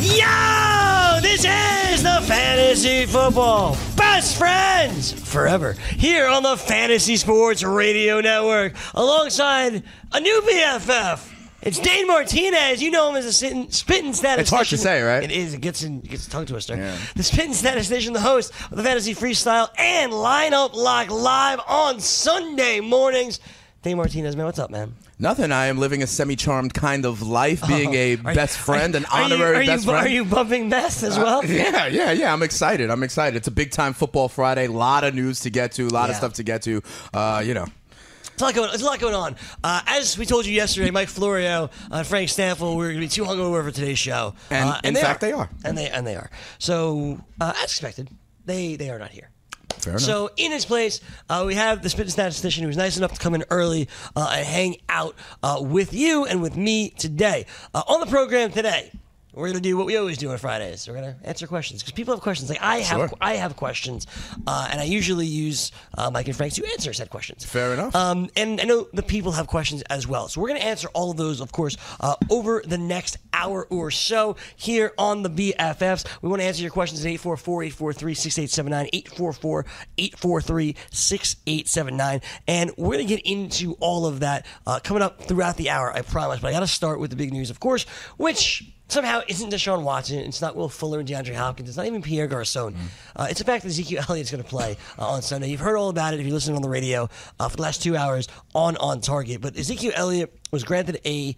Yo! 0.00 1.20
This 1.22 1.44
is 1.44 2.02
the 2.02 2.20
Fantasy 2.26 3.06
Football 3.06 3.76
Best 3.96 4.36
Friends 4.36 5.12
Forever 5.12 5.72
here 5.96 6.26
on 6.26 6.42
the 6.42 6.56
Fantasy 6.56 7.16
Sports 7.16 7.62
Radio 7.62 8.20
Network 8.20 8.74
alongside 8.94 9.82
a 10.12 10.20
new 10.20 10.40
BFF. 10.42 11.39
It's 11.62 11.78
Dane 11.78 12.06
Martinez. 12.06 12.82
You 12.82 12.90
know 12.90 13.10
him 13.10 13.16
as 13.16 13.26
a 13.26 13.32
sitting, 13.32 13.70
spitting 13.70 14.12
statistician. 14.14 14.40
It's 14.40 14.50
hard 14.50 14.66
to 14.68 14.78
say, 14.78 15.02
right? 15.02 15.22
It 15.22 15.30
is. 15.30 15.52
It 15.54 15.60
gets 15.60 15.82
in, 15.82 15.98
it 15.98 16.08
gets 16.08 16.26
a 16.26 16.30
tongue 16.30 16.46
twister. 16.46 16.74
Yeah. 16.76 16.96
The 17.16 17.22
spitting 17.22 17.52
statistician, 17.52 18.12
the 18.14 18.20
host 18.20 18.52
of 18.70 18.76
the 18.78 18.82
Fantasy 18.82 19.14
Freestyle 19.14 19.68
and 19.78 20.10
Lineup 20.12 20.72
Lock 20.74 21.10
live 21.10 21.60
on 21.68 22.00
Sunday 22.00 22.80
mornings. 22.80 23.40
Dane 23.82 23.96
Martinez, 23.96 24.36
man, 24.36 24.44
what's 24.46 24.58
up, 24.58 24.70
man? 24.70 24.94
Nothing. 25.18 25.52
I 25.52 25.66
am 25.66 25.78
living 25.78 26.02
a 26.02 26.06
semi-charmed 26.06 26.72
kind 26.74 27.06
of 27.06 27.22
life, 27.22 27.66
being 27.66 27.94
a 27.94 28.16
Oh, 28.16 28.20
are- 28.26 28.34
best 28.34 28.58
friend, 28.58 28.94
an 28.94 29.04
are 29.12 29.20
you- 29.28 29.34
honorary 29.34 29.56
are 29.56 29.62
you, 29.62 29.66
best 29.68 29.84
friend. 29.86 30.06
Are 30.06 30.08
you 30.10 30.24
bumping 30.26 30.68
Best 30.70 31.02
as 31.02 31.16
Uh, 31.18 31.22
well? 31.22 31.44
yeah, 31.46 31.86
yeah, 31.88 32.10
yeah. 32.12 32.32
I'm 32.32 32.42
excited. 32.42 32.90
I'm 32.90 33.02
excited. 33.02 33.36
It's 33.36 33.48
a 33.48 33.50
big 33.50 33.70
time 33.70 33.92
football 33.94 34.28
Friday. 34.28 34.66
A 34.66 34.72
lot 34.72 35.04
of 35.04 35.14
news 35.14 35.40
to 35.40 35.50
get 35.50 35.72
to. 35.72 35.86
A 35.86 35.88
lot 35.88 36.08
of 36.10 36.16
stuff 36.16 36.34
to 36.34 36.42
get 36.42 36.62
to. 36.62 36.82
Uh, 37.14 37.42
you 37.44 37.52
know. 37.54 37.66
It's 38.40 38.42
a 38.42 38.46
lot 38.46 38.54
going, 38.54 38.70
it's 38.72 38.82
a 38.82 38.86
lot 38.86 38.98
going 38.98 39.14
on. 39.14 39.36
Uh, 39.62 39.82
as 39.86 40.16
we 40.16 40.24
told 40.24 40.46
you 40.46 40.54
yesterday, 40.54 40.90
Mike 40.90 41.10
Florio, 41.10 41.68
uh, 41.90 42.02
Frank 42.04 42.30
Stampfl, 42.30 42.74
we're 42.74 42.84
going 42.86 42.94
to 42.94 43.00
be 43.00 43.08
too 43.08 43.24
hungover 43.24 43.62
for 43.62 43.70
today's 43.70 43.98
show, 43.98 44.34
And 44.48 44.70
uh, 44.70 44.80
in 44.82 44.94
fact, 44.94 45.20
they 45.20 45.32
are. 45.32 45.50
and 45.62 45.76
they 45.76 45.90
and 45.90 46.06
they 46.06 46.16
are. 46.16 46.30
So 46.58 47.20
uh, 47.38 47.52
as 47.58 47.64
expected, 47.64 48.08
they 48.46 48.76
they 48.76 48.88
are 48.88 48.98
not 48.98 49.10
here. 49.10 49.28
Fair 49.80 49.92
enough. 49.92 50.00
So 50.00 50.30
in 50.38 50.52
his 50.52 50.64
place, 50.64 51.02
uh, 51.28 51.44
we 51.46 51.54
have 51.56 51.82
the 51.82 51.90
spitting 51.90 52.10
statistician 52.10 52.62
who 52.62 52.68
was 52.68 52.78
nice 52.78 52.96
enough 52.96 53.12
to 53.12 53.20
come 53.20 53.34
in 53.34 53.44
early 53.50 53.90
uh, 54.16 54.32
and 54.34 54.46
hang 54.46 54.76
out 54.88 55.16
uh, 55.42 55.58
with 55.60 55.92
you 55.92 56.24
and 56.24 56.40
with 56.40 56.56
me 56.56 56.88
today. 56.96 57.44
Uh, 57.74 57.82
on 57.88 58.00
the 58.00 58.06
program 58.06 58.52
today, 58.52 58.90
we're 59.34 59.46
going 59.46 59.54
to 59.54 59.60
do 59.60 59.76
what 59.76 59.86
we 59.86 59.96
always 59.96 60.18
do 60.18 60.30
on 60.30 60.38
Fridays. 60.38 60.88
We're 60.88 60.94
going 61.00 61.14
to 61.14 61.26
answer 61.28 61.46
questions 61.46 61.82
because 61.82 61.92
people 61.92 62.14
have 62.14 62.22
questions. 62.22 62.50
Like 62.50 62.60
I 62.62 62.78
have, 62.78 62.98
Sure. 62.98 63.10
I 63.20 63.34
have 63.34 63.56
questions, 63.56 64.06
uh, 64.46 64.68
and 64.70 64.80
I 64.80 64.84
usually 64.84 65.26
use 65.26 65.72
uh, 65.96 66.10
Mike 66.10 66.26
and 66.26 66.36
Frank 66.36 66.52
to 66.54 66.64
answer 66.72 66.92
said 66.92 67.10
questions. 67.10 67.44
Fair 67.44 67.72
enough. 67.74 67.94
Um, 67.94 68.28
and 68.36 68.60
I 68.60 68.64
know 68.64 68.88
the 68.92 69.02
people 69.02 69.32
have 69.32 69.46
questions 69.46 69.82
as 69.82 70.06
well. 70.06 70.28
So 70.28 70.40
we're 70.40 70.48
going 70.48 70.60
to 70.60 70.66
answer 70.66 70.88
all 70.94 71.10
of 71.10 71.16
those, 71.16 71.40
of 71.40 71.52
course, 71.52 71.76
uh, 72.00 72.16
over 72.30 72.62
the 72.66 72.78
next 72.78 73.16
hour 73.32 73.66
or 73.70 73.90
so 73.90 74.36
here 74.56 74.92
on 74.98 75.22
the 75.22 75.30
BFFs. 75.30 76.06
We 76.22 76.28
want 76.28 76.42
to 76.42 76.46
answer 76.46 76.62
your 76.62 76.70
questions 76.72 77.00
at 77.04 77.08
844 77.08 77.62
843 77.64 78.14
6879, 78.14 78.88
844 78.92 79.66
843 79.98 80.76
6879. 80.90 82.20
And 82.46 82.70
we're 82.76 82.94
going 82.94 83.06
to 83.06 83.16
get 83.16 83.24
into 83.24 83.74
all 83.80 84.06
of 84.06 84.20
that 84.20 84.46
uh, 84.66 84.80
coming 84.82 85.02
up 85.02 85.22
throughout 85.22 85.56
the 85.56 85.70
hour, 85.70 85.92
I 85.92 86.02
promise. 86.02 86.40
But 86.40 86.48
I 86.48 86.52
got 86.52 86.60
to 86.60 86.66
start 86.66 87.00
with 87.00 87.10
the 87.10 87.16
big 87.16 87.32
news, 87.32 87.50
of 87.50 87.60
course, 87.60 87.84
which 88.16 88.64
somehow 88.92 89.20
isn't 89.28 89.52
Deshaun 89.52 89.82
Watson. 89.82 90.18
It's 90.18 90.40
not 90.40 90.56
Will 90.56 90.68
Fuller 90.68 91.00
and 91.00 91.08
DeAndre 91.08 91.34
Hopkins. 91.34 91.68
It's 91.68 91.76
not 91.78 91.86
even 91.86 92.02
Pierre 92.02 92.26
Garcon. 92.26 92.74
Uh, 93.16 93.26
it's 93.30 93.38
the 93.38 93.44
fact 93.44 93.62
that 93.64 93.68
Ezekiel 93.70 94.04
Elliott's 94.08 94.30
going 94.30 94.42
to 94.42 94.48
play 94.48 94.76
uh, 94.98 95.08
on 95.08 95.22
Sunday. 95.22 95.48
You've 95.48 95.60
heard 95.60 95.76
all 95.76 95.88
about 95.88 96.14
it 96.14 96.20
if 96.20 96.26
you 96.26 96.32
listen 96.32 96.54
on 96.54 96.62
the 96.62 96.68
radio 96.68 97.08
uh, 97.38 97.48
for 97.48 97.56
the 97.56 97.62
last 97.62 97.82
two 97.82 97.96
hours 97.96 98.28
on 98.54 98.76
On 98.76 99.00
Target. 99.00 99.40
But 99.40 99.56
Ezekiel 99.56 99.92
Elliott 99.94 100.34
was 100.50 100.64
granted 100.64 101.00
a 101.04 101.36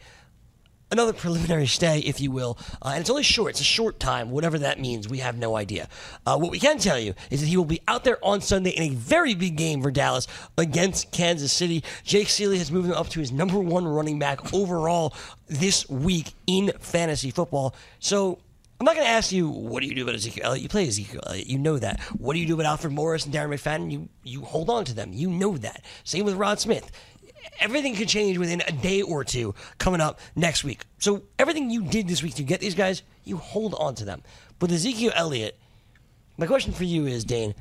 another 0.92 1.12
preliminary 1.12 1.66
stay, 1.66 1.98
if 2.00 2.20
you 2.20 2.30
will, 2.30 2.58
uh, 2.82 2.90
and 2.90 3.00
it's 3.00 3.10
only 3.10 3.22
short. 3.22 3.50
It's 3.50 3.60
a 3.60 3.64
short 3.64 3.98
time, 3.98 4.30
whatever 4.30 4.58
that 4.58 4.78
means. 4.78 5.08
We 5.08 5.18
have 5.18 5.36
no 5.36 5.56
idea. 5.56 5.88
Uh, 6.26 6.38
what 6.38 6.52
we 6.52 6.60
can 6.60 6.78
tell 6.78 6.98
you 6.98 7.14
is 7.30 7.40
that 7.40 7.46
he 7.46 7.56
will 7.56 7.64
be 7.64 7.80
out 7.88 8.04
there 8.04 8.18
on 8.22 8.40
Sunday 8.40 8.70
in 8.70 8.82
a 8.92 8.94
very 8.94 9.34
big 9.34 9.56
game 9.56 9.82
for 9.82 9.90
Dallas 9.90 10.28
against 10.56 11.10
Kansas 11.10 11.50
City. 11.50 11.82
Jake 12.04 12.28
Ciely 12.28 12.58
has 12.58 12.70
moved 12.70 12.88
him 12.88 12.94
up 12.94 13.08
to 13.08 13.20
his 13.20 13.32
number 13.32 13.58
one 13.58 13.86
running 13.86 14.18
back 14.18 14.52
overall 14.54 15.14
this 15.48 15.88
week 15.88 16.34
in 16.46 16.70
fantasy 16.78 17.30
football. 17.30 17.74
So. 17.98 18.38
I'm 18.80 18.86
not 18.86 18.96
going 18.96 19.06
to 19.06 19.12
ask 19.12 19.30
you 19.30 19.48
what 19.48 19.80
do 19.80 19.86
you 19.86 19.94
do 19.94 20.02
about 20.02 20.16
Ezekiel 20.16 20.44
Elliott. 20.44 20.62
You 20.64 20.68
play 20.68 20.88
Ezekiel 20.88 21.20
Elliott. 21.28 21.46
You 21.46 21.56
know 21.56 21.78
that. 21.78 22.00
What 22.18 22.32
do 22.34 22.40
you 22.40 22.46
do 22.48 22.54
about 22.54 22.66
Alfred 22.66 22.92
Morris 22.92 23.24
and 23.24 23.32
Darren 23.32 23.50
McFadden? 23.50 23.92
You 23.92 24.08
you 24.24 24.40
hold 24.40 24.68
on 24.68 24.84
to 24.86 24.92
them. 24.92 25.12
You 25.12 25.30
know 25.30 25.56
that. 25.58 25.84
Same 26.02 26.24
with 26.24 26.34
Rod 26.34 26.58
Smith 26.58 26.90
everything 27.62 27.94
could 27.94 28.08
change 28.08 28.38
within 28.38 28.62
a 28.66 28.72
day 28.72 29.02
or 29.02 29.24
two 29.24 29.54
coming 29.78 30.00
up 30.00 30.20
next 30.34 30.64
week. 30.64 30.84
So 30.98 31.22
everything 31.38 31.70
you 31.70 31.82
did 31.82 32.08
this 32.08 32.22
week 32.22 32.34
to 32.34 32.42
get 32.42 32.60
these 32.60 32.74
guys, 32.74 33.02
you 33.24 33.36
hold 33.36 33.74
on 33.74 33.94
to 33.96 34.04
them. 34.04 34.22
But 34.58 34.70
Ezekiel 34.70 35.12
Elliott, 35.14 35.58
my 36.36 36.46
question 36.46 36.72
for 36.72 36.84
you 36.84 37.06
is, 37.06 37.24
Dane, 37.24 37.54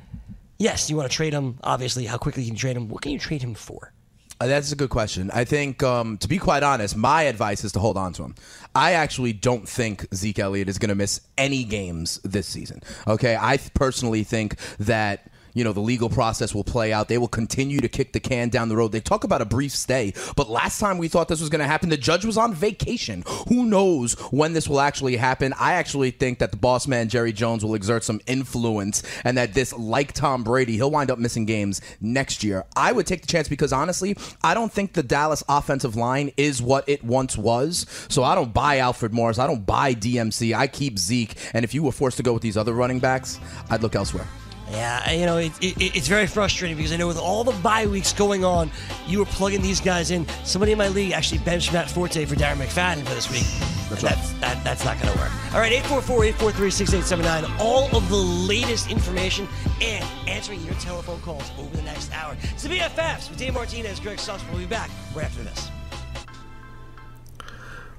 yes, 0.58 0.90
you 0.90 0.96
want 0.96 1.10
to 1.10 1.16
trade 1.16 1.32
him. 1.32 1.58
Obviously, 1.62 2.04
how 2.04 2.18
quickly 2.18 2.44
can 2.44 2.54
you 2.54 2.58
trade 2.58 2.76
him? 2.76 2.88
What 2.88 3.02
can 3.02 3.12
you 3.12 3.18
trade 3.18 3.42
him 3.42 3.54
for? 3.54 3.92
Uh, 4.40 4.48
That's 4.48 4.72
a 4.72 4.76
good 4.76 4.90
question. 4.90 5.30
I 5.32 5.44
think, 5.44 5.82
um, 5.84 6.18
to 6.18 6.26
be 6.26 6.38
quite 6.38 6.64
honest, 6.64 6.96
my 6.96 7.22
advice 7.22 7.62
is 7.62 7.72
to 7.72 7.78
hold 7.78 7.96
on 7.96 8.12
to 8.14 8.24
him. 8.24 8.34
I 8.74 8.94
actually 8.94 9.32
don't 9.32 9.68
think 9.68 10.12
Zeke 10.12 10.40
Elliott 10.40 10.68
is 10.68 10.78
going 10.78 10.88
to 10.88 10.96
miss 10.96 11.20
any 11.38 11.62
games 11.62 12.18
this 12.24 12.48
season. 12.48 12.82
Okay, 13.06 13.36
I 13.40 13.58
personally 13.74 14.24
think 14.24 14.56
that. 14.80 15.28
You 15.54 15.64
know, 15.64 15.72
the 15.72 15.80
legal 15.80 16.08
process 16.08 16.54
will 16.54 16.64
play 16.64 16.92
out. 16.92 17.08
They 17.08 17.18
will 17.18 17.28
continue 17.28 17.80
to 17.80 17.88
kick 17.88 18.12
the 18.12 18.20
can 18.20 18.48
down 18.48 18.68
the 18.68 18.76
road. 18.76 18.92
They 18.92 19.00
talk 19.00 19.24
about 19.24 19.42
a 19.42 19.44
brief 19.44 19.72
stay, 19.72 20.14
but 20.36 20.48
last 20.48 20.78
time 20.78 20.98
we 20.98 21.08
thought 21.08 21.28
this 21.28 21.40
was 21.40 21.50
going 21.50 21.60
to 21.60 21.66
happen, 21.66 21.88
the 21.88 21.96
judge 21.96 22.24
was 22.24 22.36
on 22.36 22.54
vacation. 22.54 23.24
Who 23.48 23.64
knows 23.64 24.14
when 24.32 24.52
this 24.52 24.68
will 24.68 24.80
actually 24.80 25.16
happen? 25.16 25.52
I 25.58 25.74
actually 25.74 26.10
think 26.10 26.38
that 26.38 26.50
the 26.50 26.56
boss 26.56 26.86
man, 26.86 27.08
Jerry 27.08 27.32
Jones, 27.32 27.64
will 27.64 27.74
exert 27.74 28.04
some 28.04 28.20
influence 28.26 29.02
and 29.24 29.36
that 29.36 29.54
this, 29.54 29.72
like 29.72 30.12
Tom 30.12 30.42
Brady, 30.42 30.74
he'll 30.74 30.90
wind 30.90 31.10
up 31.10 31.18
missing 31.18 31.44
games 31.44 31.80
next 32.00 32.42
year. 32.42 32.64
I 32.76 32.92
would 32.92 33.06
take 33.06 33.20
the 33.20 33.26
chance 33.26 33.48
because 33.48 33.72
honestly, 33.72 34.16
I 34.42 34.54
don't 34.54 34.72
think 34.72 34.92
the 34.92 35.02
Dallas 35.02 35.42
offensive 35.48 35.96
line 35.96 36.32
is 36.36 36.62
what 36.62 36.88
it 36.88 37.04
once 37.04 37.36
was. 37.36 37.86
So 38.08 38.24
I 38.24 38.34
don't 38.34 38.52
buy 38.54 38.78
Alfred 38.78 39.12
Morris. 39.12 39.38
I 39.38 39.46
don't 39.46 39.66
buy 39.66 39.94
DMC. 39.94 40.54
I 40.54 40.66
keep 40.66 40.98
Zeke. 40.98 41.36
And 41.54 41.64
if 41.64 41.74
you 41.74 41.82
were 41.82 41.92
forced 41.92 42.16
to 42.16 42.22
go 42.22 42.32
with 42.32 42.42
these 42.42 42.56
other 42.56 42.72
running 42.72 43.00
backs, 43.00 43.38
I'd 43.70 43.82
look 43.82 43.94
elsewhere. 43.94 44.26
Yeah, 44.72 45.10
you 45.12 45.26
know, 45.26 45.36
it, 45.36 45.52
it, 45.60 45.96
it's 45.96 46.08
very 46.08 46.26
frustrating 46.26 46.78
because 46.78 46.92
I 46.92 46.96
know 46.96 47.06
with 47.06 47.18
all 47.18 47.44
the 47.44 47.52
bye 47.60 47.86
weeks 47.86 48.14
going 48.14 48.42
on, 48.42 48.70
you 49.06 49.18
were 49.18 49.26
plugging 49.26 49.60
these 49.60 49.82
guys 49.82 50.10
in. 50.10 50.26
Somebody 50.44 50.72
in 50.72 50.78
my 50.78 50.88
league 50.88 51.12
actually 51.12 51.38
benched 51.38 51.74
Matt 51.74 51.90
Forte 51.90 52.24
for 52.24 52.34
Darren 52.36 52.56
McFadden 52.56 53.04
for 53.04 53.14
this 53.14 53.30
week. 53.30 53.44
That's 53.90 54.02
And 54.02 54.10
that's, 54.10 54.32
that, 54.40 54.64
that's 54.64 54.84
not 54.86 54.98
going 54.98 55.12
to 55.12 55.18
work. 55.20 55.30
All 55.52 55.60
right, 55.60 55.72
844-843-6879. 55.82 57.58
All 57.60 57.94
of 57.94 58.08
the 58.08 58.16
latest 58.16 58.90
information 58.90 59.46
and 59.82 60.06
answering 60.26 60.62
your 60.62 60.74
telephone 60.74 61.20
calls 61.20 61.50
over 61.58 61.76
the 61.76 61.82
next 61.82 62.10
hour. 62.14 62.34
It's 62.40 62.62
the 62.62 62.70
BFFs 62.70 63.28
with 63.28 63.38
Dave 63.38 63.52
Martinez, 63.52 64.00
Greg 64.00 64.18
Suss. 64.18 64.42
We'll 64.48 64.60
be 64.60 64.66
back 64.66 64.90
right 65.14 65.26
after 65.26 65.42
this. 65.42 65.70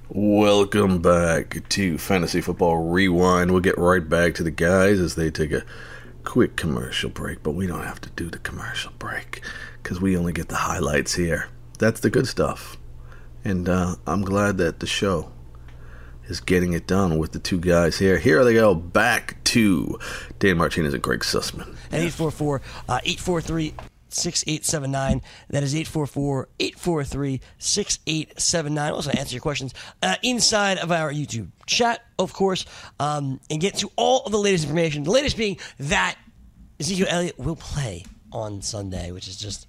Welcome 0.10 1.04
back 1.04 1.68
to 1.70 2.00
Fantasy 2.00 2.42
Football 2.42 2.78
Rewind. 2.90 3.52
We'll 3.52 3.62
get 3.62 3.78
right 3.78 4.08
back 4.08 4.34
to 4.36 4.44
the 4.44 4.52
guys 4.52 5.00
as 5.00 5.14
they 5.14 5.30
take 5.30 5.52
a 5.52 5.64
quick 6.24 6.56
commercial 6.56 7.10
break, 7.10 7.44
but 7.44 7.52
we 7.52 7.68
don't 7.68 7.84
have 7.84 8.02
to 8.02 8.10
do 8.12 8.30
the 8.30 8.40
commercial 8.40 8.92
break 9.00 9.42
because 9.82 10.02
we 10.02 10.18
only 10.18 10.34
get 10.34 10.50
the 10.50 10.56
highlights 10.56 11.16
here. 11.16 11.50
That's 11.80 12.00
the 12.00 12.10
good 12.10 12.28
stuff. 12.28 12.78
And 13.44 13.68
uh, 13.68 13.96
I'm 14.08 14.22
glad 14.22 14.58
that 14.58 14.80
the 14.80 14.88
show 14.88 15.32
is 16.28 16.40
getting 16.40 16.74
it 16.74 16.88
done 16.88 17.18
with 17.18 17.34
the 17.34 17.40
two 17.40 17.60
guys 17.60 18.00
here. 18.00 18.18
Here 18.18 18.44
they 18.44 18.54
go 18.54 18.74
back 18.74 19.44
to 19.46 20.00
Dan 20.40 20.58
Martinez 20.58 20.94
and 20.94 21.04
Greg 21.04 21.20
Sussman. 21.20 21.76
At 21.92 22.00
844 22.00 22.62
uh, 22.88 23.00
843 23.04 23.74
6879. 24.16 25.22
That 25.50 25.64
is 25.64 25.76
844 25.76 26.50
843 26.60 27.42
6879. 27.58 28.92
Also, 28.92 29.12
answer 29.12 29.34
your 29.34 29.42
questions 29.42 29.74
uh, 30.02 30.16
inside 30.24 30.78
of 30.78 30.92
our 30.92 31.12
YouTube 31.12 31.50
chat, 31.66 32.02
of 32.20 32.34
course, 32.34 32.66
um, 33.00 33.40
and 33.50 33.60
get 33.62 33.76
to 33.78 33.92
all 33.96 34.24
of 34.26 34.32
the 34.32 34.40
latest 34.40 34.66
information. 34.66 35.04
The 35.04 35.12
latest 35.12 35.38
being 35.38 35.58
that 35.80 36.16
Ezekiel 36.80 37.08
Elliott 37.10 37.40
will 37.40 37.56
play 37.56 38.06
on 38.32 38.62
Sunday, 38.62 39.12
which 39.12 39.28
is 39.28 39.38
just 39.38 39.68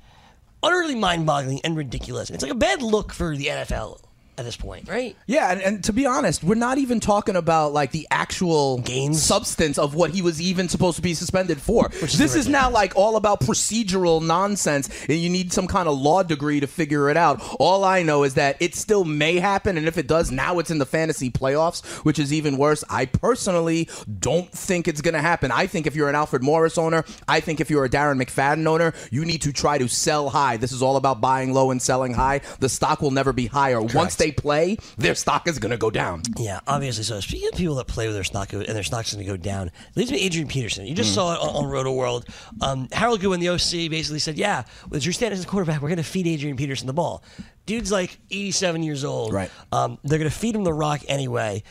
utterly 0.62 0.94
mind 0.94 1.26
boggling 1.26 1.60
and 1.62 1.76
ridiculous. 1.76 2.30
It's 2.30 2.42
like 2.42 2.52
a 2.52 2.56
bad 2.56 2.82
look 2.82 3.12
for 3.12 3.36
the 3.36 3.46
NFL 3.46 4.00
at 4.36 4.44
this 4.44 4.56
point, 4.56 4.88
right? 4.88 5.16
Yeah, 5.26 5.52
and, 5.52 5.62
and 5.62 5.84
to 5.84 5.92
be 5.92 6.06
honest, 6.06 6.42
we're 6.42 6.56
not 6.56 6.78
even 6.78 6.98
talking 6.98 7.36
about 7.36 7.72
like 7.72 7.92
the 7.92 8.06
actual 8.10 8.82
substance 9.12 9.78
of 9.78 9.94
what 9.94 10.10
he 10.10 10.22
was 10.22 10.40
even 10.40 10.68
supposed 10.68 10.96
to 10.96 11.02
be 11.02 11.14
suspended 11.14 11.60
for. 11.60 11.90
is 11.92 12.18
this 12.18 12.34
is 12.34 12.48
now 12.48 12.70
like 12.70 12.94
all 12.96 13.16
about 13.16 13.40
procedural 13.40 14.24
nonsense, 14.24 14.88
and 15.08 15.18
you 15.18 15.30
need 15.30 15.52
some 15.52 15.66
kind 15.66 15.88
of 15.88 15.96
law 15.98 16.22
degree 16.22 16.60
to 16.60 16.66
figure 16.66 17.08
it 17.10 17.16
out. 17.16 17.40
All 17.60 17.84
I 17.84 18.02
know 18.02 18.24
is 18.24 18.34
that 18.34 18.56
it 18.60 18.74
still 18.74 19.04
may 19.04 19.38
happen, 19.38 19.78
and 19.78 19.86
if 19.86 19.98
it 19.98 20.08
does, 20.08 20.30
now 20.30 20.58
it's 20.58 20.70
in 20.70 20.78
the 20.78 20.86
fantasy 20.86 21.30
playoffs, 21.30 21.84
which 22.04 22.18
is 22.18 22.32
even 22.32 22.56
worse. 22.56 22.82
I 22.90 23.06
personally 23.06 23.88
don't 24.18 24.50
think 24.50 24.88
it's 24.88 25.00
going 25.00 25.14
to 25.14 25.20
happen. 25.20 25.52
I 25.52 25.66
think 25.66 25.86
if 25.86 25.94
you're 25.94 26.08
an 26.08 26.14
Alfred 26.16 26.42
Morris 26.42 26.76
owner, 26.76 27.04
I 27.28 27.40
think 27.40 27.60
if 27.60 27.70
you're 27.70 27.84
a 27.84 27.90
Darren 27.90 28.20
McFadden 28.20 28.66
owner, 28.66 28.94
you 29.10 29.24
need 29.24 29.42
to 29.42 29.52
try 29.52 29.78
to 29.78 29.88
sell 29.88 30.28
high. 30.28 30.56
This 30.56 30.72
is 30.72 30.82
all 30.82 30.96
about 30.96 31.20
buying 31.20 31.52
low 31.52 31.70
and 31.70 31.80
selling 31.80 32.14
high. 32.14 32.40
The 32.58 32.68
stock 32.68 33.00
will 33.00 33.12
never 33.12 33.32
be 33.32 33.46
higher. 33.46 33.80
Once 33.80 34.16
they 34.16 34.23
play, 34.32 34.76
their 34.98 35.14
stock 35.14 35.46
is 35.48 35.58
going 35.58 35.70
to 35.70 35.76
go 35.76 35.90
down. 35.90 36.22
Yeah, 36.38 36.60
obviously. 36.66 37.04
So 37.04 37.20
speaking 37.20 37.48
of 37.52 37.58
people 37.58 37.74
that 37.76 37.86
play 37.86 38.06
with 38.06 38.14
their 38.14 38.24
stock 38.24 38.52
and 38.52 38.64
their 38.64 38.82
stock's 38.82 39.12
going 39.14 39.24
to 39.24 39.30
go 39.30 39.36
down, 39.36 39.70
leads 39.96 40.10
me 40.10 40.18
to 40.18 40.24
Adrian 40.24 40.48
Peterson. 40.48 40.86
You 40.86 40.94
just 40.94 41.12
Mm. 41.12 41.14
saw 41.14 41.34
it 41.34 41.40
on, 41.40 41.64
on 41.64 41.70
Roto 41.70 41.92
World. 41.92 42.26
Um, 42.60 42.88
Harold 42.92 43.20
Goodwin, 43.20 43.40
the 43.40 43.48
OC, 43.50 43.88
basically 43.90 44.18
said, 44.18 44.36
"Yeah, 44.38 44.64
with 44.88 45.02
Drew 45.02 45.12
Stanton 45.12 45.38
as 45.38 45.44
quarterback, 45.44 45.82
we're 45.82 45.88
going 45.88 45.96
to 45.98 46.02
feed 46.02 46.26
Adrian 46.26 46.56
Peterson 46.56 46.86
the 46.86 46.92
ball. 46.92 47.22
Dude's 47.66 47.90
like 47.92 48.18
87 48.30 48.82
years 48.82 49.04
old. 49.04 49.32
Right. 49.32 49.50
Um, 49.72 49.98
they're 50.04 50.18
going 50.18 50.30
to 50.30 50.36
feed 50.36 50.54
him 50.54 50.64
the 50.64 50.72
rock 50.72 51.02
anyway." 51.08 51.62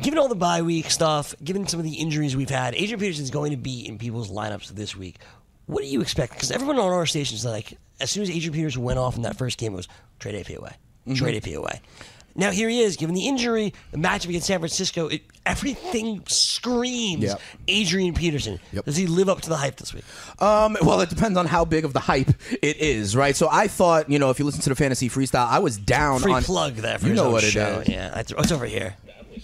given 0.00 0.18
all 0.18 0.28
the 0.28 0.34
bye 0.34 0.62
week 0.62 0.90
stuff, 0.90 1.34
given 1.44 1.66
some 1.66 1.78
of 1.78 1.84
the 1.84 1.92
injuries 1.92 2.34
we've 2.34 2.48
had, 2.48 2.74
Adrian 2.74 2.98
Peterson 2.98 3.22
is 3.22 3.30
going 3.30 3.50
to 3.50 3.58
be 3.58 3.86
in 3.86 3.98
people's 3.98 4.30
lineups 4.30 4.68
this 4.68 4.96
week. 4.96 5.16
What 5.66 5.82
do 5.82 5.88
you 5.88 6.00
expect? 6.00 6.32
Because 6.32 6.50
everyone 6.50 6.78
on 6.78 6.90
our 6.90 7.04
station 7.04 7.34
is 7.34 7.44
like, 7.44 7.76
as 8.00 8.10
soon 8.10 8.22
as 8.22 8.30
Adrian 8.30 8.54
Peterson 8.54 8.82
went 8.82 8.98
off 8.98 9.16
in 9.16 9.22
that 9.22 9.36
first 9.36 9.58
game, 9.58 9.74
it 9.74 9.76
was 9.76 9.88
trade 10.18 10.36
AP 10.36 10.56
away, 10.56 10.72
trade 11.14 11.36
AP 11.36 11.54
away. 11.54 11.80
Now 12.36 12.52
here 12.52 12.68
he 12.68 12.80
is, 12.80 12.96
given 12.96 13.14
the 13.14 13.26
injury, 13.26 13.74
the 13.90 13.98
matchup 13.98 14.28
against 14.28 14.46
San 14.46 14.60
Francisco, 14.60 15.08
it, 15.08 15.22
everything 15.44 16.22
screams 16.26 17.24
Yep. 17.24 17.40
Adrian 17.66 18.14
Peterson. 18.14 18.60
Does 18.84 18.96
he 18.96 19.06
live 19.06 19.28
up 19.28 19.40
to 19.42 19.48
the 19.48 19.56
hype 19.56 19.76
this 19.76 19.92
week? 19.92 20.04
Um, 20.38 20.76
well, 20.80 21.00
it 21.00 21.08
depends 21.10 21.36
on 21.36 21.46
how 21.46 21.64
big 21.64 21.84
of 21.84 21.92
the 21.92 22.00
hype 22.00 22.30
it 22.62 22.76
is, 22.76 23.16
right? 23.16 23.34
So 23.34 23.48
I 23.50 23.66
thought, 23.66 24.08
you 24.08 24.18
know, 24.18 24.30
if 24.30 24.38
you 24.38 24.44
listen 24.44 24.60
to 24.62 24.68
the 24.68 24.76
fantasy 24.76 25.08
freestyle, 25.08 25.48
I 25.48 25.58
was 25.58 25.76
down 25.76 26.20
Free 26.20 26.32
on 26.32 26.42
plug 26.44 26.76
there 26.76 26.98
for 26.98 27.08
you 27.08 27.14
know 27.14 27.30
what 27.30 27.42
it 27.42 27.48
is. 27.48 27.88
Yeah, 27.88 28.12
oh, 28.14 28.40
it's 28.40 28.52
over 28.52 28.66
here. 28.66 28.94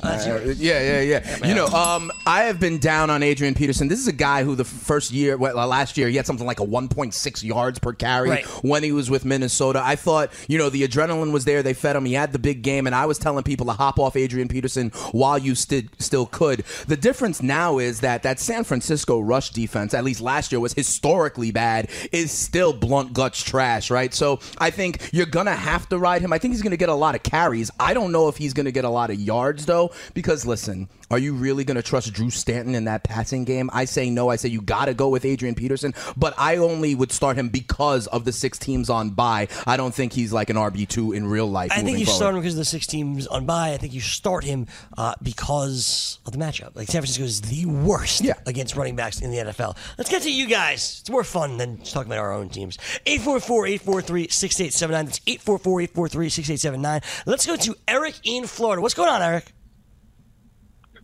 Oh, 0.03 0.09
Uh, 0.09 0.55
yeah, 0.59 0.81
yeah, 0.81 1.01
yeah. 1.01 1.47
You 1.47 1.55
know, 1.55 1.67
um, 1.67 2.11
I 2.27 2.43
have 2.45 2.61
been 2.61 2.79
down 2.79 3.11
on 3.11 3.23
Adrian 3.23 3.55
Peterson. 3.55 3.89
This 3.89 3.99
is 4.01 4.07
a 4.07 4.13
guy 4.13 4.45
who 4.45 4.55
the 4.55 4.65
first 4.65 5.11
year, 5.13 5.37
well, 5.37 5.59
uh, 5.59 5.67
last 5.67 5.97
year, 5.97 6.09
he 6.09 6.17
had 6.17 6.27
something 6.27 6.47
like 6.47 6.61
a 6.61 6.65
1.6 6.65 7.43
yards 7.43 7.79
per 7.79 7.93
carry 7.93 8.29
Right. 8.31 8.45
when 8.63 8.83
he 8.83 8.93
was 8.93 9.11
with 9.11 9.25
Minnesota. 9.25 9.81
I 9.85 9.97
thought, 9.97 10.31
you 10.49 10.59
know, 10.59 10.69
the 10.71 10.87
adrenaline 10.87 11.33
was 11.33 11.45
there. 11.45 11.63
They 11.63 11.75
fed 11.75 11.97
him. 11.97 12.05
He 12.05 12.13
had 12.15 12.33
the 12.33 12.39
big 12.39 12.63
game, 12.63 12.87
and 12.87 12.95
I 12.95 13.07
was 13.07 13.19
telling 13.19 13.43
people 13.45 13.67
to 13.67 13.73
hop 13.73 13.99
off 13.99 14.17
Adrian 14.17 14.49
Peterson 14.49 14.91
while 15.13 15.39
you 15.39 15.55
sti- 15.55 15.89
still 15.99 16.27
could. 16.27 16.65
The 16.87 16.97
difference 16.97 17.43
now 17.43 17.79
is 17.79 18.01
that 18.01 18.23
that 18.23 18.39
San 18.41 18.65
Francisco 18.65 19.21
rush 19.21 19.51
defense, 19.51 19.95
at 19.95 20.05
least 20.05 20.21
last 20.21 20.53
year, 20.53 20.61
was 20.61 20.73
historically 20.75 21.51
bad. 21.51 21.89
Is 22.13 22.31
still 22.31 22.73
blunt 22.73 23.13
guts 23.13 23.43
trash, 23.43 23.91
right? 23.91 24.13
So 24.15 24.41
I 24.59 24.71
think 24.71 25.11
you're 25.13 25.27
gonna 25.27 25.55
have 25.57 25.89
to 25.91 25.99
ride 25.99 26.23
him. 26.23 26.33
I 26.33 26.39
think 26.39 26.53
he's 26.55 26.63
gonna 26.63 26.77
get 26.77 26.89
a 26.89 26.95
lot 26.95 27.15
of 27.15 27.23
carries. 27.23 27.71
I 27.81 27.95
don't 27.95 28.13
know 28.13 28.29
if 28.29 28.37
he's 28.37 28.53
gonna 28.53 28.71
get 28.71 28.85
a 28.85 28.91
lot 28.91 29.11
of 29.11 29.21
yards 29.21 29.67
though, 29.67 29.86
because 30.15 30.47
listen, 30.47 30.89
are 31.11 31.19
you 31.19 31.35
really 31.35 31.65
gonna 31.65 31.83
trust 31.83 32.13
Drew 32.13 32.31
Stanton 32.31 32.75
in 32.75 32.85
that 32.85 33.05
passing 33.05 33.45
game? 33.45 33.71
I 33.73 33.85
say 33.85 34.11
no. 34.11 34.29
I 34.29 34.37
say 34.37 34.49
you 34.49 34.61
gotta 34.61 34.95
go 34.95 35.09
with 35.09 35.25
Adrian 35.25 35.55
Peterson, 35.55 35.95
but 36.17 36.35
I 36.39 36.57
only 36.57 36.95
would 36.95 37.13
start 37.13 37.37
him 37.37 37.49
because 37.49 38.07
of 38.09 38.25
the 38.25 38.33
six 38.33 38.59
teams 38.59 38.91
on 38.91 39.11
bye. 39.11 39.49
I 39.67 39.77
don't 39.77 39.95
think 39.95 40.13
he's 40.13 40.33
like 40.33 40.51
an 40.51 40.57
RB 40.57 40.89
two 40.89 41.13
in 41.13 41.27
real 41.27 41.47
life. 41.47 41.73
I 41.73 41.83
think 41.83 41.99
you 41.99 42.07
forward. 42.07 42.17
start 42.17 42.35
him 42.35 42.41
because 42.41 42.55
of 42.55 42.59
the 42.59 42.65
six 42.65 42.87
teams 42.87 43.27
on 43.27 43.47
bye. 43.47 43.73
I 43.73 43.77
think 43.77 43.93
you 43.93 44.01
start 44.01 44.45
him 44.45 44.67
uh, 44.97 45.15
because 45.23 46.19
of 46.27 46.33
the 46.33 46.39
matchup. 46.39 46.75
Like 46.75 46.89
San 46.89 47.03
Francisco 47.03 47.25
is 47.25 47.41
the 47.43 47.67
worst 47.67 48.25
against 48.47 48.77
running 48.77 48.97
backs 48.97 49.21
in 49.21 49.31
the 49.31 49.39
NFL. 49.39 49.77
Let's 49.99 50.11
get 50.11 50.23
to 50.23 50.33
you 50.33 50.47
guys. 50.47 50.99
It's 51.01 51.11
more 51.11 51.25
fun 51.25 51.57
than 51.59 51.79
just 51.79 51.93
talking 51.93 52.11
about 52.11 52.21
our 52.21 52.33
own 52.33 52.49
teams. 52.49 52.79
844-843-6879. 53.07 54.89
That's 54.89 55.21
844-843-6879. 55.21 57.03
Let's 57.27 57.47
go 57.47 57.57
to 57.57 57.77
Eric 57.87 58.15
in 58.25 58.47
Florida. 58.47 58.83
What's 58.83 58.95
going 58.95 59.11
on, 59.11 59.23
Eric? 59.23 59.53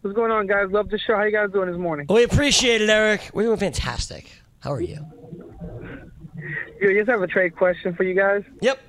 What's 0.03 0.17
going 0.17 0.33
on, 0.33 0.49
guys? 0.49 0.67
Love 0.71 0.89
the 0.91 0.99
show. 0.99 1.15
How 1.15 1.23
you 1.23 1.31
guys 1.31 1.51
doing 1.53 1.71
this 1.71 1.79
morning? 1.79 2.07
We 2.09 2.25
appreciate 2.25 2.81
it, 2.81 2.91
Eric. 2.91 3.31
We're 3.33 3.45
doing 3.45 3.57
fantastic. 3.57 4.29
How 4.59 4.73
are 4.73 4.81
you? 4.81 4.99
I 6.83 6.93
just 6.93 7.09
have 7.09 7.23
a 7.23 7.29
trade 7.29 7.55
question 7.57 7.95
for 7.95 8.03
you 8.03 8.15
guys. 8.15 8.43
Yep. 8.61 8.81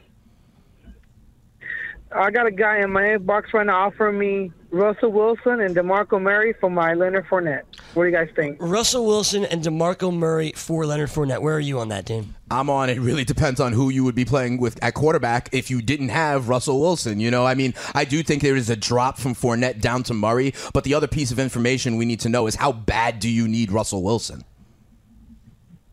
I 2.15 2.31
got 2.31 2.45
a 2.45 2.51
guy 2.51 2.79
in 2.79 2.91
my 2.91 3.01
inbox 3.01 3.53
right 3.53 3.65
now 3.65 3.87
offering 3.87 4.17
me 4.17 4.51
Russell 4.71 5.11
Wilson 5.11 5.61
and 5.61 5.75
DeMarco 5.75 6.21
Murray 6.21 6.53
for 6.59 6.69
my 6.69 6.93
Leonard 6.93 7.27
Fournette. 7.27 7.63
What 7.93 8.03
do 8.03 8.09
you 8.09 8.15
guys 8.15 8.29
think? 8.35 8.57
Russell 8.59 9.05
Wilson 9.05 9.45
and 9.45 9.63
DeMarco 9.63 10.15
Murray 10.15 10.51
for 10.55 10.85
Leonard 10.85 11.09
Fournette. 11.09 11.41
Where 11.41 11.55
are 11.55 11.59
you 11.59 11.79
on 11.79 11.89
that, 11.89 12.05
team? 12.05 12.35
I'm 12.49 12.69
on. 12.69 12.89
It 12.89 12.99
really 12.99 13.23
depends 13.23 13.59
on 13.59 13.73
who 13.73 13.89
you 13.89 14.03
would 14.03 14.15
be 14.15 14.25
playing 14.25 14.57
with 14.59 14.83
at 14.83 14.93
quarterback 14.93 15.49
if 15.51 15.69
you 15.69 15.81
didn't 15.81 16.09
have 16.09 16.49
Russell 16.49 16.79
Wilson. 16.79 17.19
You 17.19 17.31
know, 17.31 17.45
I 17.45 17.55
mean, 17.55 17.73
I 17.93 18.05
do 18.05 18.23
think 18.23 18.41
there 18.41 18.55
is 18.55 18.69
a 18.69 18.75
drop 18.75 19.17
from 19.17 19.35
Fournette 19.35 19.79
down 19.81 20.03
to 20.03 20.13
Murray, 20.13 20.53
but 20.73 20.83
the 20.83 20.93
other 20.93 21.07
piece 21.07 21.31
of 21.31 21.39
information 21.39 21.97
we 21.97 22.05
need 22.05 22.19
to 22.21 22.29
know 22.29 22.47
is 22.47 22.55
how 22.55 22.71
bad 22.71 23.19
do 23.19 23.29
you 23.29 23.47
need 23.47 23.71
Russell 23.71 24.03
Wilson? 24.03 24.43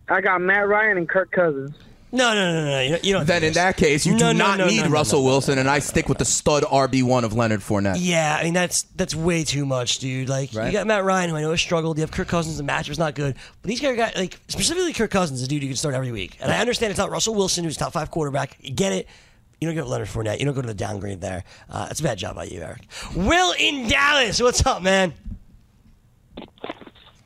I 0.08 0.20
got 0.20 0.40
Matt 0.40 0.66
Ryan 0.68 0.98
and 0.98 1.08
Kirk 1.08 1.30
Cousins. 1.30 1.76
No, 2.12 2.34
no, 2.34 2.52
no, 2.52 2.64
no. 2.64 2.80
You 2.80 2.88
don't, 2.90 3.04
you 3.04 3.12
don't 3.12 3.26
Then 3.26 3.44
in 3.44 3.52
that 3.52 3.76
case, 3.76 4.04
you 4.04 4.12
No, 4.12 4.18
do 4.18 4.24
no, 4.24 4.32
not 4.32 4.58
no, 4.58 4.66
need 4.66 4.78
no, 4.80 4.86
no, 4.86 4.90
Russell 4.90 5.20
no, 5.20 5.26
no. 5.26 5.30
Wilson, 5.30 5.58
and 5.58 5.70
I 5.70 5.78
stick 5.78 6.08
with 6.08 6.18
the 6.18 6.24
stud 6.24 6.64
RB 6.64 7.04
one 7.04 7.22
of 7.24 7.34
Leonard 7.34 7.60
Fournette. 7.60 7.96
Yeah, 8.00 8.36
I 8.38 8.44
mean 8.44 8.54
that's 8.54 8.82
that's 8.96 9.14
way 9.14 9.44
too 9.44 9.64
much, 9.64 9.98
dude. 9.98 10.28
Like 10.28 10.52
you 10.52 10.72
got 10.72 10.86
Matt 10.86 11.04
Ryan, 11.04 11.30
who 11.30 11.36
I 11.36 11.42
know 11.42 11.50
has 11.50 11.60
struggled. 11.60 11.98
You 11.98 12.02
have 12.02 12.10
Kirk 12.10 12.26
Cousins. 12.28 12.56
The 12.56 12.64
match 12.64 12.88
was 12.88 12.98
not 12.98 13.14
good, 13.14 13.36
but 13.62 13.68
these 13.68 13.80
guys 13.80 13.96
got 13.96 14.16
like 14.16 14.40
specifically 14.48 14.92
Kirk 14.92 15.10
Cousins, 15.10 15.40
is 15.40 15.46
a 15.46 15.48
dude 15.48 15.62
you 15.62 15.68
can 15.68 15.76
start 15.76 15.94
every 15.94 16.10
week. 16.10 16.36
And 16.40 16.50
I 16.50 16.58
understand 16.60 16.90
it's 16.90 16.98
not 16.98 17.10
Russell 17.10 17.34
Wilson, 17.34 17.62
who's 17.64 17.76
top 17.76 17.92
five 17.92 18.10
quarterback. 18.10 18.56
You 18.60 18.72
get 18.72 18.92
it. 18.92 19.06
You 19.60 19.68
don't 19.68 19.76
go 19.76 19.82
to 19.82 19.88
Leonard 19.88 20.08
Fournette. 20.08 20.38
You 20.40 20.46
don't 20.46 20.54
go 20.54 20.62
to 20.62 20.66
the 20.66 20.74
downgrade 20.74 21.20
there. 21.20 21.44
Uh, 21.68 21.88
it's 21.90 22.00
a 22.00 22.02
bad 22.02 22.16
job 22.18 22.34
by 22.34 22.44
you, 22.44 22.62
Eric. 22.62 22.80
Will 23.14 23.54
in 23.58 23.88
Dallas. 23.88 24.40
What's 24.40 24.64
up, 24.64 24.82
man? 24.82 25.12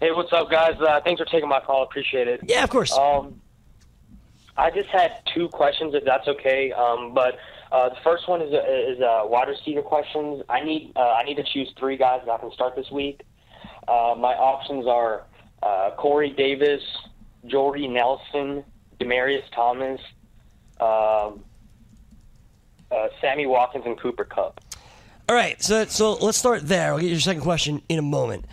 Hey, 0.01 0.11
what's 0.11 0.33
up, 0.33 0.51
guys? 0.51 0.75
Uh, 0.81 1.01
thanks 1.03 1.20
for 1.20 1.25
taking 1.27 1.49
my 1.49 1.61
call. 1.61 1.85
Appreciate 1.85 2.27
it. 2.29 2.40
Yeah, 2.44 2.64
of 2.64 2.70
course. 2.70 2.92
Um, 2.92 3.40
I 4.56 4.70
just 4.70 4.88
had 4.88 5.20
two 5.34 5.48
questions, 5.48 5.94
if 5.94 6.04
that's 6.04 6.28
okay. 6.28 6.72
Um, 6.72 7.12
but 7.12 7.38
uh, 7.72 7.88
the 7.88 7.96
first 8.04 8.28
one 8.28 8.40
is 8.40 8.52
a, 8.52 8.92
is 8.92 9.00
a 9.00 9.26
wide 9.26 9.48
receiver 9.48 9.82
questions. 9.82 10.42
I 10.48 10.62
need 10.62 10.92
uh, 10.96 11.00
I 11.00 11.24
need 11.24 11.36
to 11.36 11.44
choose 11.44 11.72
three 11.78 11.96
guys 11.96 12.20
that 12.24 12.32
I 12.32 12.38
can 12.38 12.52
start 12.52 12.76
this 12.76 12.90
week. 12.90 13.22
Uh, 13.88 14.14
my 14.16 14.34
options 14.34 14.86
are 14.86 15.24
uh, 15.62 15.90
Corey 15.96 16.30
Davis, 16.30 16.82
Jordy 17.46 17.88
Nelson, 17.88 18.64
Demaryius 19.00 19.42
Thomas, 19.54 20.00
um, 20.80 21.44
uh, 22.90 23.08
Sammy 23.20 23.46
Watkins, 23.46 23.84
and 23.86 23.98
Cooper 23.98 24.24
Kupp. 24.24 24.60
All 25.28 25.34
right, 25.34 25.60
so 25.62 25.84
so 25.86 26.14
let's 26.14 26.38
start 26.38 26.68
there. 26.68 26.92
I'll 26.92 27.00
get 27.00 27.10
your 27.10 27.18
second 27.18 27.42
question 27.42 27.82
in 27.88 27.98
a 27.98 28.02
moment. 28.02 28.44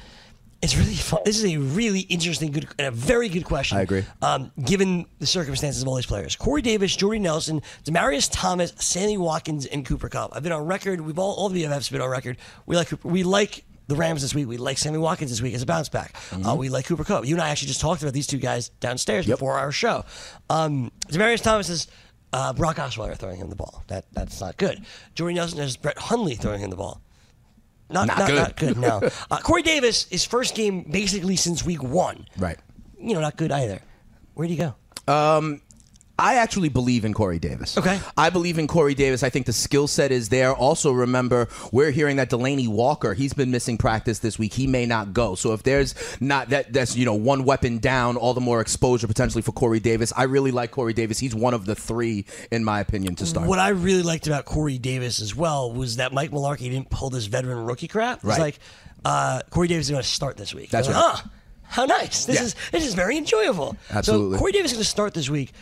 It's 0.61 0.77
really 0.77 0.93
fun. 0.93 1.21
This 1.25 1.37
is 1.37 1.45
a 1.45 1.57
really 1.57 2.01
interesting, 2.01 2.51
good, 2.51 2.67
and 2.77 2.87
a 2.87 2.91
very 2.91 3.29
good 3.29 3.45
question. 3.45 3.79
I 3.79 3.81
agree. 3.81 4.05
Um, 4.21 4.51
given 4.63 5.07
the 5.17 5.25
circumstances 5.25 5.81
of 5.81 5.87
all 5.87 5.95
these 5.95 6.05
players, 6.05 6.35
Corey 6.35 6.61
Davis, 6.61 6.95
Jordy 6.95 7.17
Nelson, 7.17 7.61
Demaryius 7.83 8.29
Thomas, 8.31 8.71
Sammy 8.77 9.17
Watkins, 9.17 9.65
and 9.65 9.83
Cooper 9.85 10.07
Kupp. 10.07 10.35
I've 10.35 10.43
been 10.43 10.51
on 10.51 10.65
record. 10.67 11.01
We've 11.01 11.17
all 11.17 11.33
all 11.33 11.47
of 11.47 11.53
the 11.53 11.63
BFFs 11.63 11.91
been 11.91 12.01
on 12.01 12.09
record. 12.09 12.37
We 12.67 12.75
like 12.75 12.89
Cooper, 12.89 13.07
we 13.07 13.23
like 13.23 13.63
the 13.87 13.95
Rams 13.95 14.21
this 14.21 14.35
week. 14.35 14.47
We 14.47 14.57
like 14.57 14.77
Sammy 14.77 14.99
Watkins 14.99 15.31
this 15.31 15.41
week 15.41 15.55
as 15.55 15.63
a 15.63 15.65
bounce 15.65 15.89
back. 15.89 16.15
Uh, 16.45 16.55
we 16.55 16.69
like 16.69 16.85
Cooper 16.85 17.03
Kupp. 17.03 17.25
You 17.25 17.35
and 17.35 17.41
I 17.41 17.49
actually 17.49 17.69
just 17.69 17.81
talked 17.81 18.03
about 18.03 18.13
these 18.13 18.27
two 18.27 18.37
guys 18.37 18.69
downstairs 18.79 19.25
before 19.25 19.57
our 19.57 19.71
show. 19.71 20.05
Um, 20.49 20.91
Demaryius 21.07 21.41
Thomas 21.41 21.69
is 21.69 21.87
uh, 22.33 22.53
Brock 22.53 22.77
Osweiler 22.77 23.17
throwing 23.17 23.37
him 23.37 23.49
the 23.49 23.55
ball. 23.55 23.83
That 23.87 24.05
that's 24.13 24.39
not 24.39 24.57
good. 24.57 24.85
Jordy 25.15 25.33
Nelson 25.35 25.57
has 25.57 25.75
Brett 25.75 25.97
Hundley 25.97 26.35
throwing 26.35 26.59
him 26.61 26.69
the 26.69 26.75
ball. 26.77 27.01
Not, 27.91 28.07
Not 28.07 28.17
not, 28.19 28.27
good. 28.27 28.35
not 28.35 28.55
good. 28.57 28.77
No. 28.77 29.09
Uh, 29.31 29.37
Corey 29.39 29.61
Davis, 29.61 30.05
his 30.09 30.25
first 30.25 30.55
game 30.55 30.83
basically 30.89 31.35
since 31.35 31.63
week 31.65 31.83
one. 31.83 32.25
Right. 32.37 32.57
You 32.99 33.13
know, 33.13 33.21
not 33.21 33.37
good 33.37 33.51
either. 33.51 33.79
Where'd 34.33 34.49
he 34.49 34.55
go? 34.57 34.75
Um, 35.07 35.61
I 36.21 36.35
actually 36.35 36.69
believe 36.69 37.03
in 37.03 37.13
Corey 37.13 37.39
Davis. 37.39 37.77
Okay. 37.77 37.99
I 38.15 38.29
believe 38.29 38.59
in 38.59 38.67
Corey 38.67 38.93
Davis. 38.93 39.23
I 39.23 39.29
think 39.29 39.45
the 39.47 39.53
skill 39.53 39.87
set 39.87 40.11
is 40.11 40.29
there. 40.29 40.53
Also, 40.53 40.91
remember, 40.91 41.47
we're 41.71 41.91
hearing 41.91 42.17
that 42.17 42.29
Delanie 42.29 42.67
Walker, 42.67 43.13
he's 43.13 43.33
been 43.33 43.49
missing 43.51 43.77
practice 43.77 44.19
this 44.19 44.37
week. 44.37 44.53
He 44.53 44.67
may 44.67 44.85
not 44.85 45.13
go. 45.13 45.35
So 45.35 45.53
if 45.53 45.63
there's 45.63 45.95
not 46.21 46.49
that, 46.49 46.71
that's, 46.71 46.95
you 46.95 47.05
know, 47.05 47.15
one 47.15 47.43
weapon 47.43 47.79
down, 47.79 48.17
all 48.17 48.33
the 48.33 48.41
more 48.41 48.61
exposure 48.61 49.07
potentially 49.07 49.41
for 49.41 49.51
Corey 49.51 49.79
Davis. 49.79 50.13
I 50.15 50.23
really 50.23 50.51
like 50.51 50.71
Corey 50.71 50.93
Davis. 50.93 51.17
He's 51.19 51.33
one 51.35 51.53
of 51.53 51.65
the 51.65 51.75
three, 51.75 52.25
in 52.51 52.63
my 52.63 52.79
opinion, 52.79 53.15
to 53.15 53.25
start. 53.25 53.47
What 53.47 53.59
I 53.59 53.69
really 53.69 54.03
liked 54.03 54.27
about 54.27 54.45
Corey 54.45 54.77
Davis 54.77 55.21
as 55.21 55.35
well 55.35 55.73
was 55.73 55.95
that 55.95 56.13
Mike 56.13 56.31
Mularkey 56.31 56.69
didn't 56.69 56.89
pull 56.91 57.09
this 57.09 57.25
veteran 57.25 57.65
rookie 57.65 57.87
crap. 57.87 58.17
It's 58.17 58.25
Right. 58.25 58.39
like 58.39 58.59
uh, 59.03 59.41
Corey 59.49 59.67
Davis 59.67 59.87
is 59.87 59.91
going 59.91 60.03
to 60.03 60.07
start 60.07 60.37
this 60.37 60.53
week. 60.53 60.69
That's 60.69 60.87
right. 60.87 60.93
like, 60.95 61.03
"Ah, 61.03 61.29
how 61.63 61.85
nice! 61.85 62.25
This 62.25 62.35
Yeah. 62.35 62.43
is 62.43 62.55
this 62.71 62.85
is 62.85 62.93
very 62.93 63.17
enjoyable. 63.17 63.75
Absolutely. 63.89 64.35
So 64.37 64.39
Corey 64.39 64.51
Davis 64.51 64.71
is 64.71 64.77
going 64.77 64.83
to 64.83 64.89
start 64.89 65.13
this 65.15 65.29
week. 65.29 65.53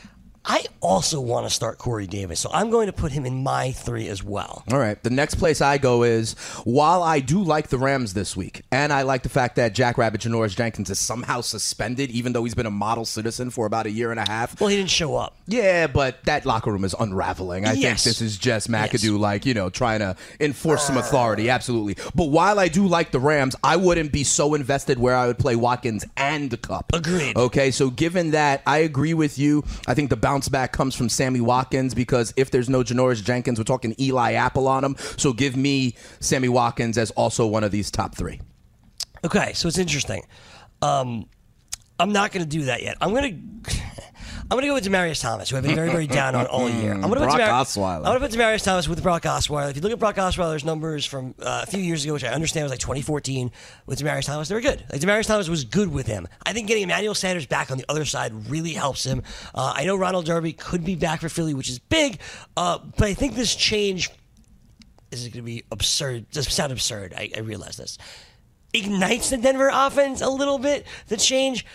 I 0.46 0.66
also 0.80 1.20
want 1.20 1.46
to 1.48 1.54
start 1.54 1.78
Corey 1.78 2.08
Davis, 2.08 2.40
so 2.40 2.50
I'm 2.54 2.70
going 2.70 2.88
to 2.88 2.94
put 2.94 3.12
him 3.12 3.26
in 3.26 3.44
my 3.44 3.72
three 3.72 4.08
as 4.08 4.24
well. 4.24 4.64
All 4.72 4.80
right. 4.80 5.02
The 5.04 5.10
next 5.10 5.36
place 5.36 5.62
I 5.62 5.78
go 5.78 6.04
is 6.04 6.34
while 6.64 7.04
I 7.04 7.20
do 7.20 7.44
like 7.44 7.68
the 7.68 7.78
Rams 7.78 8.14
this 8.14 8.36
week, 8.36 8.64
and 8.72 8.92
I 8.94 9.02
like 9.04 9.24
the 9.24 9.30
fact 9.30 9.58
that 9.58 9.74
Jack 9.74 9.98
Rabbit 9.98 10.22
Janoris 10.22 10.56
Jenkins 10.56 10.90
is 10.90 10.98
somehow 11.00 11.42
suspended, 11.42 12.10
even 12.12 12.34
though 12.34 12.44
he's 12.46 12.56
been 12.56 12.66
a 12.66 12.72
model 12.72 13.06
citizen 13.06 13.50
for 13.50 13.66
about 13.66 13.86
a 13.86 13.92
year 13.92 14.12
and 14.12 14.20
a 14.20 14.28
half. 14.28 14.60
Well, 14.60 14.70
he 14.70 14.78
didn't 14.78 14.90
show 14.90 15.16
up. 15.16 15.36
Yeah, 15.46 15.88
but 15.88 16.24
that 16.24 16.46
locker 16.46 16.72
room 16.72 16.84
is 16.86 16.96
unraveling. 17.00 17.66
I 17.68 17.74
Yes. 17.74 18.04
think 18.04 18.16
this 18.16 18.22
is 18.22 18.38
just 18.38 18.70
McAdoo, 18.72 19.20
like, 19.20 19.46
you 19.46 19.54
know, 19.54 19.70
trying 19.70 20.00
to 20.00 20.16
enforce 20.40 20.84
some 20.84 20.98
uh. 20.98 21.02
authority. 21.02 21.50
Absolutely. 21.50 21.96
But 22.16 22.26
while 22.26 22.60
I 22.60 22.70
do 22.70 22.88
like 22.88 23.12
the 23.12 23.20
Rams, 23.20 23.56
I 23.64 23.76
wouldn't 23.76 24.12
be 24.12 24.24
so 24.24 24.54
invested 24.56 24.98
where 25.00 25.16
I 25.16 25.28
would 25.28 25.38
play 25.38 25.56
Watkins 25.56 26.06
and 26.18 26.50
the 26.50 26.58
Kupp. 26.58 26.92
Agreed. 26.94 27.36
Okay, 27.38 27.72
so 27.72 27.90
given 27.90 28.32
that, 28.32 28.62
I 28.66 28.80
agree 28.80 29.14
with 29.14 29.38
you. 29.38 29.64
I 29.88 29.94
think 29.94 30.10
the 30.10 30.18
bounce 30.30 30.48
back 30.48 30.72
comes 30.72 30.94
from 30.94 31.10
Sammy 31.10 31.42
Watkins 31.42 31.96
because 31.96 32.36
if 32.38 32.52
there's 32.52 32.70
no 32.70 32.84
Janoris 32.84 33.24
Jenkins, 33.24 33.58
we're 33.58 33.64
talking 33.64 33.96
Eli 34.00 34.34
Apple 34.34 34.68
on 34.68 34.84
him. 34.84 34.96
So 35.18 35.34
give 35.34 35.58
me 35.58 35.96
Sammy 36.20 36.50
Watkins 36.50 37.00
as 37.00 37.10
also 37.12 37.48
one 37.48 37.64
of 37.64 37.72
these 37.72 37.90
top 37.90 38.14
three. 38.14 38.40
Okay, 39.26 39.54
so 39.54 39.68
it's 39.68 39.80
interesting. 39.80 40.22
Um, 40.84 41.26
I'm 42.00 42.12
not 42.12 42.32
going 42.32 42.44
to 42.44 42.50
do 42.50 42.66
that 42.66 42.84
yet. 42.84 42.96
I'm 43.02 43.10
going 43.10 43.64
to. 43.64 43.74
I'm 44.52 44.56
going 44.56 44.64
to 44.64 44.68
go 44.70 44.74
with 44.74 44.86
Demaryius 44.86 45.22
Thomas, 45.22 45.50
who 45.50 45.58
I've 45.58 45.64
been 45.64 45.76
very, 45.76 45.92
very 45.92 46.08
down 46.08 46.34
on 46.34 46.48
all 46.48 46.68
year. 46.68 46.94
I'm 46.94 47.02
going 47.02 47.14
to 47.20 47.20
Brock 47.20 47.32
put 47.34 47.38
Demar- 47.38 47.64
Osweiler. 47.64 47.98
I'm 47.98 48.04
going 48.04 48.22
to 48.22 48.28
put 48.28 48.32
Demaryius 48.32 48.64
Thomas 48.64 48.88
with 48.88 49.04
Brock 49.04 49.22
Osweiler. 49.24 49.70
If 49.70 49.76
you 49.76 49.82
look 49.84 49.92
at 49.92 50.00
Brock 50.00 50.16
Osweiler's 50.16 50.66
numbers 50.66 51.06
from 51.06 51.36
uh, 51.40 51.66
a 51.68 51.70
few 51.70 51.80
years 51.80 52.04
ago, 52.04 52.14
which 52.14 52.24
I 52.24 52.30
understand 52.30 52.64
was 52.64 52.72
like 52.72 52.80
2014, 52.80 53.52
with 53.86 54.00
Demaryius 54.00 54.26
Thomas, 54.26 54.48
they 54.48 54.56
were 54.56 54.62
good. 54.62 54.84
Like 54.92 55.02
Demaryius 55.02 55.28
Thomas 55.28 55.48
was 55.50 55.66
good 55.66 55.92
with 55.92 56.08
him. 56.08 56.28
I 56.46 56.54
think 56.54 56.68
getting 56.68 56.84
Emmanuel 56.84 57.14
Sanders 57.14 57.46
back 57.46 57.70
on 57.70 57.78
the 57.78 57.86
other 57.90 58.06
side 58.06 58.50
really 58.50 58.74
helps 58.74 59.06
him. 59.06 59.22
Uh, 59.54 59.74
I 59.76 59.86
know 59.86 59.96
Ronald 59.96 60.26
Darby 60.26 60.54
could 60.54 60.84
be 60.84 60.96
back 60.96 61.22
for 61.22 61.30
Philly, 61.30 61.54
which 61.54 61.70
is 61.70 61.78
big, 61.78 62.20
uh, 62.58 62.80
but 62.98 63.08
I 63.08 63.14
think 63.14 63.36
this 63.36 63.56
change 63.56 64.10
this 65.10 65.22
is 65.22 65.28
going 65.28 65.38
to 65.38 65.42
be 65.44 65.64
absurd. 65.72 66.30
Does 66.32 66.52
sound 66.54 66.72
absurd. 66.72 67.14
I, 67.16 67.32
I 67.36 67.40
realize 67.40 67.78
this. 67.78 67.98
Ignites 68.74 69.32
the 69.32 69.38
Denver 69.38 69.70
offense 69.74 70.22
a 70.22 70.30
little 70.30 70.60
bit. 70.60 70.86
The 71.08 71.18
change. 71.18 71.66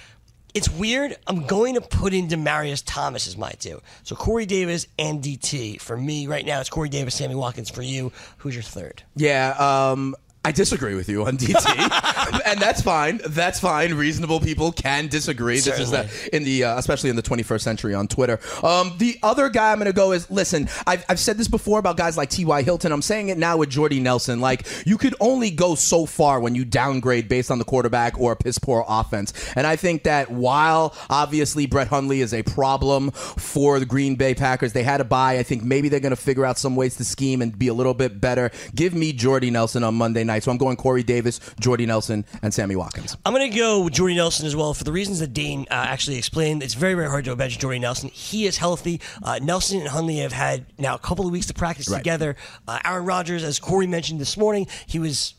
It's 0.55 0.71
weird. 0.71 1.17
I'm 1.27 1.47
going 1.47 1.75
to 1.75 1.81
put 1.81 2.15
in 2.15 2.29
Demaryius 2.29 2.85
Thomas 2.87 3.27
as 3.27 3.37
my 3.37 3.51
two. 3.51 3.83
So 4.05 4.15
Corey 4.15 4.47
Davis 4.47 4.87
and 5.01 5.21
DT 5.21 5.81
for 5.81 5.97
me 5.97 6.29
right 6.29 6.47
now. 6.47 6.61
It's 6.61 6.71
Corey 6.71 6.89
Davis, 6.89 7.17
Sammy 7.17 7.35
Watkins 7.35 7.71
for 7.71 7.83
you. 7.83 8.13
Who's 8.39 8.55
your 8.55 8.63
third? 8.63 9.03
Yeah, 9.17 9.57
um, 9.59 10.15
I 10.45 10.53
disagree 10.53 10.95
with 10.95 11.09
you 11.09 11.25
on 11.25 11.39
DT, 11.39 12.43
and 12.47 12.61
that's 12.61 12.83
fine. 12.83 13.19
That's 13.27 13.59
fine. 13.59 13.95
Reasonable 13.95 14.41
people 14.41 14.73
can 14.73 15.09
disagree. 15.09 15.59
This 15.59 15.81
is 15.81 15.91
the, 15.91 16.11
in 16.35 16.45
the 16.45 16.65
uh, 16.65 16.79
especially 16.79 17.09
in 17.09 17.17
the 17.17 17.23
21st 17.23 17.63
century 17.63 17.95
on 17.95 18.09
Twitter. 18.09 18.39
Um, 18.63 18.93
the 18.99 19.19
other 19.23 19.49
guy 19.49 19.73
I'm 19.73 19.79
going 19.79 19.87
to 19.87 19.95
go 19.95 20.13
is 20.13 20.31
listen. 20.31 20.69
I've, 20.87 21.03
I've 21.09 21.19
said 21.19 21.39
this 21.39 21.49
before 21.49 21.79
about 21.79 21.97
guys 21.97 22.19
like 22.19 22.29
T.Y. 22.29 22.63
Hilton. 22.63 22.93
I'm 22.93 23.01
saying 23.01 23.31
it 23.31 23.39
now 23.39 23.57
with 23.57 23.71
Jordy 23.71 24.01
Nelson. 24.01 24.41
Like 24.41 24.67
you 24.85 24.99
could 24.99 25.15
only 25.19 25.51
go 25.51 25.75
so 25.77 26.05
far 26.05 26.41
when 26.41 26.55
you 26.55 26.67
downgrade 26.67 27.27
based 27.27 27.51
on 27.51 27.59
the 27.59 27.65
quarterback 27.65 28.21
or 28.21 28.33
a 28.33 28.37
piss 28.37 28.59
poor 28.59 28.85
offense. 28.87 29.33
And 29.57 29.67
I 29.67 29.77
think 29.77 30.03
that 30.03 30.31
while 30.31 30.95
obviously 31.09 31.65
Brett 31.65 31.89
Hundley 31.89 32.21
is 32.21 32.35
a 32.35 32.43
problem 32.43 33.13
for 33.13 33.79
the 33.79 33.87
Green 33.87 34.15
Bay 34.17 34.35
Packers, 34.35 34.75
they 34.75 34.83
had 34.83 35.01
a 35.01 35.05
buy. 35.05 35.39
I 35.39 35.43
think 35.43 35.63
maybe 35.63 35.89
they're 35.89 36.01
going 36.01 36.11
to 36.11 36.17
figure 36.17 36.45
out 36.45 36.59
some 36.59 36.77
ways 36.77 36.97
to 36.97 37.05
scheme 37.05 37.41
and 37.41 37.59
be 37.59 37.69
a 37.69 37.75
little 37.75 37.95
bit 37.95 38.21
better. 38.21 38.51
Give 38.75 38.95
me 38.95 39.15
Jordy 39.15 39.51
Nelson 39.51 39.83
on 39.85 39.95
Monday 39.95 40.23
night. 40.25 40.34
So 40.41 40.51
I'm 40.51 40.59
going 40.59 40.77
Corey 40.77 41.03
Davis, 41.03 41.41
Jordy 41.61 41.87
Nelson, 41.87 42.25
and 42.43 42.53
Sammy 42.53 42.77
Watkins. 42.77 43.17
I'm 43.25 43.33
going 43.35 43.51
to 43.51 43.57
go 43.57 43.85
with 43.85 43.93
Jordy 43.95 44.15
Nelson 44.17 44.47
as 44.47 44.57
well 44.57 44.75
for 44.75 44.85
the 44.85 44.93
reasons 44.93 45.21
that 45.21 45.33
Dane 45.33 45.63
uh, 45.71 45.75
actually 45.75 46.17
explained. 46.19 46.63
It's 46.63 46.75
very, 46.75 46.95
very 46.95 47.09
hard 47.09 47.25
to 47.27 47.33
imagine 47.33 47.61
Jordy 47.61 47.79
Nelson. 47.79 48.09
He 48.11 48.47
is 48.47 48.57
healthy. 48.59 49.01
Uh, 49.23 49.39
Nelson 49.43 49.79
and 49.81 49.89
Hundley 49.89 50.17
have 50.19 50.33
had 50.33 50.67
now 50.79 50.95
a 50.95 50.99
couple 50.99 51.27
of 51.27 51.33
weeks 51.33 51.47
to 51.47 51.55
practice 51.55 51.89
Right. 51.89 51.99
together. 51.99 52.37
Uh, 52.67 52.79
Aaron 52.85 53.05
Rodgers, 53.05 53.45
as 53.45 53.59
Corey 53.59 53.87
mentioned 53.87 54.21
this 54.21 54.37
morning, 54.37 54.67
he 54.87 54.99
was 54.99 55.35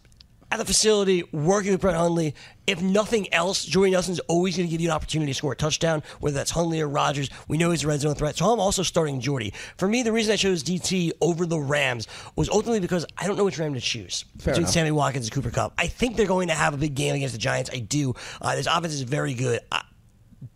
at 0.51 0.57
the 0.59 0.65
facility 0.65 1.23
working 1.31 1.71
with 1.71 1.81
Brett 1.81 1.95
Hundley. 1.95 2.35
If 2.67 2.81
nothing 2.81 3.31
else, 3.33 3.63
Jordy 3.65 3.91
Nelson's 3.91 4.19
always 4.21 4.55
going 4.57 4.67
to 4.67 4.71
give 4.71 4.81
you 4.81 4.89
an 4.89 4.95
opportunity 4.95 5.31
to 5.31 5.35
score 5.37 5.51
a 5.51 5.55
touchdown, 5.55 6.01
whether 6.19 6.35
that's 6.35 6.51
Hundley 6.51 6.81
or 6.81 6.87
Rodgers. 6.87 7.29
We 7.47 7.57
know 7.57 7.71
he's 7.71 7.83
a 7.83 7.87
red 7.87 7.99
zone 7.99 8.15
threat, 8.15 8.37
so 8.37 8.45
I'm 8.51 8.59
also 8.59 8.81
starting 8.83 9.19
Jordy. 9.19 9.53
For 9.77 9.87
me, 9.87 10.01
the 10.03 10.11
reason 10.11 10.33
I 10.33 10.35
chose 10.35 10.63
DT 10.63 11.11
over 11.21 11.45
the 11.45 11.59
Rams 11.59 12.07
was 12.35 12.49
ultimately 12.49 12.79
because 12.79 13.05
I 13.17 13.27
don't 13.27 13.37
know 13.37 13.45
which 13.45 13.57
Ram 13.59 13.73
to 13.75 13.79
choose 13.81 14.25
Fair 14.39 14.53
between 14.53 14.63
enough. 14.63 14.73
Sammy 14.73 14.91
Watkins 14.91 15.25
and 15.27 15.33
Cooper 15.33 15.51
Kupp. 15.51 15.73
I 15.77 15.87
think 15.87 16.15
they're 16.15 16.25
going 16.27 16.47
to 16.47 16.53
have 16.55 16.73
a 16.73 16.77
big 16.77 16.95
game 16.95 17.15
against 17.15 17.33
the 17.33 17.39
Giants. 17.39 17.69
I 17.73 17.79
do. 17.79 18.13
Uh, 18.41 18.55
this 18.55 18.65
offense 18.67 18.93
is 18.93 19.01
very 19.03 19.33
good, 19.35 19.59
uh, 19.71 19.81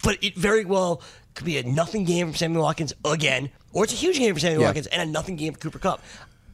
but 0.03 0.17
it 0.23 0.35
very 0.35 0.65
well 0.65 1.01
could 1.35 1.45
be 1.45 1.57
a 1.57 1.63
nothing 1.63 2.05
game 2.05 2.27
from 2.27 2.35
Sammy 2.35 2.57
Watkins 2.57 2.93
again, 3.05 3.49
or 3.71 3.83
it's 3.83 3.93
a 3.93 3.95
huge 3.95 4.17
game 4.17 4.33
for 4.33 4.39
Sammy 4.39 4.59
Yeah. 4.59 4.65
Watkins 4.65 4.87
and 4.87 5.01
a 5.01 5.05
nothing 5.05 5.35
game 5.35 5.53
for 5.53 5.59
Cooper 5.59 5.79
Kupp. 5.79 6.01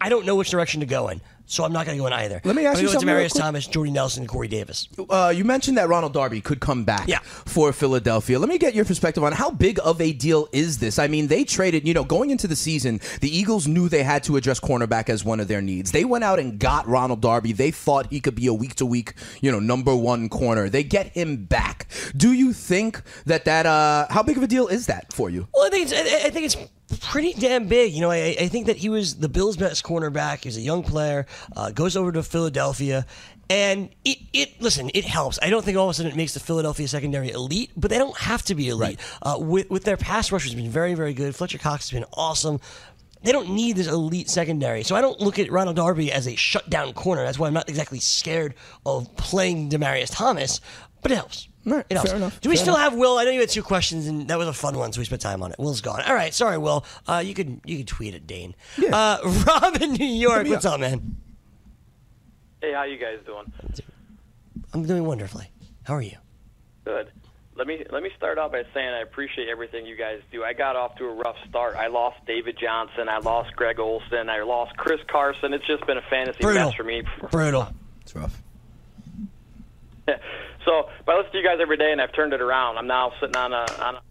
I 0.01 0.09
don't 0.09 0.25
know 0.25 0.35
which 0.35 0.49
direction 0.49 0.81
to 0.81 0.85
go 0.85 1.07
in, 1.09 1.21
so 1.45 1.63
I'm 1.63 1.71
not 1.71 1.85
going 1.85 1.97
to 1.97 2.01
go 2.01 2.07
in 2.07 2.13
either. 2.13 2.41
Let 2.43 2.55
me 2.55 2.65
ask 2.65 2.81
you 2.81 2.87
something 2.89 3.07
Demaryius. 3.07 3.37
Thomas, 3.37 3.65
Jordy 3.65 3.91
Nelson, 3.91 4.23
and 4.23 4.29
Corey 4.29 4.47
Davis. 4.47 4.87
Uh, 5.09 5.33
you 5.35 5.43
mentioned 5.43 5.77
that 5.77 5.87
Ronald 5.87 6.13
Darby 6.13 6.41
could 6.41 6.59
come 6.59 6.83
back 6.83 7.07
yeah. 7.07 7.19
for 7.19 7.71
Philadelphia. 7.71 8.37
Let 8.37 8.49
me 8.49 8.57
get 8.57 8.75
your 8.75 8.85
perspective 8.85 9.23
on 9.23 9.31
how 9.31 9.51
big 9.51 9.79
of 9.83 10.01
a 10.01 10.11
deal 10.11 10.47
is 10.51 10.79
this? 10.79 10.99
I 10.99 11.07
mean, 11.07 11.27
they 11.27 11.43
traded, 11.43 11.87
you 11.87 11.93
know, 11.93 12.03
going 12.03 12.29
into 12.29 12.47
the 12.47 12.55
season, 12.55 12.99
the 13.21 13.35
Eagles 13.35 13.67
knew 13.67 13.89
they 13.89 14.03
had 14.03 14.23
to 14.23 14.35
address 14.37 14.59
cornerback 14.59 15.09
as 15.09 15.23
one 15.23 15.39
of 15.39 15.47
their 15.47 15.61
needs. 15.61 15.91
They 15.91 16.05
went 16.05 16.23
out 16.23 16.39
and 16.39 16.59
got 16.59 16.87
Ronald 16.87 17.21
Darby. 17.21 17.53
They 17.53 17.71
thought 17.71 18.07
he 18.11 18.19
could 18.19 18.35
be 18.35 18.47
a 18.47 18.53
week 18.53 18.75
to 18.75 18.85
week, 18.85 19.13
you 19.41 19.51
know, 19.51 19.59
number 19.59 19.95
one 19.95 20.29
corner. 20.29 20.69
They 20.69 20.83
get 20.83 21.07
him 21.07 21.45
back. 21.45 21.87
Do 22.15 22.33
you 22.33 22.53
think 22.53 23.01
that 23.25 23.45
that, 23.45 23.65
uh, 23.65 24.07
how 24.09 24.23
big 24.23 24.37
of 24.37 24.43
a 24.43 24.47
deal 24.47 24.67
is 24.67 24.87
that 24.87 25.13
for 25.13 25.29
you? 25.29 25.47
Well, 25.53 25.65
I 25.65 25.69
think 25.69 25.89
it's, 25.89 25.93
I 25.93 26.27
I 26.27 26.29
think 26.29 26.45
it's 26.45 26.57
pretty 27.01 27.33
damn 27.33 27.67
big. 27.67 27.93
You 27.93 28.01
know, 28.01 28.11
I, 28.11 28.35
I 28.39 28.47
think 28.47 28.67
that 28.67 28.77
he 28.77 28.89
was 28.89 29.15
the 29.15 29.29
Bills' 29.29 29.57
best 29.57 29.83
cornerback. 29.83 30.43
He's 30.43 30.57
a 30.57 30.61
young 30.61 30.83
player, 30.83 31.25
uh, 31.55 31.71
goes 31.71 31.95
over 31.95 32.11
to 32.11 32.23
Philadelphia. 32.23 33.05
And 33.49 33.89
it, 34.03 34.17
it, 34.33 34.61
listen, 34.61 34.89
it 34.95 35.05
helps. 35.05 35.37
I 35.41 35.49
don't 35.51 35.63
think 35.63 35.77
all 35.77 35.85
of 35.85 35.91
a 35.91 35.93
sudden 35.93 36.11
it 36.11 36.15
makes 36.15 36.33
the 36.33 36.39
Philadelphia 36.39 36.87
secondary 36.87 37.29
elite, 37.29 37.71
but 37.77 37.91
they 37.91 37.99
don't 37.99 38.17
have 38.17 38.41
to 38.43 38.55
be 38.55 38.69
elite. 38.69 38.99
Uh, 39.21 39.37
with, 39.39 39.69
with 39.69 39.83
their 39.83 39.97
pass 39.97 40.31
rushers 40.31 40.55
been 40.55 40.69
very, 40.69 40.95
very 40.95 41.13
good. 41.13 41.35
Fletcher 41.35 41.59
Cox 41.59 41.89
has 41.89 41.99
been 41.99 42.09
awesome. 42.13 42.59
They 43.21 43.31
don't 43.31 43.51
need 43.51 43.75
this 43.75 43.87
elite 43.87 44.29
secondary. 44.29 44.83
So 44.83 44.95
I 44.95 45.01
don't 45.01 45.19
look 45.19 45.37
at 45.37 45.51
Ronald 45.51 45.75
Darby 45.75 46.11
as 46.11 46.27
a 46.27 46.35
shutdown 46.35 46.93
corner. 46.93 47.23
That's 47.23 47.37
why 47.37 47.47
I'm 47.47 47.53
not 47.53 47.69
exactly 47.69 47.99
scared 47.99 48.55
of 48.85 49.15
playing 49.15 49.69
Demaryius 49.69 50.11
Thomas, 50.11 50.59
but 51.01 51.11
it 51.11 51.15
helps. 51.15 51.47
It 51.65 51.85
helps. 51.91 52.09
fair 52.09 52.17
enough, 52.17 52.39
Do 52.41 52.49
we 52.49 52.55
fair 52.55 52.63
still 52.63 52.75
enough. 52.75 52.91
have 52.91 52.99
Will? 52.99 53.17
I 53.17 53.23
know 53.25 53.31
you 53.31 53.39
had 53.39 53.49
two 53.49 53.63
questions, 53.63 54.05
and 54.07 54.27
that 54.27 54.37
was 54.37 54.47
a 54.47 54.53
fun 54.53 54.77
one, 54.77 54.93
so 54.93 54.99
we 55.01 55.05
spent 55.05 55.21
time 55.21 55.41
on 55.41 55.51
it. 55.51 55.57
Will's 55.59 55.81
gone. 55.81 56.01
All 56.01 56.13
right, 56.13 56.33
sorry, 56.33 56.57
Will. 56.57 56.85
Uh, 57.07 57.23
you 57.25 57.33
could 57.33 57.59
you 57.65 57.77
could 57.77 57.87
tweet 57.87 58.13
at 58.13 58.27
Dane. 58.27 58.53
Uh, 58.91 59.17
Rob 59.47 59.81
in 59.81 59.93
New 59.93 60.05
York, 60.05 60.47
what's 60.47 60.65
up, 60.65 60.79
man? 60.79 61.15
Hey, 62.61 62.73
how 62.73 62.83
you 62.83 62.97
guys 62.97 63.17
doing? 63.25 63.51
I'm 64.73 64.85
doing 64.85 65.05
wonderfully. 65.05 65.49
How 65.83 65.95
are 65.95 66.01
you? 66.01 66.17
Good. 66.83 67.11
Let 67.57 67.67
me 67.67 67.83
let 67.89 68.03
me 68.03 68.09
start 68.17 68.37
out 68.37 68.51
by 68.51 68.63
saying 68.73 68.89
I 68.89 68.99
appreciate 69.01 69.47
everything 69.47 69.85
you 69.85 69.95
guys 69.95 70.19
do. 70.31 70.43
I 70.43 70.51
got 70.53 70.75
off 70.75 70.95
to 70.97 71.05
a 71.05 71.13
rough 71.13 71.37
start. 71.47 71.75
I 71.77 71.87
lost 71.87 72.17
David 72.27 72.57
Johnson. 72.59 73.07
I 73.07 73.19
lost 73.19 73.55
Greg 73.55 73.79
Olsen. 73.79 74.29
I 74.29 74.41
lost 74.41 74.75
Chris 74.75 74.99
Carson. 75.07 75.53
It's 75.53 75.65
just 75.65 75.85
been 75.87 75.97
a 75.97 76.01
fantasy 76.09 76.39
Brutal. 76.41 76.65
mess 76.65 76.73
for 76.75 76.83
me. 76.83 77.03
Brutal. 77.31 77.69
It's 78.01 78.13
rough. 78.13 78.41
So, 80.65 80.89
but 81.05 81.13
I 81.13 81.17
listen 81.19 81.31
to 81.33 81.37
you 81.37 81.43
guys 81.43 81.59
every 81.61 81.77
day, 81.77 81.91
and 81.91 82.01
I've 82.01 82.13
turned 82.13 82.33
it 82.33 82.41
around. 82.41 82.77
I'm 82.77 82.87
now 82.87 83.13
sitting 83.21 83.37
on 83.37 83.53
a 83.53 83.65
on 83.79 83.95
a 83.95 84.01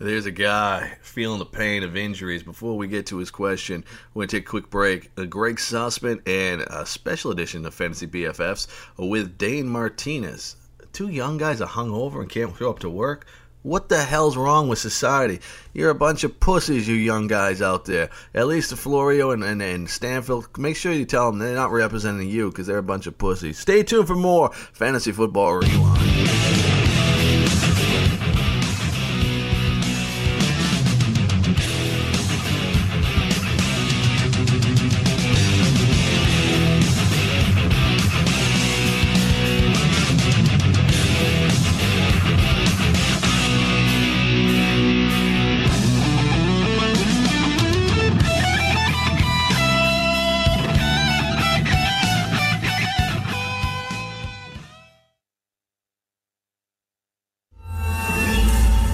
There's 0.00 0.26
a 0.26 0.32
guy 0.32 0.96
feeling 1.00 1.38
the 1.38 1.46
pain 1.46 1.84
of 1.84 1.96
injuries. 1.96 2.42
Before 2.42 2.76
we 2.76 2.88
get 2.88 3.06
to 3.06 3.18
his 3.18 3.30
question, 3.30 3.84
we're 4.12 4.22
going 4.22 4.28
to 4.28 4.36
take 4.38 4.46
a 4.46 4.50
quick 4.50 4.68
break. 4.70 5.10
Uh, 5.16 5.24
Greg 5.24 5.56
Sussman 5.56 6.20
and 6.26 6.62
a 6.62 6.84
special 6.84 7.30
edition 7.30 7.64
of 7.64 7.72
Fantasy 7.72 8.08
BFFs 8.08 8.66
with 8.98 9.38
Dane 9.38 9.68
Martinez. 9.68 10.56
Two 10.92 11.08
young 11.08 11.38
guys 11.38 11.60
are 11.60 11.68
hungover 11.68 12.20
and 12.20 12.28
can't 12.28 12.56
show 12.56 12.70
up 12.70 12.80
to 12.80 12.90
work. 12.90 13.26
What 13.62 13.90
the 13.90 14.02
hell's 14.02 14.38
wrong 14.38 14.68
with 14.68 14.78
society? 14.78 15.40
You're 15.74 15.90
a 15.90 15.94
bunch 15.94 16.24
of 16.24 16.40
pussies, 16.40 16.88
you 16.88 16.94
young 16.94 17.26
guys 17.26 17.60
out 17.60 17.84
there. 17.84 18.08
At 18.34 18.46
least 18.46 18.70
the 18.70 18.76
Florio 18.76 19.32
and, 19.32 19.44
and, 19.44 19.60
and 19.60 19.86
Stampfl, 19.86 20.56
make 20.56 20.76
sure 20.76 20.92
you 20.92 21.04
tell 21.04 21.30
them 21.30 21.38
they're 21.38 21.54
not 21.54 21.70
representing 21.70 22.30
you 22.30 22.48
because 22.48 22.66
they're 22.66 22.78
a 22.78 22.82
bunch 22.82 23.06
of 23.06 23.18
pussies. 23.18 23.58
Stay 23.58 23.82
tuned 23.82 24.06
for 24.06 24.16
more 24.16 24.50
Fantasy 24.72 25.12
Football 25.12 25.56
Rewind. 25.56 26.79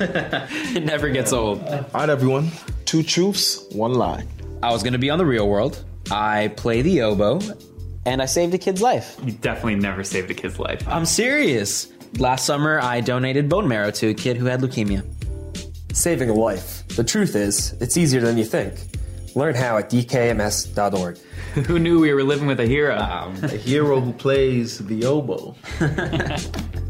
It 0.00 0.84
never 0.84 1.10
gets 1.10 1.32
old. 1.32 1.62
All 1.62 1.84
right, 1.94 2.08
everyone. 2.08 2.48
Two 2.84 3.02
truths, 3.02 3.64
one 3.72 3.94
lie. 3.94 4.24
I 4.62 4.72
was 4.72 4.82
going 4.82 4.92
to 4.94 4.98
be 4.98 5.10
on 5.10 5.18
the 5.18 5.26
real 5.26 5.48
world. 5.48 5.84
I 6.10 6.48
play 6.56 6.82
the 6.82 7.02
oboe, 7.02 7.40
and 8.06 8.20
I 8.20 8.26
saved 8.26 8.54
a 8.54 8.58
kid's 8.58 8.82
life. 8.82 9.16
You 9.24 9.32
definitely 9.32 9.76
never 9.76 10.02
saved 10.04 10.30
a 10.30 10.34
kid's 10.34 10.58
life. 10.58 10.86
I'm 10.88 11.04
serious. 11.04 11.92
Last 12.18 12.44
summer, 12.44 12.80
I 12.80 13.00
donated 13.00 13.48
bone 13.48 13.68
marrow 13.68 13.90
to 13.92 14.08
a 14.08 14.14
kid 14.14 14.36
who 14.36 14.46
had 14.46 14.60
leukemia. 14.60 15.04
Saving 15.94 16.30
a 16.30 16.34
life. 16.34 16.86
The 16.88 17.04
truth 17.04 17.36
is, 17.36 17.74
it's 17.80 17.96
easier 17.96 18.20
than 18.20 18.38
you 18.38 18.44
think. 18.44 18.74
Learn 19.36 19.54
how 19.54 19.78
at 19.78 19.90
dkms.org. 19.90 21.18
Who 21.66 21.78
knew 21.78 22.00
we 22.00 22.12
were 22.12 22.22
living 22.22 22.46
with 22.46 22.60
a 22.60 22.66
hero? 22.66 22.96
Um, 22.96 23.36
a 23.42 23.48
hero 23.48 24.00
who 24.00 24.12
plays 24.12 24.78
the 24.78 25.04
oboe. 25.04 25.56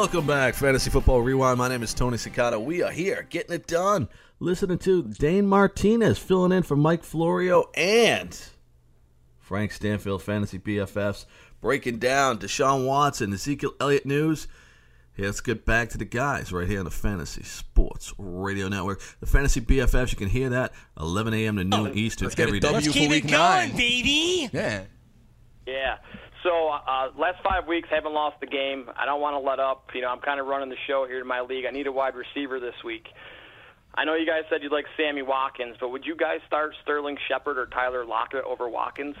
Welcome 0.00 0.26
back, 0.26 0.54
Fantasy 0.54 0.88
Football 0.88 1.20
Rewind. 1.20 1.58
My 1.58 1.68
name 1.68 1.82
is 1.82 1.92
Tony 1.92 2.16
Cicada. 2.16 2.58
We 2.58 2.82
are 2.82 2.90
here 2.90 3.26
getting 3.28 3.54
it 3.54 3.66
done. 3.66 4.08
Listening 4.38 4.78
to 4.78 5.02
Dane 5.02 5.46
Martinez 5.46 6.18
filling 6.18 6.52
in 6.52 6.62
for 6.62 6.74
Mike 6.74 7.04
Florio 7.04 7.68
and 7.74 8.34
Frank 9.38 9.72
Stampfl, 9.72 10.18
Fantasy 10.18 10.58
BFFs, 10.58 11.26
breaking 11.60 11.98
down 11.98 12.38
Deshaun 12.38 12.86
Watson, 12.86 13.34
Ezekiel 13.34 13.74
Elliott 13.78 14.06
news. 14.06 14.48
Yeah, 15.18 15.26
let's 15.26 15.42
get 15.42 15.66
back 15.66 15.90
to 15.90 15.98
the 15.98 16.06
guys 16.06 16.50
right 16.50 16.66
here 16.66 16.78
on 16.78 16.86
the 16.86 16.90
Fantasy 16.90 17.42
Sports 17.42 18.14
Radio 18.16 18.68
Network. 18.68 19.02
The 19.20 19.26
Fantasy 19.26 19.60
BFFs, 19.60 20.12
you 20.12 20.16
can 20.16 20.30
hear 20.30 20.48
that 20.48 20.72
11 20.98 21.34
a.m. 21.34 21.56
to 21.56 21.64
noon 21.64 21.88
oh, 21.88 21.92
Eastern 21.92 22.28
let's 22.28 22.36
get 22.36 22.48
a 22.48 22.52
day. 22.52 22.60
W 22.60 22.74
Let's 22.74 22.86
for 22.86 22.92
keep 22.94 23.10
week 23.10 23.26
it 23.26 23.32
going, 23.32 23.68
nine. 23.68 23.76
baby. 23.76 24.48
Yeah. 24.50 24.84
Yeah. 25.66 25.98
So 26.42 26.68
uh, 26.68 27.10
last 27.18 27.42
five 27.44 27.68
weeks 27.68 27.88
haven't 27.90 28.14
lost 28.14 28.40
the 28.40 28.46
game. 28.46 28.86
I 28.96 29.04
don't 29.04 29.20
want 29.20 29.34
to 29.34 29.46
let 29.46 29.58
up. 29.58 29.88
You 29.94 30.00
know, 30.00 30.08
I'm 30.08 30.20
kind 30.20 30.40
of 30.40 30.46
running 30.46 30.70
the 30.70 30.80
show 30.86 31.04
here 31.06 31.20
in 31.20 31.26
my 31.26 31.40
league. 31.40 31.64
I 31.68 31.70
need 31.70 31.86
a 31.86 31.92
wide 31.92 32.14
receiver 32.14 32.60
this 32.60 32.74
week. 32.84 33.06
I 33.94 34.04
know 34.04 34.14
you 34.14 34.26
guys 34.26 34.44
said 34.48 34.62
you'd 34.62 34.72
like 34.72 34.86
Sammy 34.96 35.22
Watkins, 35.22 35.76
but 35.80 35.90
would 35.90 36.06
you 36.06 36.16
guys 36.16 36.38
start 36.46 36.72
Sterling 36.82 37.18
Shepard 37.28 37.58
or 37.58 37.66
Tyler 37.66 38.06
Lockett 38.06 38.44
over 38.44 38.68
Watkins? 38.68 39.16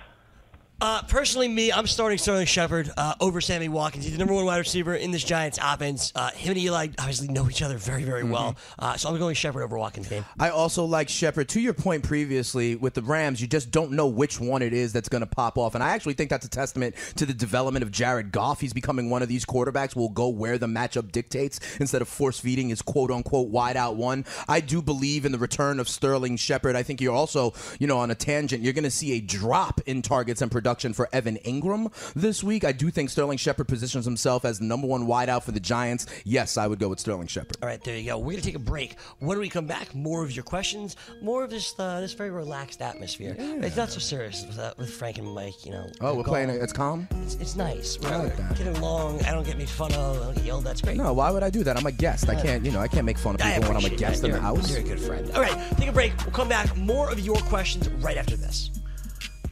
Uh, 0.80 1.02
personally, 1.02 1.46
me, 1.46 1.70
I'm 1.70 1.86
starting 1.86 2.16
Sterling 2.16 2.46
Shepard 2.46 2.90
uh, 2.96 3.14
over 3.20 3.42
Sammy 3.42 3.68
Watkins. 3.68 4.04
He's 4.04 4.14
the 4.14 4.18
number 4.18 4.32
one 4.32 4.46
wide 4.46 4.56
receiver 4.56 4.94
in 4.94 5.10
this 5.10 5.22
Giants 5.22 5.58
offense. 5.60 6.10
Uh, 6.14 6.30
him 6.30 6.52
and 6.52 6.58
Eli 6.60 6.88
obviously 6.98 7.28
know 7.28 7.50
each 7.50 7.60
other 7.60 7.76
very, 7.76 8.02
very 8.04 8.24
well. 8.24 8.56
Uh, 8.78 8.96
so 8.96 9.10
I'm 9.10 9.18
going 9.18 9.34
Shepard 9.34 9.62
over 9.62 9.76
Watkins 9.76 10.08
game. 10.08 10.24
I 10.38 10.48
also 10.48 10.86
like 10.86 11.10
Shepard. 11.10 11.50
To 11.50 11.60
your 11.60 11.74
point 11.74 12.02
previously 12.02 12.76
with 12.76 12.94
the 12.94 13.02
Rams, 13.02 13.42
you 13.42 13.46
just 13.46 13.70
don't 13.70 13.92
know 13.92 14.06
which 14.06 14.40
one 14.40 14.62
it 14.62 14.72
is 14.72 14.94
that's 14.94 15.10
going 15.10 15.20
to 15.20 15.26
pop 15.26 15.58
off. 15.58 15.74
And 15.74 15.84
I 15.84 15.90
actually 15.90 16.14
think 16.14 16.30
that's 16.30 16.46
a 16.46 16.50
testament 16.50 16.94
to 17.16 17.26
the 17.26 17.34
development 17.34 17.82
of 17.82 17.90
Jared 17.90 18.32
Goff. 18.32 18.62
He's 18.62 18.72
becoming 18.72 19.10
one 19.10 19.20
of 19.22 19.28
these 19.28 19.44
quarterbacks 19.44 19.94
will 19.94 20.08
go 20.08 20.28
where 20.28 20.56
the 20.56 20.66
matchup 20.66 21.12
dictates 21.12 21.60
instead 21.78 22.00
of 22.00 22.08
force 22.08 22.40
feeding 22.40 22.70
his 22.70 22.80
quote 22.80 23.10
unquote 23.10 23.48
wide 23.48 23.76
out 23.76 23.96
one. 23.96 24.24
I 24.48 24.60
do 24.60 24.80
believe 24.80 25.26
in 25.26 25.32
the 25.32 25.38
return 25.38 25.78
of 25.78 25.90
Sterling 25.90 26.38
Shepard. 26.38 26.74
I 26.74 26.82
think 26.82 27.02
you're 27.02 27.14
also, 27.14 27.52
you 27.78 27.86
know, 27.86 27.98
on 27.98 28.10
a 28.10 28.14
tangent, 28.14 28.62
you're 28.62 28.72
going 28.72 28.84
to 28.84 28.90
see 28.90 29.12
a 29.12 29.20
drop 29.20 29.82
in 29.84 30.00
targets 30.00 30.40
and 30.40 30.50
production 30.50 30.69
for 30.70 31.08
Evan 31.12 31.36
Engram 31.44 31.92
this 32.14 32.44
week. 32.44 32.64
I 32.64 32.72
do 32.72 32.90
think 32.90 33.10
Sterling 33.10 33.38
Shepard 33.38 33.66
positions 33.68 34.04
himself 34.04 34.44
as 34.44 34.58
the 34.60 34.64
number 34.64 34.86
one 34.86 35.06
wideout 35.06 35.42
for 35.42 35.52
the 35.52 35.60
Giants. 35.60 36.06
Yes, 36.24 36.56
I 36.56 36.66
would 36.66 36.78
go 36.78 36.88
with 36.88 37.00
Sterling 37.00 37.26
Shepard. 37.26 37.56
All 37.62 37.68
right, 37.68 37.82
there 37.82 37.96
you 37.96 38.06
go. 38.06 38.18
We're 38.18 38.32
gonna 38.32 38.42
take 38.42 38.54
a 38.54 38.60
break. 38.60 38.98
When 39.18 39.38
we 39.38 39.48
come 39.48 39.66
back, 39.66 39.94
more 39.94 40.22
of 40.22 40.32
your 40.32 40.44
questions, 40.44 40.96
more 41.20 41.42
of 41.44 41.50
this 41.50 41.74
uh, 41.78 42.00
this 42.00 42.12
very 42.12 42.30
relaxed 42.30 42.82
atmosphere. 42.82 43.34
It's 43.38 43.76
not 43.76 43.90
so 43.90 43.98
serious 43.98 44.46
with, 44.46 44.58
uh, 44.58 44.74
with 44.78 44.90
Frank 44.90 45.18
and 45.18 45.26
Mike. 45.34 45.64
You 45.66 45.72
know. 45.72 45.86
Oh, 46.00 46.14
we're 46.14 46.24
playing 46.24 46.50
it. 46.50 46.62
It's 46.62 46.72
calm. 46.72 47.08
It's, 47.22 47.34
it's 47.34 47.56
nice. 47.56 47.98
We're 48.00 48.10
I 48.10 48.16
like 48.16 48.36
that. 48.36 48.56
getting 48.56 48.76
along. 48.76 49.22
I 49.24 49.32
don't 49.32 49.44
get 49.44 49.58
made 49.58 49.68
fun 49.68 49.92
of. 49.94 50.16
I 50.16 50.24
don't 50.24 50.34
get 50.36 50.44
yelled 50.44 50.66
at. 50.66 50.80
Great. 50.82 50.96
No, 50.96 51.12
why 51.12 51.30
would 51.30 51.42
I 51.42 51.50
do 51.50 51.64
that? 51.64 51.76
I'm 51.76 51.86
a 51.86 51.92
guest. 51.92 52.28
I 52.28 52.40
can't, 52.40 52.64
you 52.64 52.70
know, 52.70 52.80
I 52.80 52.88
can't 52.88 53.04
make 53.04 53.18
fun 53.18 53.34
of 53.34 53.40
people 53.40 53.62
when 53.68 53.76
I'm 53.76 53.84
a 53.84 53.96
guest 53.96 54.22
that. 54.22 54.28
in 54.28 54.34
the 54.34 54.40
house. 54.40 54.70
You're 54.70 54.80
a 54.80 54.82
good 54.82 55.00
friend. 55.00 55.30
All 55.32 55.42
right, 55.42 55.76
take 55.76 55.88
a 55.88 55.92
break. 55.92 56.12
We'll 56.24 56.32
come 56.32 56.48
back. 56.48 56.76
More 56.76 57.10
of 57.10 57.20
your 57.20 57.36
questions 57.36 57.88
right 57.88 58.16
after 58.16 58.36
this. 58.36 58.70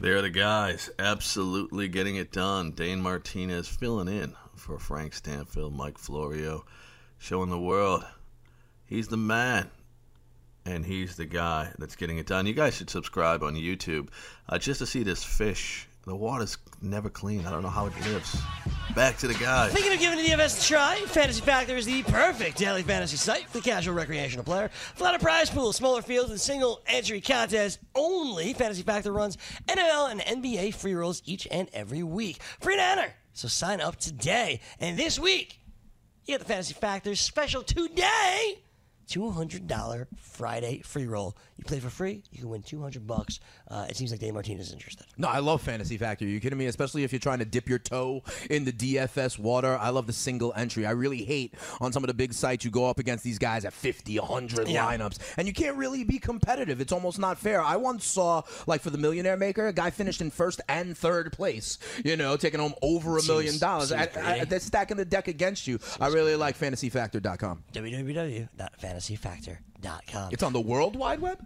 They're 0.01 0.21
the 0.21 0.29
guys, 0.29 0.89
absolutely 0.97 1.89
getting 1.89 2.15
it 2.15 2.31
done. 2.31 2.71
Dane 2.71 3.01
Martinez 3.01 3.67
filling 3.67 4.07
in 4.07 4.33
for 4.55 4.79
Frank 4.79 5.11
Stampfl, 5.11 5.75
Mike 5.75 5.97
Florio, 5.97 6.63
showing 7.17 7.49
the 7.49 7.59
world 7.59 8.05
he's 8.85 9.09
the 9.09 9.17
man 9.17 9.69
and 10.65 10.85
he's 10.85 11.17
the 11.17 11.25
guy 11.25 11.73
that's 11.79 11.97
getting 11.97 12.17
it 12.17 12.27
done. 12.27 12.45
You 12.45 12.53
guys 12.53 12.75
should 12.75 12.89
subscribe 12.89 13.43
on 13.43 13.55
YouTube 13.55 14.07
uh, 14.47 14.57
just 14.57 14.79
to 14.79 14.85
see 14.85 15.03
this 15.03 15.21
fish 15.21 15.88
The 16.09 16.15
water's 16.15 16.57
never 16.81 17.07
clean. 17.07 17.45
I 17.45 17.51
don't 17.51 17.61
know 17.61 17.69
how 17.69 17.85
it 17.85 17.93
lives. 18.07 18.35
Back 18.95 19.17
to 19.19 19.27
the 19.27 19.35
guy. 19.35 19.69
Thinking 19.69 19.93
of 19.93 19.99
giving 19.99 20.17
the 20.17 20.23
DFS 20.23 20.59
a 20.59 20.67
try? 20.67 20.95
Fantasy 21.05 21.39
Factor 21.39 21.77
is 21.77 21.85
the 21.85 22.01
perfect 22.01 22.57
daily 22.57 22.81
fantasy 22.81 23.15
site 23.15 23.47
for 23.47 23.59
the 23.59 23.63
casual 23.63 23.93
recreational 23.93 24.43
player. 24.43 24.69
Flatter 24.95 25.19
prize 25.19 25.51
pool, 25.51 25.71
smaller 25.71 26.01
fields, 26.01 26.31
and 26.31 26.41
single 26.41 26.81
entry 26.87 27.21
contests 27.21 27.77
only. 27.93 28.53
Fantasy 28.53 28.81
Factor 28.81 29.11
runs 29.11 29.37
NFL 29.67 30.09
and 30.09 30.43
NBA 30.43 30.73
free 30.73 30.95
rolls 30.95 31.21
each 31.27 31.47
and 31.51 31.69
every 31.73 32.01
week. 32.01 32.41
Free 32.59 32.75
to 32.75 32.81
enter. 32.81 33.13
So 33.33 33.47
sign 33.47 33.79
up 33.79 33.97
today. 33.97 34.61
And 34.79 34.97
this 34.97 35.19
week, 35.19 35.59
you 36.25 36.33
get 36.33 36.39
the 36.39 36.45
Fantasy 36.45 36.73
Factor 36.73 37.13
special 37.13 37.61
today. 37.61 38.57
$200 39.07 40.07
Friday 40.17 40.81
free 40.81 41.05
roll. 41.05 41.35
You 41.59 41.65
play 41.65 41.81
for 41.81 41.89
free, 41.89 42.23
you 42.31 42.39
can 42.39 42.47
win 42.47 42.61
200 42.63 43.05
bucks. 43.05 43.41
Uh, 43.67 43.85
it 43.89 43.97
seems 43.97 44.11
like 44.11 44.21
Dave 44.21 44.33
Martinez 44.33 44.67
is 44.67 44.73
interested. 44.73 45.05
No, 45.17 45.27
I 45.27 45.39
love 45.39 45.61
Fantasy 45.61 45.97
Factor. 45.97 46.23
Are 46.23 46.27
you 46.29 46.39
kidding 46.39 46.57
me? 46.57 46.67
Especially 46.67 47.03
if 47.03 47.11
you're 47.11 47.19
trying 47.19 47.39
to 47.39 47.45
dip 47.45 47.67
your 47.67 47.79
toe 47.79 48.23
in 48.49 48.63
the 48.63 48.71
DFS 48.71 49.37
water. 49.37 49.77
I 49.77 49.89
love 49.89 50.07
the 50.07 50.13
single 50.13 50.53
entry. 50.55 50.85
I 50.85 50.91
really 50.91 51.21
hate 51.25 51.55
on 51.81 51.91
some 51.91 52.01
of 52.01 52.07
the 52.07 52.13
big 52.13 52.31
sites 52.31 52.63
you 52.63 52.71
go 52.71 52.85
up 52.85 52.97
against 52.97 53.25
these 53.25 53.37
guys 53.37 53.65
at 53.65 53.73
50, 53.73 54.17
100 54.19 54.69
Yeah. 54.69 54.85
lineups, 54.85 55.19
and 55.35 55.49
you 55.49 55.53
can't 55.53 55.75
really 55.75 56.05
be 56.05 56.17
competitive. 56.17 56.79
It's 56.79 56.93
almost 56.93 57.19
not 57.19 57.37
fair. 57.37 57.61
I 57.61 57.75
once 57.75 58.05
saw, 58.05 58.43
like, 58.65 58.79
for 58.79 58.89
the 58.89 58.97
Millionaire 58.97 59.35
Maker, 59.35 59.67
a 59.67 59.73
guy 59.73 59.89
finished 59.89 60.21
in 60.21 60.31
first 60.31 60.61
and 60.69 60.97
third 60.97 61.33
place, 61.33 61.77
you 62.05 62.15
know, 62.15 62.37
taking 62.37 62.61
home 62.61 62.73
over 62.81 63.17
a 63.17 63.23
million 63.23 63.57
dollars. 63.59 63.91
I- 63.91 64.07
I- 64.15 64.45
They're 64.45 64.61
stacking 64.61 64.95
the 64.95 65.03
deck 65.03 65.27
against 65.27 65.67
you. 65.67 65.77
I 65.99 66.07
really 66.07 66.37
like 66.37 66.57
FantasyFactor.com. 66.57 67.63
www.fantasyfactor.com. 67.73 69.57
It's 70.31 70.43
on 70.43 70.53
the 70.53 70.59
World 70.61 70.95
Wide 70.95 71.19
Web? 71.19 71.39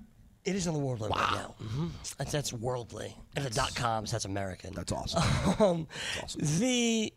It 0.45 0.55
is 0.55 0.67
on 0.67 0.73
the 0.73 0.79
World 0.79 0.99
Wide 0.99 1.09
Web 1.11 1.19
now. 1.31 1.55
hmm 1.59 1.87
That's, 2.17 2.31
that's 2.31 2.51
worldly. 2.53 3.15
And 3.35 3.45
the 3.45 3.49
dot 3.49 3.73
coms, 3.75 4.11
that's 4.11 4.25
American. 4.25 4.73
That's 4.73 4.91
awesome. 4.91 5.23
um, 5.63 5.87
The 6.35 7.13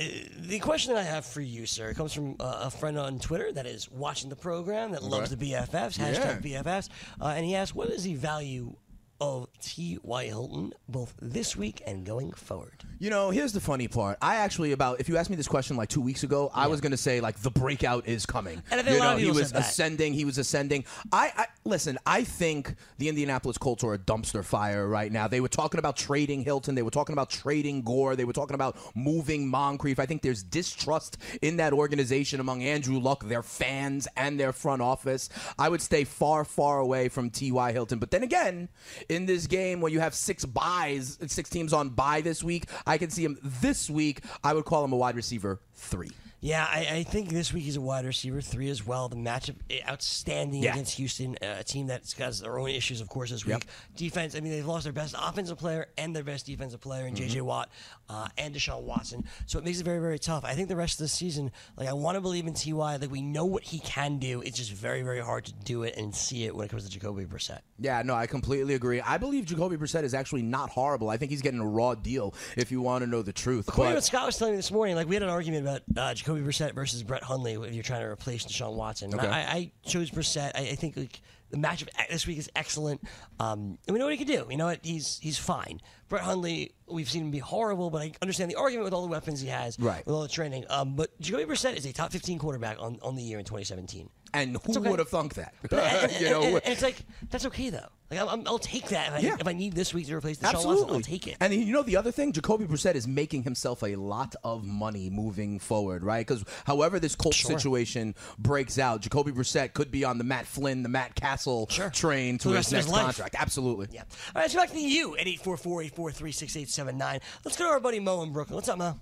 uh, 0.00 0.04
the 0.40 0.58
question 0.58 0.94
that 0.94 1.00
I 1.00 1.04
have 1.04 1.24
for 1.26 1.40
you, 1.42 1.66
sir, 1.66 1.92
comes 1.94 2.12
from 2.14 2.36
uh, 2.40 2.62
a 2.64 2.70
friend 2.70 2.98
on 2.98 3.18
Twitter 3.18 3.52
that 3.52 3.66
is 3.66 3.90
watching 3.90 4.30
the 4.30 4.36
program 4.36 4.92
that 4.92 5.02
loves 5.02 5.30
Right. 5.30 5.38
the 5.38 5.52
BFFs 5.52 5.98
hashtag 5.98 6.42
BFFs, 6.42 6.88
uh, 7.20 7.26
and 7.36 7.44
he 7.44 7.54
asked, 7.54 7.74
"What 7.74 7.90
is 7.90 8.02
the 8.04 8.14
value 8.14 8.74
of 9.22 9.48
T. 9.60 9.98
Y. 10.02 10.24
Hilton 10.24 10.72
both 10.88 11.14
this 11.20 11.56
week 11.56 11.82
and 11.86 12.04
going 12.04 12.32
forward?" 12.32 12.84
You 12.98 13.10
know, 13.10 13.30
here's 13.30 13.52
the 13.52 13.60
funny 13.60 13.88
part. 13.88 14.18
I 14.22 14.36
actually 14.36 14.72
about 14.72 15.00
if 15.00 15.08
you 15.08 15.16
asked 15.16 15.30
me 15.30 15.36
this 15.36 15.48
question 15.48 15.76
like 15.76 15.88
two 15.88 16.00
weeks 16.00 16.22
ago, 16.22 16.50
I 16.54 16.66
was 16.66 16.80
going 16.80 16.92
to 16.92 16.96
say 16.96 17.20
like 17.20 17.38
the 17.40 17.50
breakout 17.50 18.06
is 18.06 18.26
coming. 18.26 18.62
And 18.70 18.80
I 18.80 18.82
think 18.82 18.96
you 18.96 18.98
a 18.98 19.04
lot 19.04 19.04
know, 19.06 19.12
of 19.14 19.18
he 19.18 19.24
people 19.26 19.38
was 19.40 19.48
said 19.48 19.56
that. 19.56 19.70
ascending. 19.70 20.14
He 20.14 20.24
was 20.24 20.38
ascending. 20.38 20.84
I, 21.12 21.32
I 21.36 21.46
listen. 21.64 21.98
I 22.06 22.24
think 22.24 22.74
the 22.98 23.08
Indianapolis 23.08 23.58
Colts 23.58 23.82
are 23.84 23.94
a 23.94 23.98
dumpster 23.98 24.44
fire 24.44 24.86
right 24.88 25.10
now. 25.10 25.26
They 25.28 25.40
were 25.40 25.48
talking 25.48 25.78
about 25.78 25.96
trading 25.96 26.42
Hilton. 26.42 26.74
They 26.74 26.82
were 26.82 26.90
talking 26.90 27.12
about 27.12 27.30
trading 27.30 27.82
Gore. 27.82 28.16
They 28.16 28.24
were 28.24 28.32
talking 28.32 28.54
about 28.54 28.76
moving 28.94 29.48
Moncrief. 29.48 29.98
I 29.98 30.06
think 30.06 30.22
there's 30.22 30.42
distrust 30.42 31.18
in 31.42 31.56
that 31.56 31.72
organization 31.72 32.40
among 32.40 32.62
Andrew 32.62 32.98
Luck, 32.98 33.24
their 33.24 33.42
fans, 33.42 34.06
and 34.16 34.38
their 34.38 34.52
front 34.52 34.82
office. 34.82 35.28
I 35.58 35.68
would 35.68 35.82
stay 35.82 36.04
far, 36.04 36.44
far 36.44 36.78
away 36.78 37.08
from 37.08 37.30
T.Y. 37.30 37.72
Hilton. 37.72 37.98
But 37.98 38.10
then 38.10 38.22
again, 38.22 38.68
in 39.12 39.26
this 39.26 39.46
game 39.46 39.80
where 39.80 39.92
you 39.92 40.00
have 40.00 40.14
six 40.14 40.44
buys, 40.44 41.18
six 41.26 41.48
teams 41.48 41.72
on 41.72 41.90
buy 41.90 42.20
this 42.20 42.42
week, 42.42 42.64
I 42.86 42.98
can 42.98 43.10
see 43.10 43.24
him 43.24 43.38
this 43.42 43.88
week. 43.88 44.20
I 44.42 44.54
would 44.54 44.64
call 44.64 44.84
him 44.84 44.92
a 44.92 44.96
wide 44.96 45.16
receiver 45.16 45.60
three. 45.74 46.10
Yeah, 46.44 46.66
I, 46.68 46.88
I 46.90 47.02
think 47.04 47.28
this 47.28 47.52
week 47.52 47.62
he's 47.62 47.76
a 47.76 47.80
wide 47.80 48.04
receiver 48.04 48.40
three 48.40 48.68
as 48.68 48.84
well. 48.84 49.08
The 49.08 49.14
matchup 49.14 49.54
eh, 49.70 49.78
outstanding 49.88 50.64
Yeah. 50.64 50.72
against 50.72 50.96
Houston, 50.96 51.36
uh, 51.40 51.56
a 51.60 51.62
team 51.62 51.86
that's 51.86 52.14
got 52.14 52.32
their 52.34 52.58
own 52.58 52.68
issues, 52.70 53.00
of 53.00 53.08
course, 53.08 53.30
this 53.30 53.46
week. 53.46 53.64
Defense, 53.94 54.34
I 54.34 54.40
mean, 54.40 54.50
they've 54.50 54.66
lost 54.66 54.82
their 54.82 54.92
best 54.92 55.14
offensive 55.16 55.56
player 55.56 55.86
and 55.96 56.16
their 56.16 56.24
best 56.24 56.44
defensive 56.46 56.80
player 56.80 57.06
in 57.06 57.14
J.J. 57.14 57.38
Mhm. 57.38 57.42
Watt 57.44 57.68
uh, 58.08 58.26
and 58.36 58.52
Deshaun 58.52 58.82
Watson. 58.82 59.24
So 59.46 59.60
it 59.60 59.64
makes 59.64 59.78
it 59.78 59.84
very, 59.84 60.00
very 60.00 60.18
tough. 60.18 60.44
I 60.44 60.54
think 60.54 60.68
the 60.68 60.74
rest 60.74 60.94
of 60.94 61.04
the 61.04 61.08
season, 61.08 61.52
like 61.76 61.86
I 61.88 61.92
want 61.92 62.16
to 62.16 62.20
believe 62.20 62.48
in 62.48 62.54
Ty. 62.54 62.72
Like 62.96 63.12
we 63.12 63.22
know 63.22 63.44
what 63.44 63.62
he 63.62 63.78
can 63.78 64.18
do. 64.18 64.40
It's 64.42 64.56
just 64.58 64.72
very, 64.72 65.02
very 65.02 65.20
hard 65.20 65.44
to 65.44 65.52
do 65.52 65.84
it 65.84 65.96
and 65.96 66.12
see 66.12 66.42
it 66.44 66.56
when 66.56 66.64
it 66.66 66.70
comes 66.70 66.82
to 66.82 66.90
Jacoby 66.90 67.24
Brissett. 67.24 67.60
Yeah, 67.78 68.02
no, 68.02 68.14
I 68.14 68.26
completely 68.26 68.74
agree. 68.74 69.00
I 69.00 69.16
believe 69.16 69.44
Jacoby 69.46 69.76
Brissett 69.76 70.02
is 70.02 70.12
actually 70.12 70.42
not 70.42 70.70
horrible. 70.70 71.08
I 71.08 71.18
think 71.18 71.30
he's 71.30 71.42
getting 71.42 71.60
a 71.60 71.66
raw 71.68 71.94
deal 71.94 72.34
if 72.56 72.72
you 72.72 72.80
want 72.80 73.04
to 73.04 73.06
know 73.08 73.22
the 73.22 73.32
truth. 73.32 73.68
According 73.68 73.90
to 73.92 73.94
But- 73.94 73.96
what 73.98 74.04
Scott 74.04 74.26
was 74.26 74.36
telling 74.38 74.54
me 74.54 74.56
this 74.56 74.72
morning, 74.72 74.96
like 74.96 75.06
we 75.06 75.14
had 75.14 75.22
an 75.22 75.28
argument 75.28 75.62
about 75.68 75.82
uh, 75.96 76.14
Jacoby 76.14 76.31
Brissett 76.40 76.72
versus 76.74 77.02
Brett 77.02 77.22
Hundley 77.22 77.52
if 77.54 77.74
you're 77.74 77.82
trying 77.82 78.00
to 78.00 78.06
replace 78.08 78.44
Deshaun 78.46 78.74
Watson. 78.74 79.14
Okay. 79.14 79.26
I, 79.26 79.40
I 79.40 79.72
chose 79.84 80.10
Brissett. 80.10 80.52
I, 80.54 80.60
I 80.70 80.74
think 80.74 80.96
like 80.96 81.20
the 81.50 81.58
matchup 81.58 81.88
this 82.10 82.26
week 82.26 82.38
is 82.38 82.50
excellent. 82.56 83.02
Um, 83.38 83.76
and 83.86 83.92
we 83.92 83.98
know 83.98 84.06
what 84.06 84.14
he 84.14 84.24
can 84.24 84.26
do. 84.26 84.46
You 84.50 84.56
know 84.56 84.66
what? 84.66 84.80
He's 84.82 85.18
he's 85.20 85.36
fine. 85.36 85.80
Brett 86.08 86.22
Hundley, 86.22 86.72
we've 86.88 87.10
seen 87.10 87.24
him 87.24 87.30
be 87.30 87.38
horrible, 87.38 87.90
but 87.90 88.00
I 88.02 88.12
understand 88.22 88.50
the 88.50 88.54
argument 88.56 88.84
with 88.84 88.94
all 88.94 89.02
the 89.02 89.08
weapons 89.08 89.40
he 89.40 89.48
has, 89.48 89.78
Right. 89.78 90.04
with 90.06 90.14
all 90.14 90.22
the 90.22 90.28
training. 90.28 90.64
Um, 90.70 90.94
but 90.96 91.18
Jacoby 91.20 91.44
Brissett 91.44 91.76
is 91.76 91.84
a 91.86 91.92
top 91.92 92.12
15 92.12 92.38
quarterback 92.38 92.80
on, 92.80 92.98
on 93.02 93.16
the 93.16 93.22
year 93.22 93.38
in 93.38 93.44
2017. 93.44 94.08
And 94.34 94.56
who 94.64 94.78
okay. 94.78 94.88
would 94.88 94.98
have 94.98 95.08
thunk 95.10 95.34
that? 95.34 95.54
And, 95.70 95.72
and- 95.80 96.20
you 96.20 96.30
know, 96.30 96.42
and- 96.42 96.54
and 96.56 96.72
it's 96.72 96.82
like 96.82 96.96
that's 97.30 97.44
okay 97.46 97.70
though. 97.70 97.86
Like 98.10 98.20
I'm, 98.20 98.28
I'm, 98.28 98.42
I'll 98.46 98.58
take 98.58 98.88
that 98.88 99.22
if 99.22 99.32
I, 99.32 99.36
if 99.40 99.46
I 99.46 99.52
need 99.54 99.72
this 99.74 99.94
week 99.94 100.06
to 100.06 100.14
replace 100.14 100.36
Deshaun 100.38 100.50
Absolutely. 100.50 100.82
Watson. 100.82 100.96
I'll 100.96 101.00
take 101.00 101.26
it. 101.26 101.36
And 101.40 101.54
you 101.54 101.72
know 101.72 101.82
the 101.82 101.96
other 101.96 102.12
thing, 102.12 102.32
Jacoby 102.32 102.66
Brissett 102.66 102.94
is 102.94 103.08
making 103.08 103.42
himself 103.42 103.82
a 103.82 103.96
lot 103.96 104.34
of 104.44 104.66
money 104.66 105.08
moving 105.08 105.58
forward, 105.58 106.04
right? 106.04 106.26
Because 106.26 106.44
however 106.66 106.98
this 107.00 107.14
Colts 107.14 107.38
Sure. 107.38 107.50
situation 107.52 108.14
breaks 108.38 108.78
out, 108.78 109.00
Jacoby 109.00 109.32
Brissett 109.32 109.72
could 109.72 109.90
be 109.90 110.04
on 110.04 110.18
the 110.18 110.24
Matt 110.24 110.46
Flynn, 110.46 110.82
the 110.82 110.90
Matt 110.90 111.14
Cassel 111.14 111.66
train 111.66 112.36
to 112.38 112.48
the 112.48 112.54
his 112.56 112.70
rest 112.70 112.72
of 112.72 112.76
his 112.78 112.86
next 112.88 113.00
contract. 113.02 113.34
Absolutely. 113.38 113.88
Yeah. 113.92 114.02
All 114.02 114.06
right, 114.36 114.42
let's 114.42 114.54
go 114.54 114.60
back 114.60 114.70
to 114.72 114.78
you 114.78 115.16
at 115.16 115.26
844-843-6879. 115.26 117.20
Let's 117.44 117.56
go 117.56 117.64
to 117.64 117.70
our 117.70 117.80
buddy 117.80 117.98
Mo 118.00 118.22
in 118.22 118.32
Brooklyn. 118.32 118.56
What's 118.56 118.68
up, 118.68 118.76
Mo? 118.78 118.98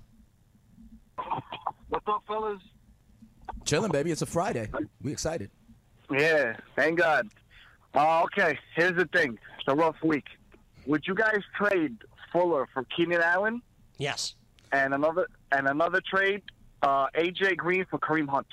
What's 1.89 2.07
up, 2.07 2.23
fellas? 2.29 2.61
Chilling, 3.71 3.93
baby. 3.93 4.11
It's 4.11 4.23
a 4.23 4.27
Friday. 4.27 4.69
We 5.01 5.13
excited. 5.13 5.49
Yeah, 6.11 6.57
thank 6.75 6.99
God. 6.99 7.29
Uh, 7.95 8.23
okay, 8.25 8.59
here's 8.75 8.97
the 8.97 9.05
thing. 9.05 9.39
It's 9.61 9.69
a 9.69 9.77
rough 9.77 9.95
week. 10.03 10.25
Would 10.87 11.07
you 11.07 11.15
guys 11.15 11.39
trade 11.57 11.97
Fuller 12.33 12.67
for 12.75 12.85
Keenan 12.97 13.23
Allen? 13.23 13.63
Yes. 13.97 14.35
And 14.73 14.93
another 14.93 15.29
and 15.53 15.69
another 15.69 16.01
trade, 16.05 16.43
uh, 16.83 17.07
AJ 17.15 17.59
Green 17.59 17.87
for 17.89 18.01
Kareem 18.01 18.29
Hunt. 18.29 18.49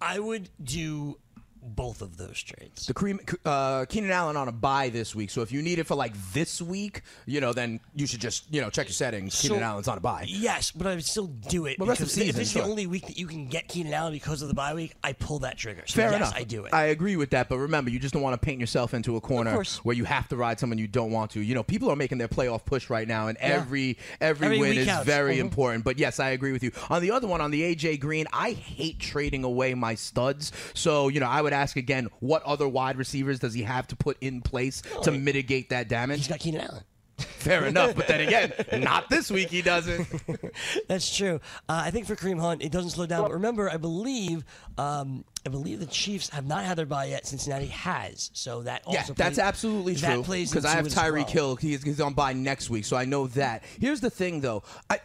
I 0.00 0.18
would 0.18 0.48
do 0.64 1.18
both 1.62 2.02
of 2.02 2.16
those 2.16 2.42
trades. 2.42 2.86
The 2.86 2.94
Cream, 2.94 3.20
uh, 3.44 3.84
Keenan 3.88 4.10
Allen 4.10 4.36
on 4.36 4.48
a 4.48 4.52
buy 4.52 4.88
this 4.88 5.14
week. 5.14 5.30
So 5.30 5.42
if 5.42 5.52
you 5.52 5.62
need 5.62 5.78
it 5.78 5.86
for 5.86 5.94
like 5.94 6.14
this 6.32 6.60
week, 6.62 7.02
you 7.26 7.40
know, 7.40 7.52
then 7.52 7.80
you 7.94 8.06
should 8.06 8.20
just 8.20 8.52
you 8.52 8.60
know 8.60 8.70
check 8.70 8.86
your 8.88 8.92
settings. 8.94 9.40
Keenan 9.40 9.58
So- 9.60 9.64
Allen's 9.64 9.88
on 9.88 9.98
a 9.98 10.00
buy. 10.00 10.24
Yes, 10.26 10.70
but 10.72 10.86
I 10.86 10.94
would 10.94 11.04
still 11.04 11.26
do 11.26 11.66
it. 11.66 11.78
Well, 11.78 11.88
rest 11.88 12.00
of 12.00 12.10
season, 12.10 12.30
if 12.30 12.36
this 12.36 12.48
is 12.48 12.52
sure. 12.52 12.62
the 12.62 12.68
only 12.68 12.86
week 12.86 13.06
that 13.06 13.18
you 13.18 13.26
can 13.26 13.46
get 13.48 13.68
Keenan 13.68 13.92
Allen 13.94 14.12
because 14.12 14.42
of 14.42 14.48
the 14.48 14.54
bye 14.54 14.74
week, 14.74 14.94
I 15.04 15.12
pull 15.12 15.40
that 15.40 15.56
trigger. 15.58 15.82
So 15.86 15.94
Fair 15.96 16.10
yes, 16.10 16.16
enough. 16.16 16.34
I 16.36 16.44
do 16.44 16.64
it. 16.64 16.72
I 16.74 16.84
agree 16.86 17.16
with 17.16 17.30
that, 17.30 17.48
but 17.48 17.58
remember, 17.58 17.90
you 17.90 17.98
just 17.98 18.14
don't 18.14 18.22
want 18.22 18.40
to 18.40 18.44
paint 18.44 18.60
yourself 18.60 18.94
into 18.94 19.16
a 19.16 19.20
corner 19.20 19.62
where 19.82 19.96
you 19.96 20.04
have 20.04 20.28
to 20.28 20.36
ride 20.36 20.58
someone 20.60 20.78
you 20.78 20.88
don't 20.88 21.10
want 21.10 21.30
to. 21.32 21.40
You 21.40 21.54
know, 21.54 21.62
people 21.62 21.90
are 21.90 21.96
making 21.96 22.18
their 22.18 22.28
playoff 22.28 22.64
push 22.64 22.90
right 22.90 23.06
now, 23.06 23.28
and 23.28 23.36
Yeah. 23.40 23.48
every 23.48 23.98
every, 24.20 24.46
Every 24.46 24.58
win 24.58 24.76
is 24.78 24.86
counts. 24.86 25.06
very 25.06 25.36
Mhm. 25.36 25.40
important. 25.40 25.84
But 25.84 25.98
yes, 25.98 26.20
I 26.20 26.30
agree 26.30 26.52
with 26.52 26.62
you. 26.62 26.72
On 26.90 27.00
the 27.02 27.10
other 27.10 27.26
one, 27.26 27.40
on 27.40 27.50
the 27.50 27.62
AJ 27.62 27.96
Green, 27.98 28.26
I 28.32 28.52
hate 28.52 28.98
trading 28.98 29.44
away 29.44 29.74
my 29.74 29.94
studs. 29.94 30.52
So 30.74 31.08
you 31.08 31.20
know, 31.20 31.28
I 31.28 31.40
would 31.42 31.47
ask 31.52 31.76
again, 31.76 32.08
what 32.20 32.42
other 32.44 32.68
wide 32.68 32.96
receivers 32.96 33.38
does 33.38 33.54
he 33.54 33.62
have 33.62 33.86
to 33.88 33.96
put 33.96 34.16
in 34.20 34.40
place 34.42 34.82
to 35.02 35.10
mitigate 35.12 35.70
that 35.70 35.88
damage? 35.88 36.18
He's 36.18 36.28
got 36.28 36.40
Keenan 36.40 36.62
Allen. 36.62 36.82
Fair 37.18 37.64
enough, 37.66 37.96
but 37.96 38.06
then 38.06 38.20
again, 38.20 38.52
not 38.82 39.10
this 39.10 39.28
week. 39.28 39.48
He 39.50 39.60
doesn't. 39.60 40.06
That's 40.88 41.14
true. 41.16 41.40
Uh, 41.68 41.82
I 41.84 41.90
think 41.90 42.06
for 42.06 42.14
Kareem 42.14 42.38
Hunt, 42.40 42.62
it 42.62 42.70
doesn't 42.70 42.90
slow 42.90 43.06
down. 43.06 43.22
But 43.22 43.32
remember, 43.32 43.68
I 43.68 43.76
believe, 43.76 44.44
um, 44.76 45.24
I 45.44 45.48
believe 45.48 45.80
the 45.80 45.86
Chiefs 45.86 46.28
have 46.30 46.46
not 46.46 46.64
had 46.64 46.78
their 46.78 46.86
bye 46.86 47.06
yet. 47.06 47.26
Cincinnati 47.26 47.66
has, 47.66 48.30
so 48.34 48.62
that 48.62 48.82
also 48.86 48.96
Yeah, 48.96 49.02
plays- 49.04 49.16
that's 49.16 49.38
absolutely 49.40 49.94
that 49.94 50.14
true. 50.14 50.22
plays 50.22 50.50
Because 50.50 50.64
I 50.64 50.70
have 50.70 50.86
into 50.86 50.90
it 50.90 50.96
as 50.96 51.10
Tyreek 51.10 51.16
well. 51.24 51.26
Hill. 51.26 51.56
He's, 51.56 51.82
he's 51.82 52.00
on 52.00 52.14
by 52.14 52.34
next 52.34 52.70
week, 52.70 52.84
so 52.84 52.96
I 52.96 53.04
know 53.04 53.26
that. 53.28 53.64
Here's 53.80 54.00
the 54.00 54.10
thing, 54.10 54.40
though. 54.40 54.62
I 54.88 55.00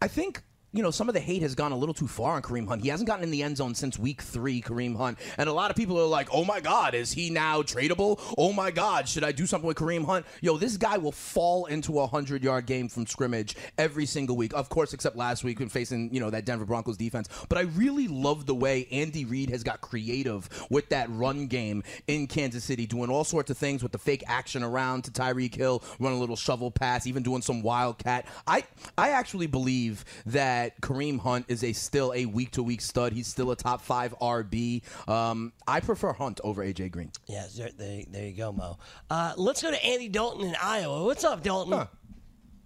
I 0.00 0.08
think. 0.08 0.42
You 0.74 0.82
know, 0.82 0.90
some 0.90 1.08
of 1.08 1.14
the 1.14 1.20
hate 1.20 1.42
has 1.42 1.54
gone 1.54 1.70
a 1.70 1.76
little 1.76 1.94
too 1.94 2.08
far 2.08 2.34
on 2.34 2.42
Kareem 2.42 2.66
Hunt. 2.66 2.82
He 2.82 2.88
hasn't 2.88 3.06
gotten 3.06 3.22
in 3.22 3.30
the 3.30 3.44
end 3.44 3.56
zone 3.58 3.76
since 3.76 3.96
week 3.96 4.20
three, 4.20 4.60
Kareem 4.60 4.96
Hunt. 4.96 5.20
And 5.38 5.48
a 5.48 5.52
lot 5.52 5.70
of 5.70 5.76
people 5.76 6.00
are 6.00 6.06
like, 6.06 6.28
oh 6.32 6.44
my 6.44 6.58
God, 6.58 6.96
is 6.96 7.12
he 7.12 7.30
now 7.30 7.62
tradable? 7.62 8.20
Oh 8.36 8.52
my 8.52 8.72
God, 8.72 9.08
should 9.08 9.22
I 9.22 9.30
do 9.30 9.46
something 9.46 9.68
with 9.68 9.76
Kareem 9.76 10.04
Hunt? 10.04 10.26
Yo, 10.40 10.56
this 10.56 10.76
guy 10.76 10.96
will 10.96 11.12
fall 11.12 11.66
into 11.66 11.92
a 11.92 12.06
100 12.06 12.42
yard 12.42 12.66
game 12.66 12.88
from 12.88 13.06
scrimmage 13.06 13.54
every 13.78 14.04
single 14.04 14.36
week. 14.36 14.52
Of 14.52 14.68
course, 14.68 14.92
except 14.92 15.16
last 15.16 15.44
week 15.44 15.60
when 15.60 15.68
facing, 15.68 16.12
you 16.12 16.18
know, 16.18 16.30
that 16.30 16.44
Denver 16.44 16.64
Broncos 16.64 16.96
defense. 16.96 17.28
But 17.48 17.58
I 17.58 17.62
really 17.62 18.08
love 18.08 18.46
the 18.46 18.54
way 18.56 18.88
Andy 18.90 19.24
Reid 19.24 19.50
has 19.50 19.62
got 19.62 19.80
creative 19.80 20.48
with 20.70 20.88
that 20.88 21.08
run 21.08 21.46
game 21.46 21.84
in 22.08 22.26
Kansas 22.26 22.64
City, 22.64 22.84
doing 22.84 23.10
all 23.10 23.22
sorts 23.22 23.48
of 23.48 23.56
things 23.56 23.84
with 23.84 23.92
the 23.92 23.98
fake 23.98 24.24
action 24.26 24.64
around 24.64 25.04
to 25.04 25.12
Tyreek 25.12 25.54
Hill, 25.54 25.84
running 26.00 26.18
a 26.18 26.20
little 26.20 26.34
shovel 26.34 26.72
pass, 26.72 27.06
even 27.06 27.22
doing 27.22 27.42
some 27.42 27.62
wildcat. 27.62 28.26
I 28.48 28.64
I 28.98 29.10
actually 29.10 29.46
believe 29.46 30.04
that 30.26 30.63
that 30.64 30.80
Kareem 30.80 31.18
Hunt 31.18 31.44
is 31.48 31.62
a 31.62 31.72
still 31.72 32.12
a 32.14 32.24
week 32.26 32.52
to 32.52 32.62
week 32.62 32.80
stud. 32.80 33.12
He's 33.12 33.26
still 33.26 33.50
a 33.50 33.56
top 33.56 33.82
five 33.82 34.14
RB. 34.18 34.82
Um, 35.08 35.52
I 35.66 35.80
prefer 35.80 36.12
Hunt 36.12 36.40
over 36.42 36.64
AJ 36.64 36.90
Green. 36.90 37.10
Yeah, 37.26 37.46
there, 37.56 37.70
there, 37.76 38.02
there 38.10 38.26
you 38.26 38.36
go, 38.36 38.52
Mo. 38.52 38.78
Uh, 39.10 39.34
let's 39.36 39.62
go 39.62 39.70
to 39.70 39.84
Andy 39.84 40.08
Dalton 40.08 40.46
in 40.46 40.56
Iowa. 40.62 41.04
What's 41.04 41.24
up, 41.24 41.42
Dalton? 41.42 41.86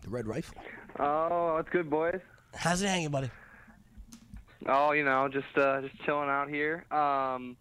The 0.03 0.11
Red 0.11 0.26
Rifle. 0.26 0.62
Oh, 1.01 1.55
what's 1.55 1.68
good, 1.70 1.90
boys? 1.90 2.20
How's 2.55 2.82
it 2.82 2.88
hanging, 2.88 3.11
buddy? 3.11 3.30
Oh, 4.66 4.92
you 4.92 5.05
know, 5.05 5.28
just 5.28 5.57
uh, 5.57 5.80
just 5.80 6.01
chilling 6.05 6.28
out 6.28 6.49
here. 6.49 6.84
Um, 6.92 7.57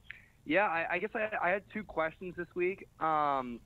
yeah, 0.46 0.66
I, 0.66 0.86
I 0.92 1.00
guess 1.00 1.10
I, 1.16 1.30
I 1.42 1.50
had 1.50 1.64
two 1.74 1.84
questions 1.84 2.36
this 2.38 2.48
week. 2.56 2.88
Um, 3.00 3.60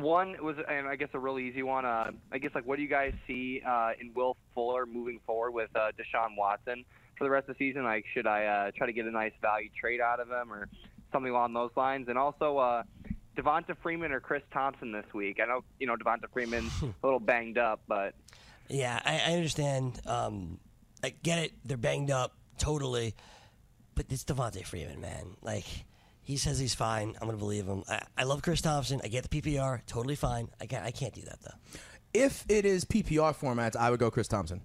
one 0.00 0.36
was, 0.42 0.56
and 0.68 0.86
I 0.86 0.96
guess 0.96 1.08
a 1.14 1.18
really 1.18 1.48
easy 1.48 1.62
one. 1.62 1.84
Uh, 1.84 2.10
I 2.32 2.38
guess 2.38 2.50
like, 2.54 2.66
what 2.66 2.76
do 2.76 2.82
you 2.82 2.88
guys 2.88 3.12
see 3.26 3.62
uh, 3.66 3.90
in 4.00 4.12
Will 4.14 4.36
Fuller 4.54 4.86
moving 4.86 5.20
forward 5.26 5.52
with 5.52 5.70
uh, 5.74 5.90
Deshaun 5.98 6.36
Watson 6.36 6.84
for 7.16 7.24
the 7.24 7.30
rest 7.30 7.48
of 7.48 7.56
the 7.56 7.66
season? 7.66 7.84
Like, 7.84 8.04
should 8.14 8.26
I 8.26 8.44
uh, 8.46 8.70
try 8.76 8.86
to 8.86 8.92
get 8.92 9.06
a 9.06 9.10
nice 9.10 9.32
value 9.40 9.68
trade 9.78 10.00
out 10.00 10.20
of 10.20 10.28
him 10.28 10.52
or 10.52 10.68
something 11.12 11.30
along 11.30 11.52
those 11.54 11.70
lines? 11.76 12.08
And 12.08 12.18
also, 12.18 12.58
uh, 12.58 12.82
Devonta 13.36 13.76
Freeman 13.82 14.12
or 14.12 14.20
Chris 14.20 14.42
Thompson 14.52 14.92
this 14.92 15.06
week? 15.14 15.38
I 15.42 15.46
know 15.46 15.64
you 15.78 15.86
know 15.86 15.96
Devonta 15.96 16.30
Freeman's 16.32 16.72
a 16.82 16.92
little 17.02 17.20
banged 17.20 17.58
up, 17.58 17.80
but 17.86 18.14
Yeah, 18.68 19.00
I, 19.04 19.32
I 19.32 19.34
understand. 19.34 20.00
Um, 20.06 20.58
I 21.02 21.14
get 21.22 21.38
it. 21.38 21.52
They're 21.64 21.76
banged 21.76 22.10
up 22.10 22.34
totally, 22.58 23.14
but 23.94 24.06
it's 24.10 24.24
Devonta 24.24 24.64
Freeman, 24.64 25.00
man. 25.00 25.36
Like 25.42 25.64
he 26.22 26.36
says 26.36 26.58
he's 26.58 26.74
fine. 26.74 27.16
I'm 27.20 27.26
gonna 27.26 27.38
believe 27.38 27.66
him. 27.66 27.82
I, 27.88 28.02
I 28.18 28.24
love 28.24 28.42
Chris 28.42 28.60
Thompson. 28.60 29.00
I 29.02 29.08
get 29.08 29.28
the 29.28 29.40
PPR, 29.40 29.80
totally 29.86 30.16
fine. 30.16 30.48
I 30.60 30.66
can't. 30.66 30.84
I 30.84 30.90
can't 30.90 31.14
do 31.14 31.22
that 31.22 31.40
though. 31.42 31.78
If 32.12 32.44
it 32.48 32.64
is 32.64 32.84
PPR 32.84 33.36
formats, 33.36 33.76
I 33.76 33.88
would 33.88 34.00
go 34.00 34.10
Chris 34.10 34.26
Thompson. 34.26 34.62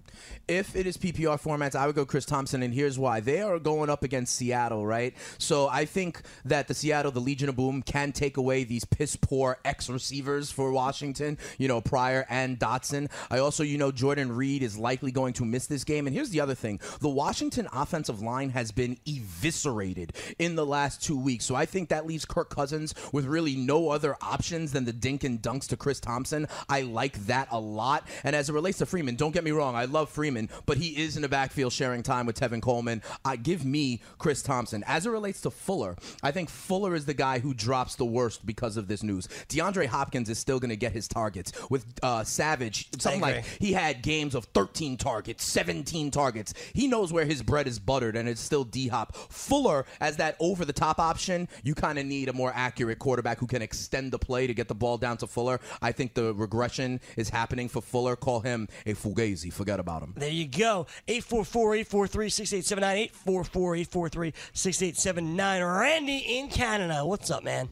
If 0.48 0.74
it 0.74 0.84
is 0.84 0.96
PPR 0.96 1.40
formats, 1.40 1.76
I 1.76 1.86
would 1.86 1.94
go 1.94 2.04
Chris 2.04 2.24
Thompson, 2.24 2.60
and 2.60 2.74
here's 2.74 2.98
why. 2.98 3.20
They 3.20 3.40
are 3.40 3.60
going 3.60 3.88
up 3.88 4.02
against 4.02 4.34
Seattle, 4.34 4.84
right? 4.84 5.14
So 5.38 5.68
I 5.68 5.84
think 5.84 6.22
that 6.44 6.66
the 6.66 6.74
Seattle, 6.74 7.12
the 7.12 7.20
Legion 7.20 7.48
of 7.48 7.54
Boom, 7.54 7.82
can 7.82 8.10
take 8.10 8.36
away 8.36 8.64
these 8.64 8.84
piss 8.84 9.14
poor 9.14 9.58
ex 9.64 9.88
receivers 9.88 10.50
for 10.50 10.72
Washington, 10.72 11.38
you 11.56 11.68
know, 11.68 11.80
Pryor 11.80 12.26
and 12.28 12.58
Doctson. 12.58 13.08
I 13.30 13.38
also, 13.38 13.62
you 13.62 13.78
know, 13.78 13.92
Jordan 13.92 14.34
Reed 14.34 14.64
is 14.64 14.76
likely 14.76 15.12
going 15.12 15.34
to 15.34 15.44
miss 15.44 15.68
this 15.68 15.84
game. 15.84 16.08
And 16.08 16.16
here's 16.16 16.30
the 16.30 16.40
other 16.40 16.56
thing 16.56 16.80
the 17.00 17.08
Washington 17.08 17.68
offensive 17.72 18.20
line 18.22 18.50
has 18.50 18.72
been 18.72 18.98
eviscerated 19.06 20.14
in 20.40 20.56
the 20.56 20.66
last 20.66 21.00
two 21.00 21.18
weeks. 21.18 21.44
So 21.44 21.54
I 21.54 21.64
think 21.64 21.90
that 21.90 22.06
leaves 22.06 22.24
Kirk 22.24 22.50
Cousins 22.50 22.92
with 23.12 23.24
really 23.24 23.54
no 23.54 23.90
other 23.90 24.16
options 24.20 24.72
than 24.72 24.84
the 24.84 24.92
dink 24.92 25.22
and 25.22 25.40
dunks 25.40 25.68
to 25.68 25.76
Chris 25.76 26.00
Thompson. 26.00 26.48
I 26.68 26.82
like 26.82 27.14
that 27.26 27.35
a 27.50 27.58
lot. 27.58 28.06
And 28.24 28.34
as 28.34 28.48
it 28.48 28.52
relates 28.52 28.78
to 28.78 28.86
Freeman, 28.86 29.16
don't 29.16 29.32
get 29.32 29.44
me 29.44 29.50
wrong, 29.50 29.74
I 29.74 29.84
love 29.84 30.08
Freeman, 30.08 30.48
but 30.66 30.76
he 30.76 30.88
is 31.02 31.16
in 31.16 31.22
the 31.22 31.28
backfield 31.28 31.72
sharing 31.72 32.02
time 32.02 32.26
with 32.26 32.38
Tevin 32.38 32.62
Coleman. 32.62 33.02
I 33.24 33.36
give 33.36 33.64
me 33.64 34.00
Chris 34.18 34.42
Thompson. 34.42 34.84
As 34.86 35.06
it 35.06 35.10
relates 35.10 35.40
to 35.42 35.50
Fuller, 35.50 35.96
I 36.22 36.30
think 36.30 36.48
Fuller 36.48 36.94
is 36.94 37.06
the 37.06 37.14
guy 37.14 37.38
who 37.38 37.54
drops 37.54 37.96
the 37.96 38.04
worst 38.04 38.46
because 38.46 38.76
of 38.76 38.88
this 38.88 39.02
news. 39.02 39.28
DeAndre 39.48 39.86
Hopkins 39.86 40.28
is 40.28 40.38
still 40.38 40.58
going 40.58 40.70
to 40.70 40.76
get 40.76 40.92
his 40.92 41.08
targets. 41.08 41.52
With 41.70 41.84
uh, 42.02 42.24
Savage, 42.24 42.88
something 43.00 43.20
like 43.20 43.44
he 43.60 43.72
had 43.72 44.02
games 44.02 44.34
of 44.34 44.44
13 44.46 44.96
targets, 44.96 45.44
17 45.44 46.10
targets. 46.10 46.54
He 46.72 46.86
knows 46.86 47.12
where 47.12 47.24
his 47.24 47.42
bread 47.42 47.66
is 47.66 47.78
buttered, 47.78 48.16
and 48.16 48.28
it's 48.28 48.40
still 48.40 48.64
D 48.64 48.88
Hop. 48.88 49.16
Fuller, 49.16 49.86
as 50.00 50.16
that 50.16 50.36
over 50.40 50.64
the 50.64 50.72
top 50.72 50.98
option, 50.98 51.48
you 51.62 51.74
kind 51.74 51.98
of 51.98 52.06
need 52.06 52.28
a 52.28 52.32
more 52.32 52.52
accurate 52.54 52.98
quarterback 52.98 53.38
who 53.38 53.46
can 53.46 53.62
extend 53.62 54.12
the 54.12 54.18
play 54.18 54.46
to 54.46 54.54
get 54.54 54.68
the 54.68 54.74
ball 54.74 54.98
down 54.98 55.16
to 55.18 55.26
Fuller. 55.26 55.60
I 55.82 55.92
think 55.92 56.14
the 56.14 56.34
regression 56.34 57.00
is 57.16 57.25
happening 57.28 57.68
for 57.68 57.80
Fuller. 57.80 58.16
Call 58.16 58.40
him 58.40 58.66
a 58.84 58.94
Fugazi. 58.94 59.52
Forget 59.52 59.78
about 59.80 60.02
him. 60.02 60.14
There 60.16 60.28
you 60.28 60.48
go. 60.48 60.86
844-843-6879. 61.08 63.10
844-843-6879. 63.26 65.80
Randy 65.80 66.38
in 66.38 66.48
Canada. 66.48 67.04
What's 67.04 67.30
up, 67.30 67.44
man? 67.44 67.68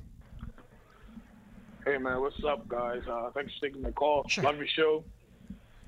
Hey 1.85 1.99
man, 1.99 2.21
what's 2.23 2.43
up, 2.45 2.67
guys? 2.67 3.03
Uh, 3.07 3.31
thanks 3.35 3.53
for 3.59 3.67
taking 3.67 3.83
my 3.83 3.91
call. 3.91 4.27
Love 4.43 4.57
your 4.57 4.67
show. 4.67 5.05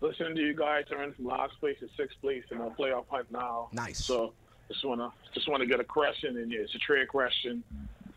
Listening 0.02 0.36
to 0.36 0.42
you 0.42 0.52
guys 0.52 0.84
turn 0.90 1.14
from 1.14 1.24
last 1.24 1.58
place 1.58 1.78
to 1.80 1.88
sixth 1.96 2.20
place 2.20 2.44
in 2.50 2.60
a 2.60 2.68
playoff 2.68 3.06
hunt 3.08 3.30
now. 3.30 3.70
Nice. 3.72 4.04
So 4.04 4.34
just 4.68 4.84
wanna 4.84 5.10
just 5.32 5.48
wanna 5.48 5.64
get 5.64 5.80
a 5.80 5.84
question, 5.84 6.36
and 6.36 6.52
it's 6.52 6.74
a 6.74 6.78
trade 6.78 7.08
question. 7.08 7.64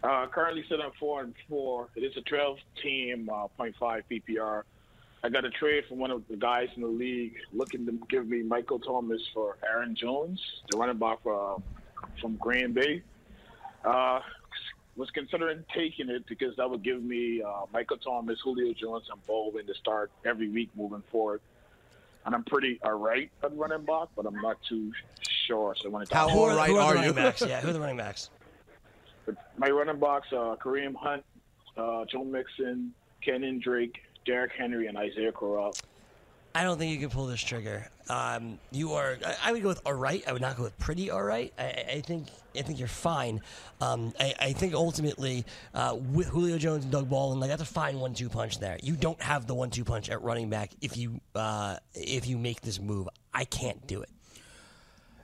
Uh, 0.04 0.28
currently 0.28 0.64
sitting 0.70 0.86
at 0.86 0.94
four 0.96 1.22
and 1.22 1.34
four. 1.48 1.88
It 1.96 2.04
is 2.04 2.16
a 2.18 2.22
12 2.22 2.58
team, 2.82 3.30
uh, 3.32 3.48
0.5 3.58 4.04
PPR. 4.10 4.64
I 5.24 5.30
got 5.30 5.44
a 5.44 5.50
trade 5.50 5.84
from 5.88 5.98
one 6.00 6.12
of 6.12 6.24
the 6.30 6.38
guys 6.38 6.70
in 6.76 6.82
the 6.82 6.88
league 6.88 7.36
looking 7.52 7.86
to 7.86 8.00
give 8.10 8.28
me 8.28 8.42
Michael 8.42 8.80
Thomas 8.80 9.22
for 9.34 9.58
Aaron 9.68 9.96
Jones, 9.96 10.42
the 10.72 10.78
running 10.78 10.98
back 10.98 11.20
uh, 11.30 11.56
from 12.22 12.36
Green 12.36 12.72
Bay. 12.72 13.04
Uh, 13.84 14.22
was 14.96 15.10
considering 15.12 15.64
taking 15.74 16.10
it 16.10 16.26
because 16.28 16.56
that 16.58 16.70
would 16.70 16.84
give 16.84 17.02
me 17.02 17.42
uh, 17.42 17.62
Michael 17.72 17.98
Thomas, 17.98 18.40
Julio 18.44 18.74
Jones, 18.74 19.06
and 19.12 19.26
Baldwin 19.26 19.66
to 19.68 19.74
start 19.74 20.12
every 20.26 20.50
week 20.50 20.70
moving 20.76 21.04
forward. 21.10 21.42
And 22.26 22.36
I'm 22.36 22.44
pretty 22.44 22.80
all 22.84 23.00
right 23.00 23.32
at 23.44 23.56
running 23.56 23.86
back, 23.86 24.10
but 24.16 24.26
I'm 24.26 24.42
not 24.42 24.58
too 24.68 24.92
sure. 25.48 25.74
So 25.78 25.88
I 25.88 25.92
want 25.92 26.08
to 26.08 26.14
How 26.14 26.28
talk 26.28 26.36
all 26.36 26.48
right 26.56 26.70
who 26.70 26.78
are, 26.78 26.94
the 26.94 27.00
running 27.00 27.14
backs? 27.16 27.42
Yeah, 27.42 27.62
who 27.62 27.70
are 27.70 27.74
the 27.74 27.80
running 27.80 27.98
backs? 27.98 28.30
My 29.58 29.70
running 29.70 30.00
backs 30.00 30.28
are 30.34 30.58
Kareem 30.58 30.96
Hunt, 30.96 31.24
uh, 31.78 32.04
Joe 32.06 32.26
Mixon, 32.26 32.94
Kenyan 33.26 33.62
Drake, 33.62 34.02
Derrick 34.30 34.52
Henry, 34.56 34.86
and 34.86 34.96
Isaiah 34.96 35.32
Crowell. 35.32 35.74
I 36.54 36.64
don't 36.64 36.78
think 36.78 36.92
you 36.92 37.00
can 37.00 37.10
pull 37.10 37.26
this 37.26 37.42
trigger. 37.42 37.88
Um, 38.10 38.60
you 38.72 38.94
are. 38.94 39.18
I, 39.26 39.36
I 39.46 39.52
would 39.52 39.64
go 39.64 39.70
with 39.70 39.82
all 39.88 39.94
right. 39.94 40.24
I 40.28 40.34
would 40.34 40.42
not 40.42 40.56
go 40.56 40.64
with 40.64 40.78
pretty 40.78 41.10
all 41.10 41.24
right. 41.24 41.52
I, 41.58 41.64
I 41.94 42.02
think. 42.06 42.28
I 42.56 42.62
think 42.62 42.80
you're 42.80 42.88
fine. 42.88 43.42
Um, 43.80 44.14
I, 44.20 44.34
I 44.40 44.54
think 44.54 44.74
ultimately 44.74 45.46
uh, 45.74 45.96
with 46.14 46.28
Julio 46.28 46.58
Jones 46.58 46.84
and 46.84 46.92
Doug 46.92 47.10
Baldwin, 47.10 47.40
like 47.40 47.50
that's 47.50 47.62
a 47.62 47.66
fine 47.66 48.00
one-two 48.00 48.30
punch 48.30 48.60
there. 48.60 48.78
You 48.82 48.96
don't 48.96 49.22
have 49.22 49.46
the 49.46 49.54
one-two 49.54 49.84
punch 49.84 50.10
at 50.10 50.22
running 50.24 50.50
back 50.50 50.72
if 50.82 50.98
you 50.98 51.22
uh, 51.36 51.78
if 51.94 52.28
you 52.28 52.38
make 52.38 52.62
this 52.62 52.80
move. 52.80 53.08
I 53.34 53.46
can't 53.46 53.86
do 53.88 54.02
it. 54.02 54.10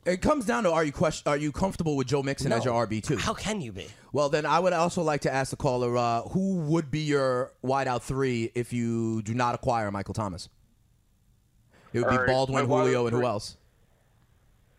It 0.06 0.22
comes 0.22 0.46
down 0.46 0.64
to 0.64 0.72
are 0.72 0.84
you 0.84 0.92
question, 0.92 1.28
are 1.28 1.38
you 1.38 1.52
comfortable 1.52 1.98
with 1.98 2.08
Joe 2.08 2.22
Mixon 2.22 2.52
as 2.52 2.64
your 2.64 2.86
RB 2.86 3.02
two? 3.04 3.18
How 3.18 3.34
can 3.34 3.60
you 3.60 3.72
be? 3.72 3.88
Well, 4.14 4.30
then 4.30 4.46
I 4.46 4.60
would 4.60 4.72
also 4.72 5.02
like 5.02 5.22
to 5.22 5.34
ask 5.34 5.50
the 5.50 5.58
caller 5.58 5.98
uh, 5.98 6.22
who 6.22 6.58
would 6.62 6.92
be 6.92 7.00
your 7.00 7.52
wideout 7.64 8.04
three 8.04 8.52
if 8.54 8.72
you 8.72 9.24
do 9.24 9.34
not 9.34 9.56
acquire 9.56 9.90
Michael 9.90 10.14
Thomas. 10.14 10.48
It 11.92 12.00
would 12.00 12.10
be 12.10 12.12
All 12.12 12.18
right, 12.20 12.28
Baldwin, 12.28 12.68
my 12.70 12.76
Julio, 12.76 13.08
and 13.08 13.16
who 13.16 13.26
else? 13.26 13.58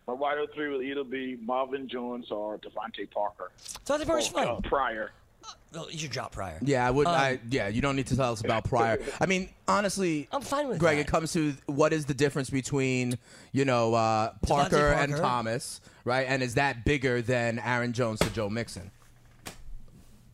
My 0.07 0.13
wide 0.13 0.37
out 0.37 0.49
three 0.53 0.69
will 0.69 0.81
either 0.81 1.03
be 1.03 1.35
Marvin 1.41 1.89
Jones 1.89 2.31
or 2.31 2.57
DeVante 2.59 3.11
Parker. 3.11 3.51
DeVante 3.85 4.05
Parker's 4.05 4.31
Or, 4.33 4.39
uh, 4.39 4.45
fine. 4.45 4.61
Pryor. 4.61 5.11
Well, 5.73 5.91
you 5.91 5.97
should 5.97 6.11
drop 6.11 6.31
Pryor. 6.31 6.59
Yeah, 6.61 6.87
I 6.87 6.91
would. 6.91 7.07
Um, 7.07 7.13
I 7.13 7.39
yeah, 7.49 7.67
you 7.67 7.81
don't 7.81 7.95
need 7.95 8.07
to 8.07 8.15
tell 8.15 8.31
us 8.31 8.41
about 8.41 8.63
Pryor. 8.63 8.99
I 9.19 9.25
mean, 9.25 9.49
honestly, 9.67 10.27
I'm 10.31 10.41
fine 10.41 10.67
with 10.69 10.79
Greg. 10.79 10.97
that. 10.97 11.01
It 11.01 11.07
comes 11.07 11.33
to 11.33 11.53
what 11.65 11.93
is 11.93 12.05
the 12.05 12.13
difference 12.13 12.49
between 12.49 13.17
you 13.51 13.65
know 13.65 13.93
uh, 13.93 14.31
Parker, 14.41 14.93
and 14.93 15.15
Thomas, 15.15 15.81
right? 16.05 16.25
And 16.27 16.41
is 16.41 16.55
that 16.55 16.85
bigger 16.85 17.21
than 17.21 17.59
Aaron 17.59 17.93
Jones 17.93 18.19
to 18.19 18.29
Joe 18.29 18.49
Mixon? 18.49 18.91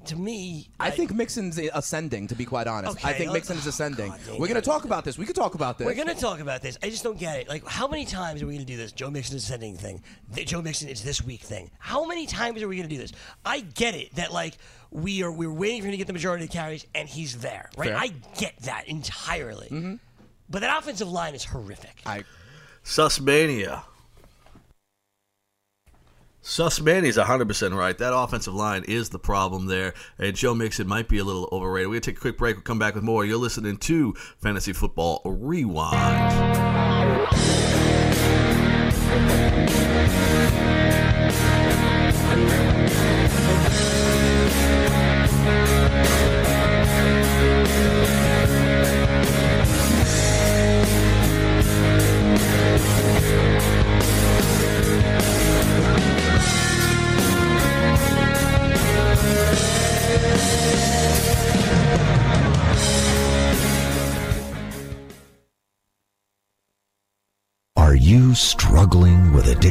To 0.08 0.16
me, 0.18 0.70
I, 0.80 0.90
think 0.90 1.14
Mixon's 1.14 1.58
ascending. 1.58 2.28
To 2.28 2.36
be 2.36 2.44
quite 2.46 2.68
honest, 2.68 3.06
I 3.06 3.14
think 3.14 3.30
let- 3.32 3.36
Mixon 3.36 3.58
is 3.58 3.66
oh, 3.66 3.70
ascending. 3.70 4.12
dang 4.12 4.40
We're 4.40 4.48
going 4.48 4.56
to 4.56 4.62
talk 4.62 4.84
about 4.84 5.06
this. 5.06 5.18
We 5.18 5.26
could 5.26 5.36
talk 5.36 5.56
about 5.56 5.78
this. 5.78 5.86
We're 5.86 5.96
going 5.96 6.10
to 6.10 6.16
talk 6.16 6.40
about 6.40 6.62
this. 6.62 6.78
I 6.84 6.90
just 6.90 7.04
don't 7.04 7.18
get 7.18 7.40
it. 7.40 7.48
Like, 7.48 7.66
how 7.66 7.88
many 7.88 8.06
times 8.06 8.42
are 8.42 8.48
we 8.48 8.54
going 8.54 8.66
to 8.66 8.72
do 8.72 8.78
this? 8.78 8.92
Joe 8.92 9.10
Mixon 9.10 9.38
is 9.38 9.46
sending 9.46 9.78
thing. 9.78 10.04
The 10.34 10.44
Joe 10.44 10.62
Mixon 10.62 10.90
is 10.90 11.04
this 11.04 11.22
week 11.22 11.42
thing. 11.42 11.72
How 11.80 12.06
many 12.06 12.26
times 12.26 12.62
are 12.62 12.68
we 12.68 12.76
going 12.76 12.90
to 12.90 12.94
do 12.94 13.02
this? 13.02 13.14
I 13.46 13.62
get 13.62 13.96
it 13.96 14.14
that 14.16 14.34
like 14.34 14.58
we 14.92 15.24
are 15.24 15.32
we're 15.32 15.52
waiting 15.52 15.82
for 15.82 15.88
him 15.88 15.92
to 15.92 15.98
get 15.98 16.08
the 16.08 16.14
majority 16.14 16.44
of 16.44 16.50
the 16.50 16.58
carries 16.58 16.86
and 16.94 17.08
he's 17.08 17.38
there, 17.38 17.70
right? 17.78 17.90
Fair. 17.90 17.98
I 17.98 18.08
get 18.38 18.58
that 18.64 18.88
entirely. 18.88 19.68
Mm-hmm. 19.68 19.96
But 20.50 20.62
that 20.62 20.78
offensive 20.78 21.10
line 21.10 21.34
is 21.34 21.46
horrific. 21.46 22.02
I 22.06 22.26
Susmania. 22.84 23.84
Susmania's 26.44 27.18
100% 27.18 27.76
right. 27.76 27.98
That 27.98 28.16
offensive 28.16 28.54
line 28.54 28.84
is 28.84 29.10
the 29.10 29.20
problem 29.20 29.68
there. 29.68 29.94
And 30.20 30.36
Joe 30.36 30.54
Mixon 30.54 30.88
might 30.88 31.08
be 31.08 31.18
a 31.18 31.24
little 31.24 31.48
overrated. 31.52 31.88
We're 31.88 31.94
going 31.94 32.02
to 32.02 32.12
take 32.12 32.18
a 32.18 32.22
quick 32.22 32.38
break. 32.38 32.58
We'll 32.58 32.64
come 32.64 32.80
back 32.80 32.96
with 32.96 33.04
more. 33.04 33.26
You're 33.26 33.38
listening 33.38 33.78
to 33.78 34.14
Fantasy 34.40 34.74
Football 34.74 35.22
Rewind. 35.24 35.94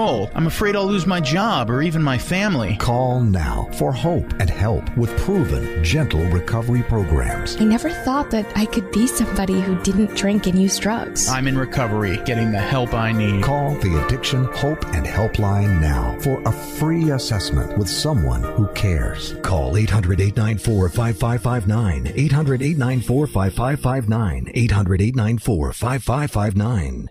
I'm 0.00 0.46
afraid 0.46 0.76
I'll 0.76 0.86
lose 0.86 1.06
my 1.06 1.20
job 1.20 1.70
or 1.70 1.82
even 1.82 2.02
my 2.02 2.16
family. 2.16 2.76
Call 2.76 3.20
now 3.20 3.68
for 3.74 3.92
hope 3.92 4.32
and 4.40 4.48
help 4.48 4.96
with 4.96 5.14
proven, 5.18 5.84
gentle 5.84 6.24
recovery 6.30 6.82
programs. 6.82 7.56
I 7.60 7.64
never 7.64 7.90
thought 7.90 8.30
that 8.30 8.50
I 8.56 8.64
could 8.64 8.90
be 8.92 9.06
somebody 9.06 9.60
who 9.60 9.80
didn't 9.82 10.16
drink 10.16 10.46
and 10.46 10.58
use 10.58 10.78
drugs. 10.78 11.28
I'm 11.28 11.46
in 11.46 11.58
recovery, 11.58 12.16
getting 12.24 12.50
the 12.50 12.58
help 12.58 12.94
I 12.94 13.12
need. 13.12 13.44
Call 13.44 13.74
the 13.74 14.02
Addiction 14.04 14.44
Hope 14.44 14.84
and 14.94 15.04
Helpline 15.04 15.80
now 15.80 16.16
for 16.20 16.40
a 16.46 16.52
free 16.52 17.10
assessment 17.10 17.76
with 17.76 17.88
someone 17.88 18.42
who 18.42 18.68
cares. 18.68 19.34
Call 19.42 19.76
800 19.76 20.20
894 20.20 20.88
5559. 20.88 22.12
800 22.16 22.62
894 22.62 23.26
5559. 23.26 24.50
800 24.54 25.02
894 25.02 25.72
5559. 25.74 27.10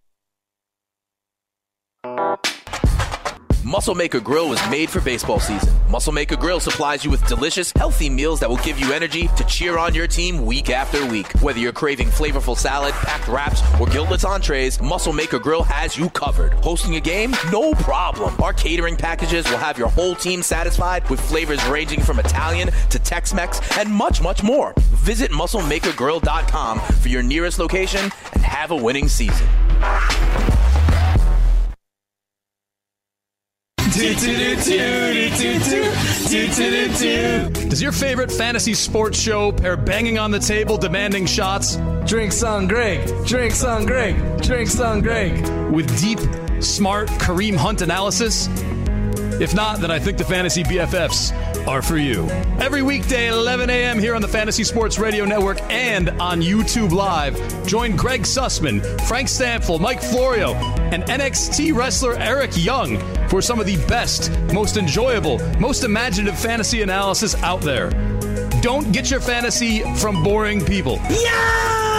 Muscle 3.63 3.93
Maker 3.93 4.19
Grill 4.19 4.49
was 4.49 4.59
made 4.69 4.89
for 4.89 5.01
baseball 5.01 5.39
season. 5.39 5.71
Muscle 5.87 6.11
Maker 6.11 6.35
Grill 6.35 6.59
supplies 6.59 7.05
you 7.05 7.11
with 7.11 7.25
delicious, 7.27 7.71
healthy 7.75 8.09
meals 8.09 8.39
that 8.39 8.49
will 8.49 8.57
give 8.57 8.79
you 8.79 8.91
energy 8.91 9.27
to 9.37 9.43
cheer 9.43 9.77
on 9.77 9.93
your 9.93 10.07
team 10.07 10.45
week 10.45 10.69
after 10.69 11.05
week. 11.05 11.31
Whether 11.41 11.59
you're 11.59 11.71
craving 11.71 12.07
flavorful 12.07 12.57
salad, 12.57 12.93
packed 12.93 13.27
wraps, 13.27 13.61
or 13.79 13.85
guiltless 13.87 14.25
entrees, 14.25 14.81
Muscle 14.81 15.13
Maker 15.13 15.37
Grill 15.37 15.63
has 15.63 15.95
you 15.95 16.09
covered. 16.09 16.53
Hosting 16.55 16.95
a 16.95 16.99
game? 16.99 17.35
No 17.51 17.73
problem. 17.75 18.35
Our 18.41 18.53
catering 18.53 18.95
packages 18.95 19.49
will 19.49 19.57
have 19.57 19.77
your 19.77 19.89
whole 19.89 20.15
team 20.15 20.41
satisfied 20.41 21.07
with 21.09 21.19
flavors 21.19 21.63
ranging 21.67 22.01
from 22.01 22.19
Italian 22.19 22.71
to 22.89 22.99
Tex-Mex 22.99 23.77
and 23.77 23.91
much, 23.91 24.21
much 24.21 24.41
more. 24.41 24.73
Visit 24.77 25.31
MuscleMakerGrill.com 25.31 26.79
for 26.79 27.09
your 27.09 27.23
nearest 27.23 27.59
location 27.59 28.11
and 28.33 28.41
have 28.41 28.71
a 28.71 28.75
winning 28.75 29.07
season. 29.07 29.47
Does 37.69 37.81
your 37.81 37.91
favorite 37.91 38.31
fantasy 38.31 38.73
sports 38.73 39.19
show 39.19 39.51
pair 39.51 39.75
banging 39.75 40.17
on 40.17 40.31
the 40.31 40.39
table, 40.39 40.77
demanding 40.77 41.25
shots? 41.25 41.75
Drinks 42.05 42.41
on 42.41 42.67
Greg. 42.67 43.05
Drinks 43.25 43.65
on 43.65 43.85
Greg. 43.85 44.41
Drinks 44.41 44.79
on 44.79 45.01
Greg. 45.01 45.41
With 45.73 45.99
deep, 45.99 46.19
smart 46.63 47.09
Kareem 47.09 47.55
Hunt 47.55 47.81
analysis? 47.81 48.47
If 49.39 49.55
not, 49.55 49.79
then 49.79 49.91
I 49.91 49.99
think 49.99 50.17
the 50.17 50.23
Fantasy 50.23 50.63
BFFs 50.63 51.67
are 51.67 51.81
for 51.81 51.97
you. 51.97 52.27
Every 52.59 52.81
weekday 52.81 53.27
at 53.27 53.33
11 53.33 53.69
a.m. 53.69 53.99
here 53.99 54.15
on 54.15 54.21
the 54.21 54.27
Fantasy 54.27 54.63
Sports 54.63 54.99
Radio 54.99 55.25
Network 55.25 55.61
and 55.71 56.09
on 56.21 56.41
YouTube 56.41 56.91
Live, 56.91 57.35
join 57.65 57.95
Greg 57.95 58.21
Sussman, 58.23 58.81
Frank 59.07 59.27
Stampfl, 59.27 59.79
Mike 59.79 60.01
Florio, 60.01 60.53
and 60.53 61.03
NXT 61.03 61.75
wrestler 61.75 62.15
Eric 62.17 62.51
Young 62.55 62.97
for 63.29 63.41
some 63.41 63.59
of 63.59 63.65
the 63.65 63.77
best, 63.87 64.31
most 64.53 64.77
enjoyable, 64.77 65.39
most 65.59 65.83
imaginative 65.83 66.39
fantasy 66.39 66.81
analysis 66.81 67.35
out 67.43 67.61
there. 67.61 67.89
Don't 68.61 68.91
get 68.91 69.09
your 69.09 69.21
fantasy 69.21 69.81
from 69.95 70.23
boring 70.23 70.63
people. 70.63 70.99
Yo! 71.09 71.90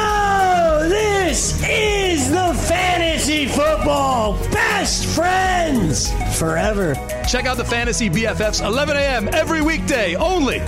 This 1.33 1.67
is 1.67 2.29
the 2.29 2.53
Fantasy 2.69 3.47
Football 3.47 4.35
Best 4.51 5.07
Friends 5.07 6.13
Forever. 6.39 6.95
Check 7.27 7.47
out 7.47 7.57
the 7.57 7.65
Fantasy 7.65 8.11
BFFs 8.11 8.63
11 8.63 8.99
a.m. 8.99 9.29
every 9.33 9.63
weekday 9.63 10.15
only 10.15 10.61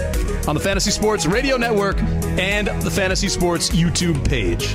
on 0.49 0.55
the 0.55 0.61
Fantasy 0.63 0.91
Sports 0.91 1.27
Radio 1.27 1.59
Network 1.59 1.99
and 2.39 2.69
the 2.81 2.91
Fantasy 2.91 3.29
Sports 3.29 3.69
YouTube 3.73 4.27
page. 4.27 4.75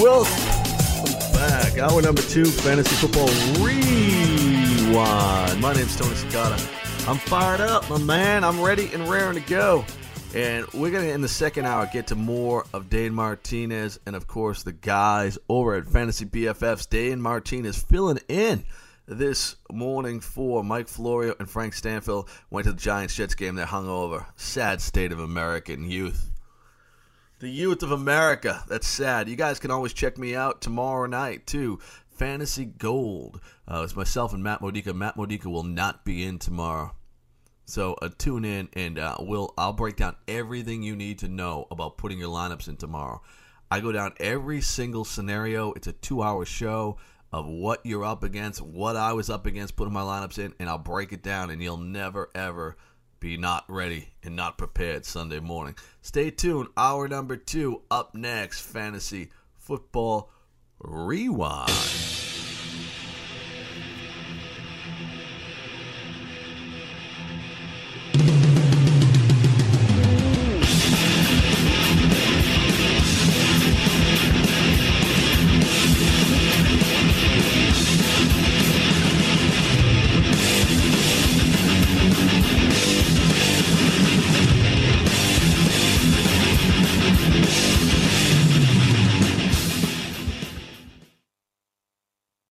Welcome 0.00 0.32
back. 1.34 1.76
Hour 1.76 2.00
number 2.00 2.22
two, 2.22 2.46
Fantasy 2.46 2.96
Football 2.96 3.28
Rewind. 3.62 5.60
My 5.60 5.74
name's 5.74 5.94
Tony 5.94 6.14
Cicada. 6.14 6.54
I'm 7.06 7.18
fired 7.18 7.60
up, 7.60 7.90
my 7.90 7.98
man. 7.98 8.42
I'm 8.42 8.62
ready 8.62 8.90
and 8.94 9.06
raring 9.06 9.34
to 9.34 9.42
go. 9.46 9.84
And 10.34 10.66
we're 10.72 10.90
going 10.90 11.04
to, 11.04 11.12
in 11.12 11.20
the 11.20 11.28
second 11.28 11.66
hour, 11.66 11.86
get 11.92 12.06
to 12.06 12.14
more 12.14 12.64
of 12.72 12.88
Dane 12.88 13.12
Martinez 13.12 14.00
and, 14.06 14.16
of 14.16 14.26
course, 14.26 14.62
the 14.62 14.72
guys 14.72 15.36
over 15.50 15.74
at 15.74 15.86
Fantasy 15.86 16.24
BFFs. 16.24 16.88
Dane 16.88 17.20
Martinez 17.20 17.82
filling 17.82 18.20
in 18.26 18.64
this 19.06 19.56
morning 19.70 20.20
for 20.20 20.64
Mike 20.64 20.88
Florio 20.88 21.34
and 21.38 21.50
Frank 21.50 21.74
Stampfl. 21.74 22.26
Went 22.48 22.64
to 22.64 22.72
the 22.72 22.80
Giants 22.80 23.16
Jets 23.16 23.34
game. 23.34 23.54
They're 23.54 23.66
hungover. 23.66 24.24
Sad 24.36 24.80
state 24.80 25.12
of 25.12 25.18
American 25.18 25.90
youth. 25.90 26.29
The 27.40 27.48
youth 27.48 27.82
of 27.82 27.90
America. 27.90 28.62
That's 28.68 28.86
sad. 28.86 29.26
You 29.26 29.34
guys 29.34 29.58
can 29.58 29.70
always 29.70 29.94
check 29.94 30.18
me 30.18 30.36
out 30.36 30.60
tomorrow 30.60 31.06
night, 31.06 31.46
too. 31.46 31.78
Fantasy 32.10 32.66
Gold. 32.66 33.40
Uh, 33.66 33.80
it's 33.82 33.96
myself 33.96 34.34
and 34.34 34.42
Matt 34.42 34.60
Modica. 34.60 34.92
Matt 34.92 35.16
Modica 35.16 35.48
will 35.48 35.62
not 35.62 36.04
be 36.04 36.22
in 36.22 36.38
tomorrow. 36.38 36.94
So 37.64 37.94
uh, 37.94 38.10
tune 38.18 38.44
in 38.44 38.68
and 38.74 38.98
uh, 38.98 39.16
we'll 39.20 39.54
I'll 39.56 39.72
break 39.72 39.96
down 39.96 40.16
everything 40.28 40.82
you 40.82 40.94
need 40.94 41.20
to 41.20 41.28
know 41.28 41.66
about 41.70 41.96
putting 41.96 42.18
your 42.18 42.28
lineups 42.28 42.68
in 42.68 42.76
tomorrow. 42.76 43.22
I 43.70 43.80
go 43.80 43.90
down 43.90 44.12
every 44.20 44.60
single 44.60 45.06
scenario. 45.06 45.72
It's 45.72 45.86
a 45.86 45.92
two-hour 45.92 46.44
show 46.44 46.98
of 47.32 47.46
what 47.46 47.80
you're 47.86 48.04
up 48.04 48.22
against, 48.22 48.60
what 48.60 48.96
I 48.96 49.14
was 49.14 49.30
up 49.30 49.46
against, 49.46 49.76
putting 49.76 49.94
my 49.94 50.02
lineups 50.02 50.38
in, 50.38 50.52
and 50.58 50.68
I'll 50.68 50.76
break 50.76 51.12
it 51.14 51.22
down, 51.22 51.48
and 51.48 51.62
you'll 51.62 51.78
never 51.78 52.28
ever 52.34 52.76
be 53.20 53.36
not 53.36 53.64
ready 53.68 54.08
and 54.22 54.34
not 54.34 54.58
prepared 54.58 55.04
Sunday 55.04 55.40
morning. 55.40 55.76
Stay 56.00 56.30
tuned. 56.30 56.68
Hour 56.76 57.06
number 57.06 57.36
two 57.36 57.82
up 57.90 58.14
next. 58.14 58.60
Fantasy 58.60 59.30
football 59.58 60.30
rewind. 60.80 62.29